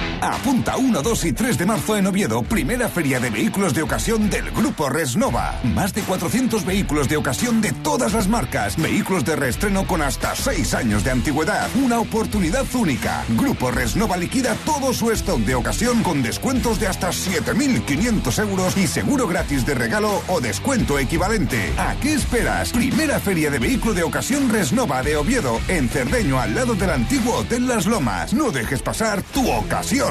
Apunta 0.21 0.77
1, 0.77 1.01
2 1.01 1.25
y 1.25 1.33
3 1.33 1.57
de 1.57 1.65
marzo 1.65 1.97
en 1.97 2.05
Oviedo, 2.05 2.43
primera 2.43 2.87
feria 2.89 3.19
de 3.19 3.31
vehículos 3.31 3.73
de 3.73 3.81
ocasión 3.81 4.29
del 4.29 4.51
Grupo 4.51 4.87
Resnova. 4.87 5.59
Más 5.63 5.95
de 5.95 6.03
400 6.03 6.63
vehículos 6.63 7.09
de 7.09 7.17
ocasión 7.17 7.59
de 7.59 7.71
todas 7.71 8.13
las 8.13 8.27
marcas. 8.27 8.77
Vehículos 8.77 9.25
de 9.25 9.35
reestreno 9.35 9.87
con 9.87 10.03
hasta 10.03 10.35
6 10.35 10.75
años 10.75 11.03
de 11.03 11.09
antigüedad. 11.09 11.67
Una 11.73 11.99
oportunidad 11.99 12.65
única. 12.75 13.23
Grupo 13.29 13.71
Resnova 13.71 14.15
liquida 14.15 14.53
todo 14.63 14.93
su 14.93 15.09
stock 15.09 15.39
de 15.39 15.55
ocasión 15.55 16.03
con 16.03 16.21
descuentos 16.21 16.79
de 16.79 16.85
hasta 16.85 17.09
7.500 17.09 18.41
euros 18.43 18.77
y 18.77 18.85
seguro 18.85 19.27
gratis 19.27 19.65
de 19.65 19.73
regalo 19.73 20.21
o 20.27 20.39
descuento 20.39 20.99
equivalente. 20.99 21.73
¿A 21.79 21.95
qué 21.95 22.13
esperas? 22.13 22.71
Primera 22.73 23.19
feria 23.19 23.49
de 23.49 23.57
vehículo 23.57 23.95
de 23.95 24.03
ocasión 24.03 24.49
Resnova 24.49 25.01
de 25.01 25.17
Oviedo, 25.17 25.59
en 25.67 25.89
Cerdeño, 25.89 26.39
al 26.39 26.53
lado 26.53 26.75
del 26.75 26.91
antiguo 26.91 27.37
Hotel 27.37 27.67
Las 27.67 27.87
Lomas. 27.87 28.35
No 28.35 28.51
dejes 28.51 28.83
pasar 28.83 29.23
tu 29.23 29.49
ocasión. 29.49 30.10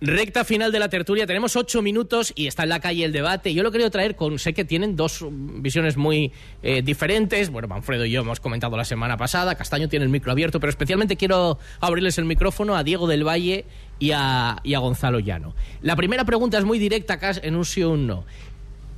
Recta 0.00 0.44
final 0.44 0.72
de 0.72 0.78
la 0.78 0.90
tertulia, 0.90 1.26
tenemos 1.26 1.56
ocho 1.56 1.80
minutos 1.80 2.30
y 2.36 2.48
está 2.48 2.64
en 2.64 2.68
la 2.68 2.80
calle 2.80 3.04
el 3.04 3.12
debate. 3.12 3.54
Yo 3.54 3.62
lo 3.62 3.72
quería 3.72 3.88
traer 3.88 4.14
con, 4.14 4.38
sé 4.38 4.52
que 4.52 4.66
tienen 4.66 4.94
dos 4.94 5.24
visiones 5.30 5.96
muy 5.96 6.32
eh, 6.62 6.82
diferentes. 6.82 7.48
Bueno, 7.48 7.66
Manfredo 7.66 8.04
y 8.04 8.10
yo 8.10 8.20
hemos 8.20 8.38
comentado 8.38 8.76
la 8.76 8.84
semana 8.84 9.16
pasada, 9.16 9.54
Castaño 9.54 9.88
tiene 9.88 10.04
el 10.04 10.10
micro 10.10 10.32
abierto, 10.32 10.60
pero 10.60 10.68
especialmente 10.68 11.16
quiero 11.16 11.58
abrirles 11.80 12.18
el 12.18 12.26
micrófono 12.26 12.76
a 12.76 12.84
Diego 12.84 13.06
del 13.06 13.26
Valle 13.26 13.64
y 13.98 14.10
a, 14.10 14.50
a 14.50 14.78
Gonzalo 14.78 15.18
Llano. 15.18 15.54
La 15.80 15.96
primera 15.96 16.24
pregunta 16.26 16.58
es 16.58 16.64
muy 16.66 16.78
directa, 16.78 17.18
en 17.42 17.56
un 17.56 17.64
sí 17.64 17.82
o 17.82 17.90
un 17.90 18.06
no. 18.06 18.24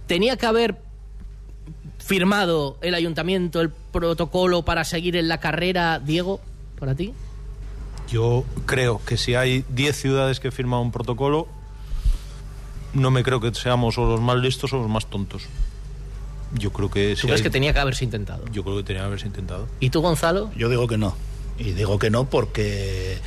¿Tenía 0.09 0.37
que 0.37 0.47
haber 0.47 0.79
firmado 1.99 2.77
el 2.81 2.95
ayuntamiento 2.95 3.61
el 3.61 3.71
protocolo 3.71 4.65
para 4.65 4.83
seguir 4.83 5.15
en 5.15 5.29
la 5.29 5.39
carrera, 5.39 6.01
Diego, 6.01 6.41
para 6.79 6.97
ti? 6.97 7.13
Yo 8.11 8.45
creo 8.67 9.01
que 9.05 9.17
si 9.17 9.35
hay 9.35 9.65
10 9.69 9.97
ciudades 9.97 10.41
que 10.41 10.51
firman 10.51 10.81
un 10.81 10.93
protocolo, 10.93 11.47
no 12.95 13.11
me 13.11 13.23
creo 13.23 13.41
que 13.41 13.55
seamos 13.55 13.99
o 13.99 14.07
los 14.07 14.21
más 14.21 14.39
listos 14.39 14.73
o 14.73 14.79
los 14.79 14.89
más 14.89 15.07
tontos. 15.07 15.45
Yo 16.55 16.73
creo 16.73 16.91
que... 16.91 17.15
¿Tú 17.21 17.27
crees 17.27 17.43
que 17.43 17.51
tenía 17.51 17.75
que 17.75 17.81
haberse 17.81 18.05
intentado? 18.05 18.45
Yo 18.51 18.65
creo 18.65 18.79
que 18.79 18.83
tenía 18.83 19.03
que 19.03 19.07
haberse 19.07 19.27
intentado. 19.27 19.67
¿Y 19.81 19.91
tú, 19.91 20.01
Gonzalo? 20.01 20.51
Yo 20.57 20.69
digo 20.71 20.89
que 20.89 20.97
no. 20.97 21.15
Y 21.59 21.73
digo 21.73 21.99
que 21.99 22.09
no 22.09 22.25
porque 22.31 23.19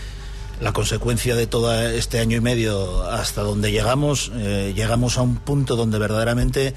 la 0.59 0.73
consecuencia 0.73 1.35
de 1.35 1.47
todo 1.47 1.79
este 1.79 2.19
año 2.19 2.37
y 2.37 2.41
medio 2.41 3.03
hasta 3.03 3.41
donde 3.41 3.71
llegamos, 3.71 4.31
eh, 4.35 4.73
llegamos 4.75 5.17
a 5.17 5.21
un 5.21 5.35
punto 5.35 5.75
donde 5.75 5.99
verdaderamente 5.99 6.73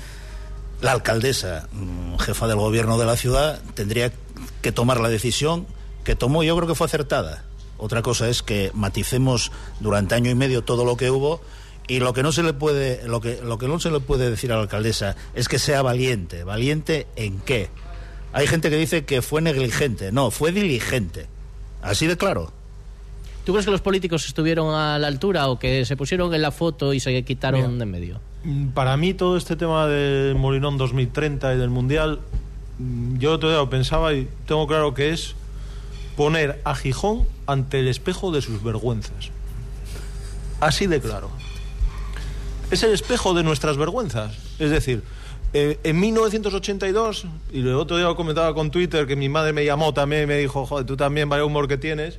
la 0.80 0.92
alcaldesa, 0.92 1.68
mm, 1.72 2.16
jefa 2.18 2.46
del 2.46 2.56
gobierno 2.56 2.98
de 2.98 3.06
la 3.06 3.16
ciudad, 3.16 3.60
tendría 3.74 4.12
que 4.60 4.72
tomar 4.72 5.00
la 5.00 5.08
decisión 5.08 5.66
que 6.02 6.14
tomó, 6.14 6.42
yo 6.42 6.54
creo 6.56 6.68
que 6.68 6.74
fue 6.74 6.86
acertada. 6.86 7.44
Otra 7.84 8.00
cosa 8.00 8.30
es 8.30 8.42
que 8.42 8.70
maticemos 8.72 9.52
durante 9.78 10.14
año 10.14 10.30
y 10.30 10.34
medio 10.34 10.64
todo 10.64 10.86
lo 10.86 10.96
que 10.96 11.10
hubo 11.10 11.42
y 11.86 11.98
lo 11.98 12.14
que 12.14 12.22
no 12.22 12.32
se 12.32 12.42
le 12.42 12.54
puede 12.54 13.06
lo 13.06 13.20
que 13.20 13.42
lo 13.42 13.58
que 13.58 13.68
no 13.68 13.78
se 13.78 13.90
le 13.90 14.00
puede 14.00 14.30
decir 14.30 14.52
a 14.52 14.56
la 14.56 14.62
alcaldesa 14.62 15.16
es 15.34 15.48
que 15.48 15.58
sea 15.58 15.82
valiente. 15.82 16.44
¿Valiente 16.44 17.06
en 17.14 17.40
qué? 17.40 17.68
Hay 18.32 18.46
gente 18.46 18.70
que 18.70 18.78
dice 18.78 19.04
que 19.04 19.20
fue 19.20 19.42
negligente, 19.42 20.12
no, 20.12 20.30
fue 20.30 20.50
diligente. 20.50 21.26
Así 21.82 22.06
de 22.06 22.16
claro. 22.16 22.52
¿Tú 23.44 23.52
crees 23.52 23.66
que 23.66 23.70
los 23.70 23.82
políticos 23.82 24.24
estuvieron 24.28 24.74
a 24.74 24.98
la 24.98 25.06
altura 25.06 25.48
o 25.48 25.58
que 25.58 25.84
se 25.84 25.94
pusieron 25.94 26.32
en 26.32 26.40
la 26.40 26.52
foto 26.52 26.94
y 26.94 27.00
se 27.00 27.22
quitaron 27.22 27.60
Mira, 27.60 27.76
de 27.76 27.82
en 27.82 27.90
medio? 27.90 28.20
Para 28.72 28.96
mí 28.96 29.12
todo 29.12 29.36
este 29.36 29.56
tema 29.56 29.86
del 29.88 30.36
Molinón 30.36 30.78
2030 30.78 31.54
y 31.54 31.58
del 31.58 31.68
Mundial, 31.68 32.20
mm, 32.78 33.18
yo 33.18 33.38
todavía 33.38 33.60
lo 33.60 33.68
pensaba 33.68 34.14
y 34.14 34.26
tengo 34.46 34.66
claro 34.66 34.94
que 34.94 35.10
es 35.10 35.36
poner 36.16 36.60
a 36.64 36.74
Gijón 36.74 37.26
ante 37.46 37.80
el 37.80 37.88
espejo 37.88 38.30
de 38.30 38.42
sus 38.42 38.62
vergüenzas. 38.62 39.30
Así 40.60 40.86
de 40.86 41.00
claro. 41.00 41.30
Es 42.70 42.82
el 42.82 42.92
espejo 42.92 43.34
de 43.34 43.42
nuestras 43.42 43.76
vergüenzas. 43.76 44.36
Es 44.58 44.70
decir, 44.70 45.02
eh, 45.52 45.78
en 45.84 46.00
1982, 46.00 47.26
y 47.52 47.60
el 47.60 47.74
otro 47.74 47.96
día 47.96 48.06
lo 48.06 48.16
comentaba 48.16 48.54
con 48.54 48.70
Twitter, 48.70 49.06
que 49.06 49.16
mi 49.16 49.28
madre 49.28 49.52
me 49.52 49.64
llamó 49.64 49.92
también 49.94 50.22
y 50.22 50.26
me 50.26 50.38
dijo, 50.38 50.66
joder, 50.66 50.86
tú 50.86 50.96
también, 50.96 51.28
vaya 51.28 51.44
humor 51.44 51.68
que 51.68 51.76
tienes. 51.76 52.18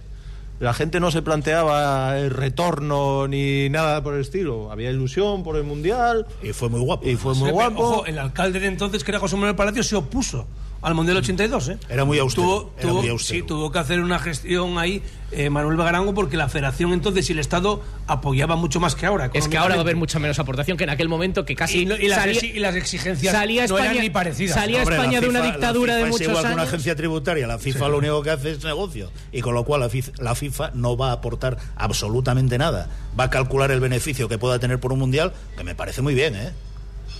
La 0.60 0.74
gente 0.74 1.02
no 1.02 1.12
se 1.12 1.22
planteaba 1.22 2.18
el 2.18 2.30
retorno 2.30 3.28
ni 3.28 3.68
nada 3.70 4.02
por 4.02 4.14
el 4.14 4.22
estilo. 4.22 4.72
Había 4.72 4.90
ilusión 4.90 5.44
por 5.44 5.58
el 5.58 5.64
Mundial. 5.66 6.26
Y 6.42 6.54
fue 6.54 6.70
muy 6.70 6.80
guapo. 6.80 7.06
Y 7.06 7.18
fue 7.18 7.34
muy 7.34 7.50
Sí, 7.50 7.56
pero, 7.56 7.56
guapo. 7.56 7.82
ojo, 7.84 8.06
el 8.06 8.18
alcalde 8.18 8.62
de 8.62 8.68
entonces, 8.68 9.04
que 9.04 9.12
era 9.12 9.20
José 9.20 9.36
Manuel 9.36 9.56
Palacio, 9.56 9.84
se 9.84 9.98
opuso 9.98 10.48
al 10.86 10.94
Mundial 10.96 11.18
82, 11.18 11.70
¿eh? 11.70 11.78
Era 11.90 12.06
muy 12.06 12.20
austero, 12.20 12.46
Tuvo, 12.48 12.72
era 12.78 12.90
tuvo- 12.90 13.00
muy 13.02 13.10
austero. 13.10 13.40
Sí, 13.42 13.46
tuvo 13.48 13.72
que 13.72 13.80
hacer 13.80 14.00
una 14.02 14.20
gestión 14.20 14.78
ahí 14.78 15.02
eh, 15.32 15.50
Manuel 15.50 15.76
Bagarango 15.76 16.14
porque 16.14 16.38
la 16.38 16.48
federación 16.48 16.94
entonces 16.94 17.28
y 17.30 17.34
el 17.34 17.40
Estado 17.40 17.82
apoyaba 18.08 18.56
mucho 18.56 18.80
más 18.80 18.96
que 18.96 19.06
ahora. 19.06 19.32
Es 19.34 19.48
que 19.48 19.58
ahora 19.58 19.76
va 19.76 19.82
a 19.82 19.84
haber 19.84 19.96
mucha 19.96 20.20
menos 20.20 20.38
aportación 20.40 20.78
que 20.78 20.84
en 20.86 20.92
aquel 20.92 21.10
momento 21.10 21.44
que 21.44 21.56
casi 21.56 21.82
Y, 21.82 21.86
no- 21.88 21.96
y 21.98 22.08
las, 22.08 22.20
salía- 22.20 22.40
exi- 22.40 22.56
y 22.56 22.60
las 22.60 22.76
exigencias 22.76 23.34
salía 23.34 23.62
no 23.68 23.76
España- 23.78 23.92
eran 23.92 24.04
ni 24.04 24.10
parecidas. 24.12 24.54
salía 24.56 24.80
Hombre, 24.80 24.96
España 24.96 25.20
de 25.22 25.28
una 25.28 25.42
dictadura 25.42 25.96
de 25.96 26.04
es 26.04 26.08
muchos 26.10 26.28
igual 26.28 26.44
que 26.44 26.54
una 26.54 26.62
años. 26.62 26.68
agencia 26.70 26.96
tributaria. 26.96 27.48
La 27.48 27.58
FIFA 27.58 27.90
lo 27.90 27.98
único 27.98 28.22
que 28.22 28.30
hace 28.30 28.52
es 28.52 28.64
negocio. 28.64 29.12
Y 29.32 29.42
con 29.42 29.56
lo 29.56 29.66
cual 29.66 29.82
la 29.82 29.90
FIFA, 29.90 30.12
la 30.20 30.36
FIFA 30.36 30.72
no 30.76 30.96
va 30.96 31.10
a 31.10 31.14
aportar 31.14 31.58
absolutamente 31.76 32.58
nada. 32.58 32.88
Va 33.20 33.26
a 33.26 33.30
calcular 33.32 33.72
el 33.72 33.80
beneficio 33.80 34.30
que 34.30 34.38
pueda 34.38 34.60
tener 34.60 34.80
por 34.80 34.94
un 34.94 35.00
mundial, 35.00 35.34
que 35.58 35.64
me 35.64 35.74
parece 35.76 36.02
muy 36.04 36.14
bien, 36.14 36.36
¿eh? 36.36 36.52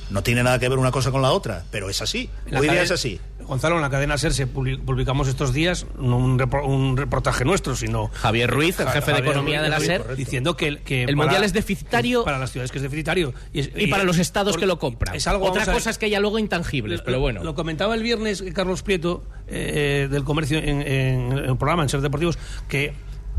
No 0.10 0.22
tiene 0.24 0.44
nada 0.44 0.60
que 0.60 0.70
ver 0.70 0.78
una 0.78 0.92
cosa 0.92 1.12
con 1.12 1.22
la 1.22 1.32
otra, 1.32 1.64
pero 1.72 1.90
es 1.90 2.02
así. 2.02 2.30
La 2.48 2.60
Hoy 2.60 2.70
día 2.70 2.84
es 2.84 2.92
así. 2.92 3.20
Gonzalo, 3.42 3.76
en 3.76 3.82
la 3.84 3.92
cadena 3.92 4.18
SER 4.18 4.34
se 4.34 4.48
publi- 4.48 4.80
publicamos 4.84 5.28
estos 5.28 5.54
días 5.54 5.86
no 6.00 6.18
un, 6.18 6.40
repro- 6.40 6.66
un 6.66 6.98
reportaje 6.98 7.46
nuestro, 7.46 7.76
sino 7.76 8.08
Javier 8.08 8.50
Ruiz, 8.50 8.80
el 8.80 8.88
Ja- 8.88 8.94
jefe 8.94 9.14
de 9.14 9.20
Economía 9.20 9.60
Ruiz, 9.60 9.64
de 9.64 9.70
la 9.70 9.80
SER, 9.80 9.98
correcto. 10.02 10.16
diciendo 10.16 10.58
que, 10.58 10.80
que 10.80 11.04
El 11.04 11.16
mundial 11.16 11.44
es 11.44 11.54
deficitario 11.54 12.24
para 12.24 12.40
las 12.40 12.52
ciudades 12.52 12.72
que 12.72 12.80
es 12.80 12.82
deficitario 12.84 13.34
y, 13.54 13.60
es- 13.60 13.70
y 13.76 13.86
para 13.88 14.04
los 14.04 14.18
estados 14.18 14.54
por- 14.54 14.62
que 14.62 14.66
lo 14.66 14.80
compran. 14.80 15.16
Es 15.16 15.28
algo, 15.28 15.46
Otra 15.46 15.72
cosa 15.72 15.92
es 15.92 16.00
que 16.00 16.08
haya 16.08 16.20
luego 16.20 16.40
intangibles, 16.40 17.02
pero 17.04 17.20
bueno. 17.20 17.44
Lo 17.44 17.54
comentaba 17.54 17.94
el 17.94 18.02
viernes 18.02 18.44
Carlos 18.56 18.82
Prieto 18.82 19.24
eh, 19.48 20.08
del 20.10 20.24
comercio 20.24 20.58
en, 20.58 20.82
en 20.82 21.32
el 21.34 21.58
programa 21.58 21.84
en 21.84 21.90
Ser 21.90 22.02
Deportivos 22.02 22.40
que 22.68 22.94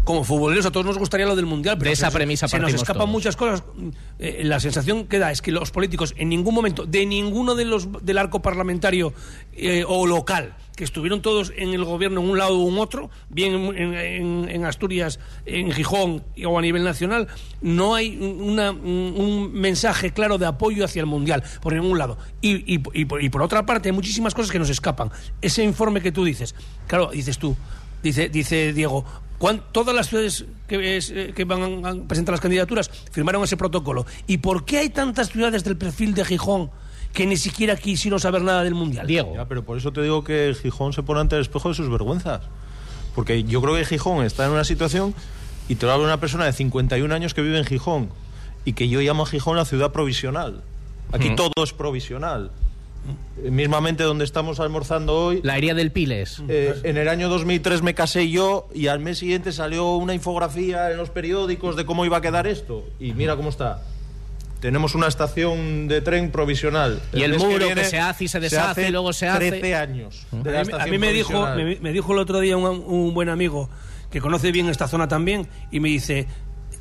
como 0.07 0.23
futboleros 0.23 0.65
a 0.65 0.71
todos 0.71 0.87
nos 0.87 0.99
gustaría 0.99 1.27
lo 1.27 1.35
del 1.35 1.47
mundial, 1.47 1.77
pero 1.79 1.89
De 1.89 1.95
esa 1.95 2.03
se 2.03 2.07
nos- 2.07 2.15
premisa 2.15 2.47
se 2.49 2.59
nos 2.61 2.73
escapan 2.73 3.01
todos. 3.01 3.11
muchas 3.11 3.35
cosas. 3.37 3.65
Eh, 4.21 4.43
la 4.45 4.61
sensación 4.61 5.07
que 5.09 5.19
da 5.19 5.33
es 5.33 5.43
que 5.43 5.51
los 5.51 5.73
políticos 5.73 6.15
en 6.17 6.29
ningún 6.29 6.55
momento 6.55 6.87
de 6.87 7.05
ninguno 7.05 7.57
de 7.57 7.65
los 7.65 7.89
del 8.05 8.17
arco 8.19 8.41
parlamentario 8.41 9.13
eh, 9.53 9.85
o 9.87 10.07
local 10.07 10.55
que 10.77 10.85
estuvieron 10.85 11.23
todos 11.23 11.53
en 11.57 11.71
el 11.75 11.85
gobierno 11.85 12.21
en 12.21 12.29
un 12.31 12.39
lado 12.39 12.57
u 12.59 12.67
un 12.67 12.79
otro, 12.79 13.11
bien 13.31 13.55
en, 13.55 13.95
en- 13.95 14.49
en 14.49 14.65
Asturias, 14.65 15.19
en 15.47 15.73
Gijón 15.73 16.23
o 16.47 16.59
a 16.59 16.63
nivel 16.63 16.85
nacional, 16.85 17.27
no 17.63 17.95
hay 17.95 18.17
una- 18.17 18.71
un, 18.73 19.51
mensaje 19.55 20.13
claro 20.13 20.37
de 20.39 20.47
apoyo 20.47 20.85
hacia 20.85 21.01
el 21.01 21.07
Mundial, 21.07 21.43
por 21.63 21.73
ningún 21.73 21.99
lado. 21.99 22.17
Y, 22.43 22.57
y- 22.75 22.83
y 22.93 23.05
por, 23.07 23.23
y 23.25 23.29
por 23.31 23.43
otra 23.43 23.65
parte, 23.67 23.89
hay 23.89 23.95
muchísimas 23.95 24.35
cosas 24.35 24.53
que 24.53 24.59
nos 24.59 24.69
escapan. 24.71 25.11
Ese 25.43 25.65
informe 25.65 26.01
que 26.01 26.13
tú 26.13 26.25
dices, 26.25 26.55
claro, 26.87 27.11
dices 27.11 27.39
tú, 27.39 27.57
dice, 28.03 28.29
dice 28.29 28.73
Diego, 28.75 29.03
¿cuán- 29.03 29.26
todas 29.73 29.95
las 29.95 30.09
ciudades 30.09 30.45
que, 30.67 30.97
es, 30.97 31.11
eh, 31.11 31.33
que 31.35 31.45
van 31.45 31.85
a 31.85 31.95
presentar 32.09 32.33
las 32.33 32.41
candidaturas 32.41 32.91
firmaron 33.11 33.45
ese 33.45 33.57
protocolo. 33.57 34.07
¿Y 34.27 34.39
por 34.39 34.65
qué 34.65 34.79
hay 34.79 34.89
tantas 34.91 35.31
ciudades 35.31 35.65
del 35.65 35.77
perfil 35.77 36.15
de 36.15 36.25
Gijón? 36.25 36.71
que 37.13 37.27
ni 37.27 37.39
siquiera 37.39 37.77
quisieron 37.77 38.21
saber 38.21 38.43
nada 38.43 38.63
del 38.63 38.75
Mundial. 38.75 39.07
Diego. 39.07 39.33
Ya, 39.35 39.47
pero 39.47 39.65
por 39.65 39.79
eso 39.79 39.91
te 39.91 40.03
digo 40.03 40.23
que 40.23 40.55
Gijón 40.61 40.93
se 40.93 41.03
pone 41.03 41.21
ante 41.21 41.37
el 41.37 41.41
espejo 41.41 41.71
de 41.71 41.75
sus 41.75 41.89
vergüenzas. 41.89 42.43
Porque 43.15 43.43
yo 43.45 43.63
creo 43.63 43.75
que 43.75 43.87
Gijón 43.87 44.23
está 44.27 44.45
en 44.45 44.51
una 44.51 44.65
situación, 44.65 45.15
y 45.67 45.77
te 45.77 45.87
lo 45.87 45.93
habla 45.93 46.05
una 46.05 46.21
persona 46.21 46.45
de 46.45 46.53
51 46.53 47.15
años 47.15 47.33
que 47.33 47.41
vive 47.41 47.57
en 47.57 47.65
Gijón, 47.65 48.11
y 48.67 48.75
que 48.75 48.91
yo 48.91 49.01
llamo 49.01 49.23
a 49.23 49.27
Gijón 49.27 49.57
la 49.57 49.65
ciudad 49.65 49.93
provisional. 49.93 50.63
Aquí 51.11 51.31
Mm. 51.31 51.37
todo 51.37 51.53
es 51.65 51.73
provisional. 51.73 52.51
Mismamente 53.43 54.03
donde 54.03 54.25
estamos 54.25 54.61
almorzando 54.61 55.15
hoy. 55.15 55.41
La 55.43 55.57
herida 55.57 55.75
del 55.75 55.93
Piles. 55.93 56.43
eh, 56.49 56.75
en 56.85 56.97
el 56.97 57.09
año 57.09 57.29
2003 57.29 57.83
me 57.83 57.95
casé 57.95 58.31
yo 58.31 58.69
y 58.75 58.87
al 58.89 59.01
mes 59.01 59.19
siguiente 59.19 59.53
salió 59.53 59.95
una 59.97 60.15
infografía 60.15 60.91
en 60.91 60.97
los 60.97 61.11
periódicos 61.11 61.77
de 61.77 61.85
cómo 61.85 62.05
iba 62.05 62.17
a 62.17 62.21
quedar 62.21 62.47
esto. 62.47 62.85
Y 62.99 63.13
mira 63.13 63.37
cómo 63.37 63.51
está. 63.51 63.83
Tenemos 64.61 64.95
una 64.95 65.07
estación 65.07 65.87
de 65.87 66.01
tren 66.01 66.31
provisional. 66.31 67.01
Y 67.13 67.23
el 67.23 67.39
muro 67.39 67.59
que 67.59 67.65
viene 67.67 67.85
se 67.85 67.99
hace 67.99 68.25
y 68.25 68.29
se 68.29 68.41
deshace, 68.41 68.89
y 68.89 68.91
luego 68.91 69.13
se 69.13 69.29
hace. 69.29 69.51
13 69.51 69.75
años. 69.75 70.27
de 70.33 70.51
la 70.51 70.61
A 70.61 70.65
mí, 70.65 70.73
a 70.81 70.87
mí 70.87 70.99
me, 70.99 71.13
dijo, 71.13 71.47
me, 71.55 71.77
me 71.77 71.93
dijo 71.93 72.13
el 72.15 72.19
otro 72.19 72.41
día 72.41 72.57
un, 72.57 72.65
un 72.87 73.13
buen 73.15 73.29
amigo 73.29 73.69
que 74.11 74.21
conoce 74.21 74.53
bien 74.53 74.69
esta 74.69 74.89
zona 74.89 75.09
también 75.09 75.47
y 75.71 75.81
me 75.81 75.89
dice, 75.91 76.27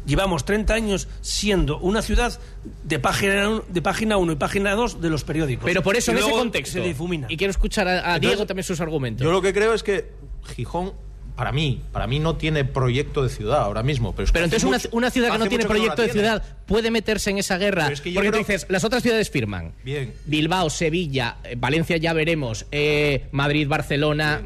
llevamos 0.06 0.46
30 0.46 0.74
años 0.74 1.08
siendo 1.22 1.78
una 1.80 2.02
ciudad 2.02 2.40
de 2.84 3.00
página, 3.00 3.62
de 3.68 3.82
página 3.82 4.18
1 4.18 4.32
y 4.32 4.36
página 4.36 4.76
2 4.76 5.02
de 5.02 5.10
los 5.10 5.24
periódicos. 5.24 5.66
Pero 5.66 5.82
por 5.84 5.96
eso, 5.96 6.12
Y 6.12 6.16
en 6.16 6.24
ese 6.24 6.32
contexto. 6.32 6.80
Se 6.80 6.88
difumina. 6.88 7.28
Y 7.30 7.38
quiero 7.38 7.52
escuchar 7.52 7.88
a, 7.88 7.92
a 7.92 7.98
Entonces, 7.98 8.22
Diego 8.22 8.46
también 8.46 8.64
sus 8.64 8.80
argumentos. 8.82 9.24
Yo 9.26 9.32
lo 9.32 9.42
que 9.42 9.54
creo 9.54 9.74
es 9.74 9.84
que 9.84 10.12
Gijón, 10.56 10.94
para 11.36 11.52
mí, 11.52 11.82
para 11.92 12.08
mí 12.08 12.20
no 12.20 12.38
tiene 12.38 12.64
proyecto 12.64 13.22
de 13.24 13.30
ciudad 13.30 13.60
ahora 13.62 13.84
mismo. 13.84 14.14
Pero, 14.16 14.24
es 14.26 14.30
que 14.32 14.34
Pero 14.34 14.46
hace 14.46 14.56
entonces 14.56 14.68
una, 14.70 14.78
mucho- 14.78 14.90
una 14.98 15.10
ciudad 15.12 15.32
que 15.34 15.38
no 15.40 15.48
tiene 15.48 15.66
proyecto 15.66 16.02
de 16.02 16.08
tiene. 16.10 16.28
ciudad 16.30 16.44
puede 16.66 16.92
meterse 16.92 17.30
en 17.32 17.40
esa 17.40 17.58
guerra. 17.58 17.88
Es 17.92 18.00
que 18.00 18.14
porque 18.14 18.32
tú 18.32 18.38
dices, 18.38 18.66
las 18.70 18.84
otras 18.86 19.04
ciudades 19.04 19.30
firman. 19.30 19.74
Bien. 19.84 20.14
Bilbao, 20.26 20.70
Sevilla, 20.70 21.38
eh, 21.44 21.56
Valencia 21.58 21.98
ya 21.98 22.14
veremos, 22.14 22.66
eh, 22.72 23.28
Madrid, 23.32 23.68
Barcelona. 23.68 24.44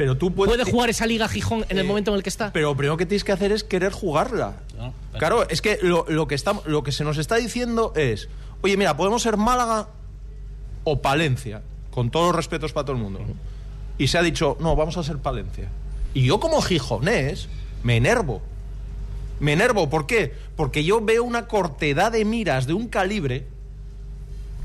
Pero 0.00 0.16
tú 0.16 0.32
puedes... 0.32 0.56
¿Puede 0.56 0.64
jugar 0.64 0.88
esa 0.88 1.04
liga 1.04 1.28
Gijón 1.28 1.66
en 1.68 1.76
el 1.76 1.84
momento 1.84 2.10
en 2.10 2.16
el 2.16 2.22
que 2.22 2.30
está? 2.30 2.54
Pero 2.54 2.70
lo 2.70 2.74
primero 2.74 2.96
que 2.96 3.04
tienes 3.04 3.22
que 3.22 3.32
hacer 3.32 3.52
es 3.52 3.64
querer 3.64 3.92
jugarla. 3.92 4.54
Claro, 5.18 5.46
es 5.50 5.60
que 5.60 5.78
lo, 5.82 6.06
lo 6.08 6.26
que 6.26 6.34
estamos, 6.34 6.64
lo 6.64 6.82
que 6.82 6.90
se 6.90 7.04
nos 7.04 7.18
está 7.18 7.36
diciendo 7.36 7.92
es, 7.94 8.30
oye, 8.62 8.78
mira, 8.78 8.96
podemos 8.96 9.20
ser 9.20 9.36
Málaga 9.36 9.88
o 10.84 11.02
Palencia, 11.02 11.60
con 11.90 12.10
todos 12.10 12.28
los 12.28 12.36
respetos 12.36 12.72
para 12.72 12.86
todo 12.86 12.96
el 12.96 13.02
mundo. 13.02 13.20
Y 13.98 14.06
se 14.06 14.16
ha 14.16 14.22
dicho, 14.22 14.56
no, 14.58 14.74
vamos 14.74 14.96
a 14.96 15.02
ser 15.02 15.18
Palencia. 15.18 15.68
Y 16.14 16.24
yo 16.24 16.40
como 16.40 16.62
gijonés 16.62 17.50
me 17.82 17.98
enervo. 17.98 18.40
Me 19.38 19.52
enervo, 19.52 19.90
¿por 19.90 20.06
qué? 20.06 20.32
Porque 20.56 20.82
yo 20.82 21.02
veo 21.02 21.24
una 21.24 21.46
cortedad 21.46 22.10
de 22.10 22.24
miras 22.24 22.66
de 22.66 22.72
un 22.72 22.88
calibre 22.88 23.48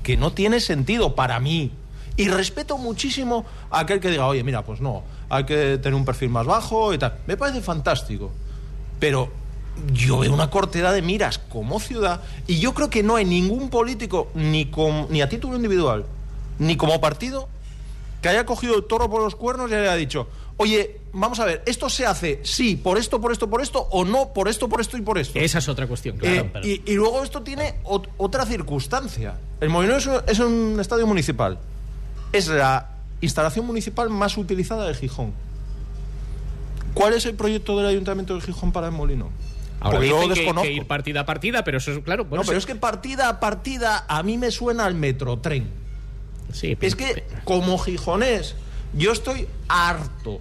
que 0.02 0.16
no 0.16 0.32
tiene 0.32 0.62
sentido 0.62 1.14
para 1.14 1.42
mí. 1.42 1.74
Y 2.18 2.30
respeto 2.30 2.78
muchísimo 2.78 3.46
a 3.70 3.80
aquel 3.82 4.00
que 4.00 4.10
diga, 4.10 4.26
oye, 4.28 4.44
mira, 4.44 4.64
pues 4.64 4.80
no, 4.80 5.04
hay 5.30 5.44
que 5.44 5.78
tener 5.80 5.96
un 5.96 6.06
perfil 6.06 6.30
más 6.30 6.46
bajo 6.46 6.94
y 6.94 6.98
tal. 6.98 7.16
Me 7.28 7.36
parece 7.36 7.62
fantástico. 7.62 8.32
Pero 9.00 9.30
yo 9.92 10.20
veo 10.20 10.34
una 10.34 10.50
cortedad 10.50 10.94
de 10.94 11.02
miras 11.02 11.38
como 11.38 11.80
ciudad 11.82 12.22
y 12.48 12.60
yo 12.60 12.74
creo 12.74 12.90
que 12.90 13.04
no 13.04 13.18
hay 13.18 13.26
ningún 13.26 13.70
político, 13.70 14.30
ni, 14.34 14.68
con, 14.68 15.08
ni 15.10 15.22
a 15.22 15.28
título 15.28 15.58
individual, 15.58 16.06
ni 16.60 16.78
como 16.78 17.02
partido, 17.02 17.50
que 18.22 18.30
haya 18.30 18.46
cogido 18.46 18.76
el 18.78 18.86
toro 18.86 19.10
por 19.10 19.22
los 19.22 19.36
cuernos 19.36 19.70
y 19.70 19.74
haya 19.74 19.94
dicho, 19.96 20.30
oye, 20.56 21.02
vamos 21.12 21.42
a 21.42 21.46
ver, 21.46 21.62
esto 21.66 21.90
se 21.90 22.06
hace 22.06 22.40
sí, 22.44 22.78
por 22.78 22.98
esto, 22.98 23.20
por 23.20 23.34
esto, 23.34 23.50
por 23.50 23.62
esto, 23.62 23.88
o 23.92 24.06
no, 24.06 24.30
por 24.34 24.48
esto, 24.48 24.70
por 24.70 24.80
esto 24.80 24.96
y 24.98 25.02
por 25.02 25.18
esto. 25.18 25.38
Esa 25.38 25.58
es 25.60 25.68
otra 25.68 25.86
cuestión, 25.88 26.16
claro. 26.18 26.36
Eh, 26.38 26.50
pero- 26.54 26.66
y, 26.66 26.82
y 26.86 26.94
luego 26.94 27.22
esto 27.24 27.42
tiene 27.42 27.76
ot- 27.84 28.08
otra 28.18 28.46
circunstancia. 28.46 29.36
El 29.60 29.70
Molinón 29.70 29.98
es 29.98 30.06
un, 30.08 30.16
es 30.26 30.40
un 30.40 30.78
estadio 30.80 31.06
municipal. 31.06 31.60
Es 32.36 32.48
la 32.48 32.90
instalación 33.22 33.66
municipal 33.66 34.10
más 34.10 34.38
utilizada 34.38 34.88
de 34.88 34.94
Gijón. 34.94 35.34
¿Cuál 36.94 37.14
es 37.14 37.26
el 37.26 37.36
proyecto 37.36 37.78
del 37.78 37.88
Ayuntamiento 37.88 38.36
de 38.36 38.42
Gijón 38.42 38.72
para 38.72 38.88
el 38.88 38.94
Molinón? 38.94 39.30
Ahora 39.80 39.98
Porque 39.98 40.10
yo 40.10 40.16
dicen 40.22 40.34
que- 40.34 40.40
desconozco. 40.42 40.68
que, 40.68 40.74
ir 40.74 40.88
partida 40.88 41.20
a 41.22 41.26
partida, 41.26 41.64
pero 41.64 41.78
eso 41.78 41.92
es 41.92 42.00
claro. 42.00 42.26
por 42.28 42.40
No, 42.40 42.46
pero 42.46 42.58
es 42.58 42.66
que 42.66 42.76
partida 42.76 43.28
a 43.30 43.40
partida 43.40 44.06
a 44.08 44.24
mí 44.24 44.38
me 44.38 44.52
suena 44.52 44.86
al 44.86 44.96
metrotren. 44.96 45.68
Sí, 46.54 46.78
Es 46.80 46.96
que 46.96 47.26
como 47.44 47.78
gijonés 47.78 48.56
yo 48.94 49.12
estoy 49.12 49.48
harto. 49.68 50.40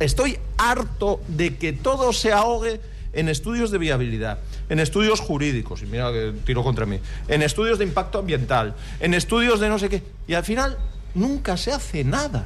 Estoy 0.00 0.38
harto 0.58 1.20
de 1.28 1.56
que 1.56 1.72
todo 1.72 2.12
se 2.12 2.32
ahogue 2.32 2.80
en 3.12 3.28
estudios 3.28 3.70
de 3.70 3.78
viabilidad, 3.78 4.38
en 4.68 4.80
estudios 4.80 5.20
jurídicos, 5.20 5.82
y 5.82 5.86
mira 5.86 6.10
que 6.12 6.32
tiro 6.44 6.62
contra 6.62 6.86
mí, 6.86 6.98
en 7.28 7.42
estudios 7.42 7.78
de 7.78 7.84
impacto 7.84 8.18
ambiental, 8.18 8.74
en 9.00 9.14
estudios 9.14 9.60
de 9.60 9.68
no 9.68 9.78
sé 9.78 9.88
qué, 9.88 10.02
y 10.26 10.34
al 10.34 10.44
final 10.44 10.78
nunca 11.14 11.56
se 11.56 11.72
hace 11.72 12.04
nada. 12.04 12.44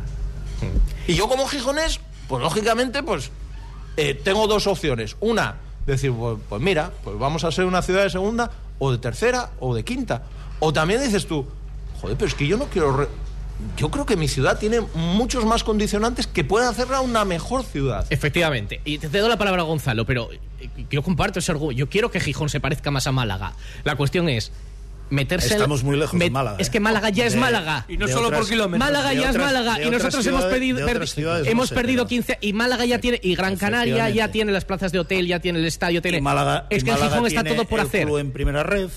Y 1.06 1.14
yo 1.14 1.28
como 1.28 1.46
gijonés, 1.46 2.00
pues 2.26 2.42
lógicamente, 2.42 3.02
pues 3.02 3.30
eh, 3.96 4.14
tengo 4.14 4.46
dos 4.46 4.66
opciones. 4.66 5.16
Una, 5.20 5.56
decir, 5.86 6.12
pues, 6.12 6.38
pues 6.48 6.60
mira, 6.60 6.90
pues 7.04 7.18
vamos 7.18 7.44
a 7.44 7.52
ser 7.52 7.64
una 7.64 7.82
ciudad 7.82 8.02
de 8.02 8.10
segunda, 8.10 8.50
o 8.78 8.90
de 8.92 8.98
tercera, 8.98 9.50
o 9.60 9.74
de 9.74 9.84
quinta. 9.84 10.22
O 10.60 10.72
también 10.72 11.00
dices 11.00 11.26
tú, 11.26 11.46
joder, 12.00 12.16
pero 12.16 12.28
es 12.28 12.34
que 12.34 12.46
yo 12.46 12.56
no 12.56 12.66
quiero... 12.66 12.96
re- 12.96 13.08
Yo 13.76 13.90
creo 13.90 14.04
que 14.06 14.16
mi 14.16 14.28
ciudad 14.28 14.58
tiene 14.58 14.80
muchos 14.94 15.44
más 15.44 15.64
condicionantes 15.64 16.26
que 16.26 16.44
pueden 16.44 16.68
hacerla 16.68 17.00
una 17.00 17.24
mejor 17.24 17.64
ciudad. 17.64 18.06
Efectivamente. 18.10 18.80
Y 18.84 18.98
te 18.98 19.08
doy 19.08 19.28
la 19.28 19.36
palabra 19.38 19.62
Gonzalo, 19.62 20.04
pero 20.04 20.28
yo 20.90 21.02
comparto 21.02 21.38
ese 21.38 21.52
orgullo. 21.52 21.76
Yo 21.76 21.88
quiero 21.88 22.10
que 22.10 22.20
Gijón 22.20 22.48
se 22.48 22.60
parezca 22.60 22.90
más 22.90 23.06
a 23.06 23.12
Málaga. 23.12 23.52
La 23.84 23.96
cuestión 23.96 24.28
es 24.28 24.50
meterse... 25.10 25.48
en- 25.48 25.52
Estamos 25.54 25.82
muy 25.84 25.96
lejos 25.96 26.18
de 26.18 26.28
Málaga, 26.30 26.56
Es 26.58 26.68
¿eh? 26.68 26.70
que 26.70 26.80
Málaga 26.80 27.08
ya 27.10 27.26
es 27.26 27.36
Málaga. 27.36 27.86
Y 27.88 27.96
no 27.96 28.08
solo 28.08 28.30
por 28.30 28.46
kilómetros. 28.48 28.78
Málaga 28.78 29.14
ya 29.14 29.30
es 29.30 29.36
Málaga. 29.38 29.82
Y 29.82 29.90
nosotros 29.90 30.26
hemos 30.26 30.44
pedido... 30.44 30.86
hemos 30.86 31.68
sé, 31.68 31.74
perdido 31.74 32.04
pero- 32.04 32.08
15... 32.08 32.38
Y 32.42 32.52
Málaga 32.52 32.84
ya 32.84 32.98
tiene... 32.98 33.18
Y 33.22 33.34
Gran 33.34 33.56
Canaria 33.56 34.10
ya 34.10 34.30
tiene 34.30 34.52
las 34.52 34.64
plazas 34.64 34.92
de 34.92 34.98
hotel, 34.98 35.26
ya 35.26 35.40
tiene 35.40 35.58
el 35.60 35.64
estadio, 35.64 36.02
tiene... 36.02 36.18
Y 36.18 36.20
Málaga, 36.20 36.66
es 36.70 36.82
y 36.82 36.84
que 36.84 36.90
en 36.90 36.96
Málaga 36.96 37.10
Gijón 37.12 37.26
está 37.28 37.42
tiene 37.42 37.56
todo 37.56 37.64
por 37.68 37.80
el 37.80 37.86
hacer. 37.86 38.04
club 38.06 38.18
en 38.18 38.32
primera 38.32 38.62
red, 38.62 38.88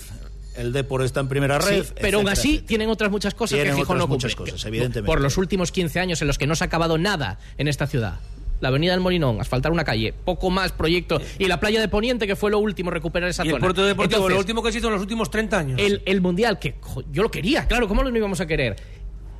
el 0.57 0.73
Depor 0.73 1.03
está 1.03 1.21
en 1.21 1.29
primera 1.29 1.61
Sí, 1.61 1.69
red. 1.69 1.85
pero 2.01 2.17
aún 2.17 2.27
así 2.27 2.49
etcétera. 2.49 2.67
tienen 2.67 2.89
otras 2.89 3.09
muchas 3.09 3.33
cosas 3.33 3.55
Tienen 3.55 3.73
que 3.75 3.81
Gijón 3.81 3.95
otras 3.97 4.09
no 4.09 4.13
muchas 4.13 4.35
cumple. 4.35 4.51
cosas, 4.51 4.67
evidentemente. 4.67 5.07
Por 5.07 5.21
los 5.21 5.37
últimos 5.37 5.71
15 5.71 5.99
años 6.01 6.21
en 6.21 6.27
los 6.27 6.37
que 6.37 6.45
no 6.45 6.55
se 6.55 6.65
ha 6.65 6.67
acabado 6.67 6.97
nada 6.97 7.39
en 7.57 7.69
esta 7.69 7.87
ciudad. 7.87 8.19
La 8.61 8.69
avenida 8.69 8.93
del 8.93 9.01
Molinón, 9.01 9.41
asfaltar 9.41 9.71
una 9.71 9.83
calle, 9.83 10.13
poco 10.13 10.49
más 10.49 10.71
proyecto. 10.71 11.19
Y 11.37 11.45
la 11.47 11.59
playa 11.59 11.81
de 11.81 11.87
Poniente, 11.87 12.27
que 12.27 12.35
fue 12.35 12.51
lo 12.51 12.59
último, 12.59 12.91
recuperar 12.91 13.29
esa 13.29 13.45
Y 13.45 13.49
el 13.49 13.57
puerto 13.59 13.83
deportivo, 13.83 14.17
Entonces, 14.17 14.33
lo 14.33 14.39
último 14.39 14.63
que 14.63 14.71
se 14.71 14.77
hizo 14.77 14.87
en 14.87 14.93
los 14.93 15.01
últimos 15.01 15.29
30 15.29 15.57
años. 15.57 15.79
el, 15.81 16.01
el 16.05 16.21
Mundial, 16.21 16.59
que 16.59 16.75
jo, 16.79 17.03
yo 17.11 17.23
lo 17.23 17.31
quería, 17.31 17.67
claro, 17.67 17.87
¿cómo 17.87 18.03
lo 18.03 18.15
íbamos 18.15 18.39
a 18.39 18.45
querer? 18.45 18.77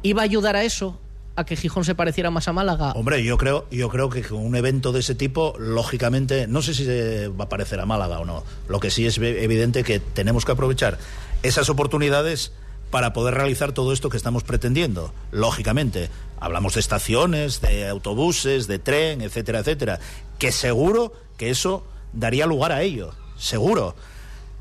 ¿Iba 0.03 0.21
a 0.21 0.25
ayudar 0.25 0.55
a 0.55 0.63
eso? 0.63 0.99
¿A 1.35 1.45
que 1.45 1.55
Gijón 1.55 1.85
se 1.85 1.95
pareciera 1.95 2.29
más 2.29 2.47
a 2.47 2.53
Málaga? 2.53 2.91
Hombre, 2.91 3.23
yo 3.23 3.37
creo, 3.37 3.65
yo 3.71 3.87
creo 3.89 4.09
que 4.09 4.21
con 4.21 4.45
un 4.45 4.55
evento 4.55 4.91
de 4.91 4.99
ese 4.99 5.15
tipo, 5.15 5.55
lógicamente, 5.57 6.45
no 6.47 6.61
sé 6.61 6.73
si 6.73 6.83
se 6.83 7.29
va 7.29 7.45
a 7.45 7.49
parecer 7.49 7.79
a 7.79 7.85
Málaga 7.85 8.19
o 8.19 8.25
no. 8.25 8.43
Lo 8.67 8.79
que 8.79 8.89
sí 8.91 9.05
es 9.05 9.17
evidente 9.17 9.83
que 9.83 9.99
tenemos 9.99 10.43
que 10.43 10.51
aprovechar 10.51 10.97
esas 11.43 11.69
oportunidades 11.69 12.51
para 12.91 13.13
poder 13.13 13.33
realizar 13.33 13.71
todo 13.71 13.93
esto 13.93 14.09
que 14.09 14.17
estamos 14.17 14.43
pretendiendo. 14.43 15.13
Lógicamente, 15.31 16.09
hablamos 16.39 16.75
de 16.75 16.81
estaciones, 16.81 17.61
de 17.61 17.87
autobuses, 17.87 18.67
de 18.67 18.79
tren, 18.79 19.21
etcétera, 19.21 19.59
etcétera. 19.59 19.99
Que 20.37 20.51
seguro 20.51 21.13
que 21.37 21.49
eso 21.49 21.83
daría 22.13 22.45
lugar 22.45 22.71
a 22.71 22.81
ello. 22.81 23.13
Seguro. 23.37 23.95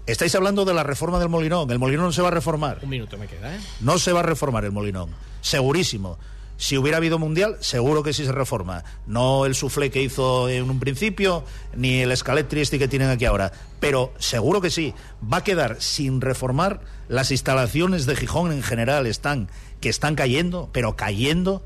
Estáis 0.06 0.34
hablando 0.34 0.64
de 0.64 0.72
la 0.72 0.82
reforma 0.82 1.18
del 1.18 1.28
Molinón. 1.28 1.70
El 1.70 1.78
Molinón 1.78 2.06
no 2.06 2.12
se 2.12 2.22
va 2.22 2.28
a 2.28 2.32
reformar. 2.32 2.78
Un 2.82 2.88
minuto 2.88 3.18
me 3.18 3.26
queda, 3.26 3.54
¿eh? 3.54 3.60
No 3.80 3.98
se 3.98 4.12
va 4.12 4.20
a 4.20 4.24
reformar 4.24 4.64
el 4.64 4.72
Molinón. 4.72 5.10
Segurísimo. 5.40 6.18
Si 6.60 6.76
hubiera 6.76 6.98
habido 6.98 7.18
mundial, 7.18 7.56
seguro 7.60 8.02
que 8.02 8.12
sí 8.12 8.26
se 8.26 8.32
reforma. 8.32 8.84
No 9.06 9.46
el 9.46 9.54
suflé 9.54 9.90
que 9.90 10.02
hizo 10.02 10.46
en 10.50 10.68
un 10.68 10.78
principio, 10.78 11.42
ni 11.74 12.02
el 12.02 12.12
escalet 12.12 12.48
triste 12.48 12.78
que 12.78 12.86
tienen 12.86 13.08
aquí 13.08 13.24
ahora. 13.24 13.50
Pero 13.80 14.12
seguro 14.18 14.60
que 14.60 14.68
sí. 14.68 14.92
Va 15.24 15.38
a 15.38 15.42
quedar 15.42 15.80
sin 15.80 16.20
reformar. 16.20 16.82
Las 17.08 17.30
instalaciones 17.30 18.04
de 18.04 18.14
Gijón 18.14 18.52
en 18.52 18.62
general 18.62 19.06
están, 19.06 19.48
que 19.80 19.88
están 19.88 20.14
cayendo, 20.16 20.68
pero 20.70 20.96
cayendo. 20.96 21.64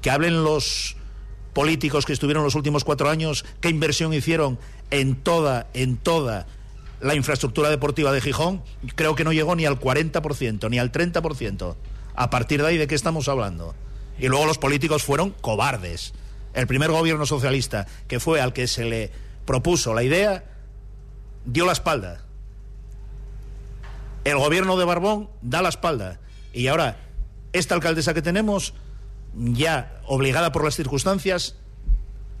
Que 0.00 0.12
hablen 0.12 0.44
los 0.44 0.94
políticos 1.52 2.06
que 2.06 2.12
estuvieron 2.12 2.44
los 2.44 2.54
últimos 2.54 2.84
cuatro 2.84 3.10
años, 3.10 3.44
qué 3.60 3.68
inversión 3.68 4.14
hicieron 4.14 4.60
en 4.92 5.16
toda, 5.16 5.66
en 5.74 5.96
toda 5.96 6.46
la 7.00 7.16
infraestructura 7.16 7.68
deportiva 7.68 8.12
de 8.12 8.20
Gijón, 8.20 8.62
creo 8.94 9.16
que 9.16 9.24
no 9.24 9.32
llegó 9.32 9.56
ni 9.56 9.66
al 9.66 9.80
40%, 9.80 10.70
ni 10.70 10.78
al 10.78 10.92
30%. 10.92 11.74
A 12.14 12.30
partir 12.30 12.62
de 12.62 12.68
ahí, 12.68 12.78
¿de 12.78 12.86
qué 12.86 12.94
estamos 12.94 13.28
hablando? 13.28 13.74
Y 14.20 14.28
luego 14.28 14.46
los 14.46 14.58
políticos 14.58 15.02
fueron 15.02 15.30
cobardes. 15.40 16.12
El 16.52 16.66
primer 16.66 16.90
gobierno 16.90 17.26
socialista, 17.26 17.86
que 18.06 18.20
fue 18.20 18.40
al 18.40 18.52
que 18.52 18.66
se 18.66 18.84
le 18.84 19.10
propuso 19.46 19.94
la 19.94 20.02
idea, 20.02 20.44
dio 21.44 21.64
la 21.64 21.72
espalda. 21.72 22.24
El 24.24 24.36
gobierno 24.36 24.76
de 24.76 24.84
Barbón 24.84 25.30
da 25.40 25.62
la 25.62 25.70
espalda. 25.70 26.20
Y 26.52 26.66
ahora, 26.66 26.98
esta 27.52 27.74
alcaldesa 27.74 28.12
que 28.12 28.22
tenemos, 28.22 28.74
ya 29.34 30.00
obligada 30.04 30.52
por 30.52 30.64
las 30.64 30.76
circunstancias, 30.76 31.56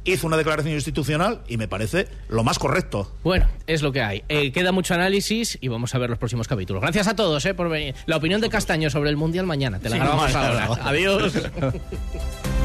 hizo 0.04 0.26
una 0.26 0.36
declaración 0.36 0.74
institucional 0.74 1.42
y 1.48 1.56
me 1.56 1.68
parece 1.68 2.08
lo 2.28 2.44
más 2.44 2.58
correcto. 2.58 3.12
Bueno, 3.22 3.46
es 3.66 3.82
lo 3.82 3.92
que 3.92 4.02
hay. 4.02 4.22
Eh, 4.28 4.52
queda 4.52 4.72
mucho 4.72 4.94
análisis 4.94 5.58
y 5.60 5.68
vamos 5.68 5.94
a 5.94 5.98
ver 5.98 6.10
los 6.10 6.18
próximos 6.18 6.48
capítulos. 6.48 6.82
Gracias 6.82 7.08
a 7.08 7.16
todos 7.16 7.44
eh, 7.46 7.54
por 7.54 7.68
venir. 7.68 7.94
La 8.06 8.16
opinión 8.16 8.40
de 8.40 8.48
Castaño 8.48 8.90
sobre 8.90 9.10
el 9.10 9.16
Mundial 9.16 9.46
mañana. 9.46 9.78
Te 9.78 9.88
la 9.88 9.96
Sí, 9.96 10.00
grabamos 10.00 10.34
ahora. 10.34 10.68
Adiós. 10.88 11.32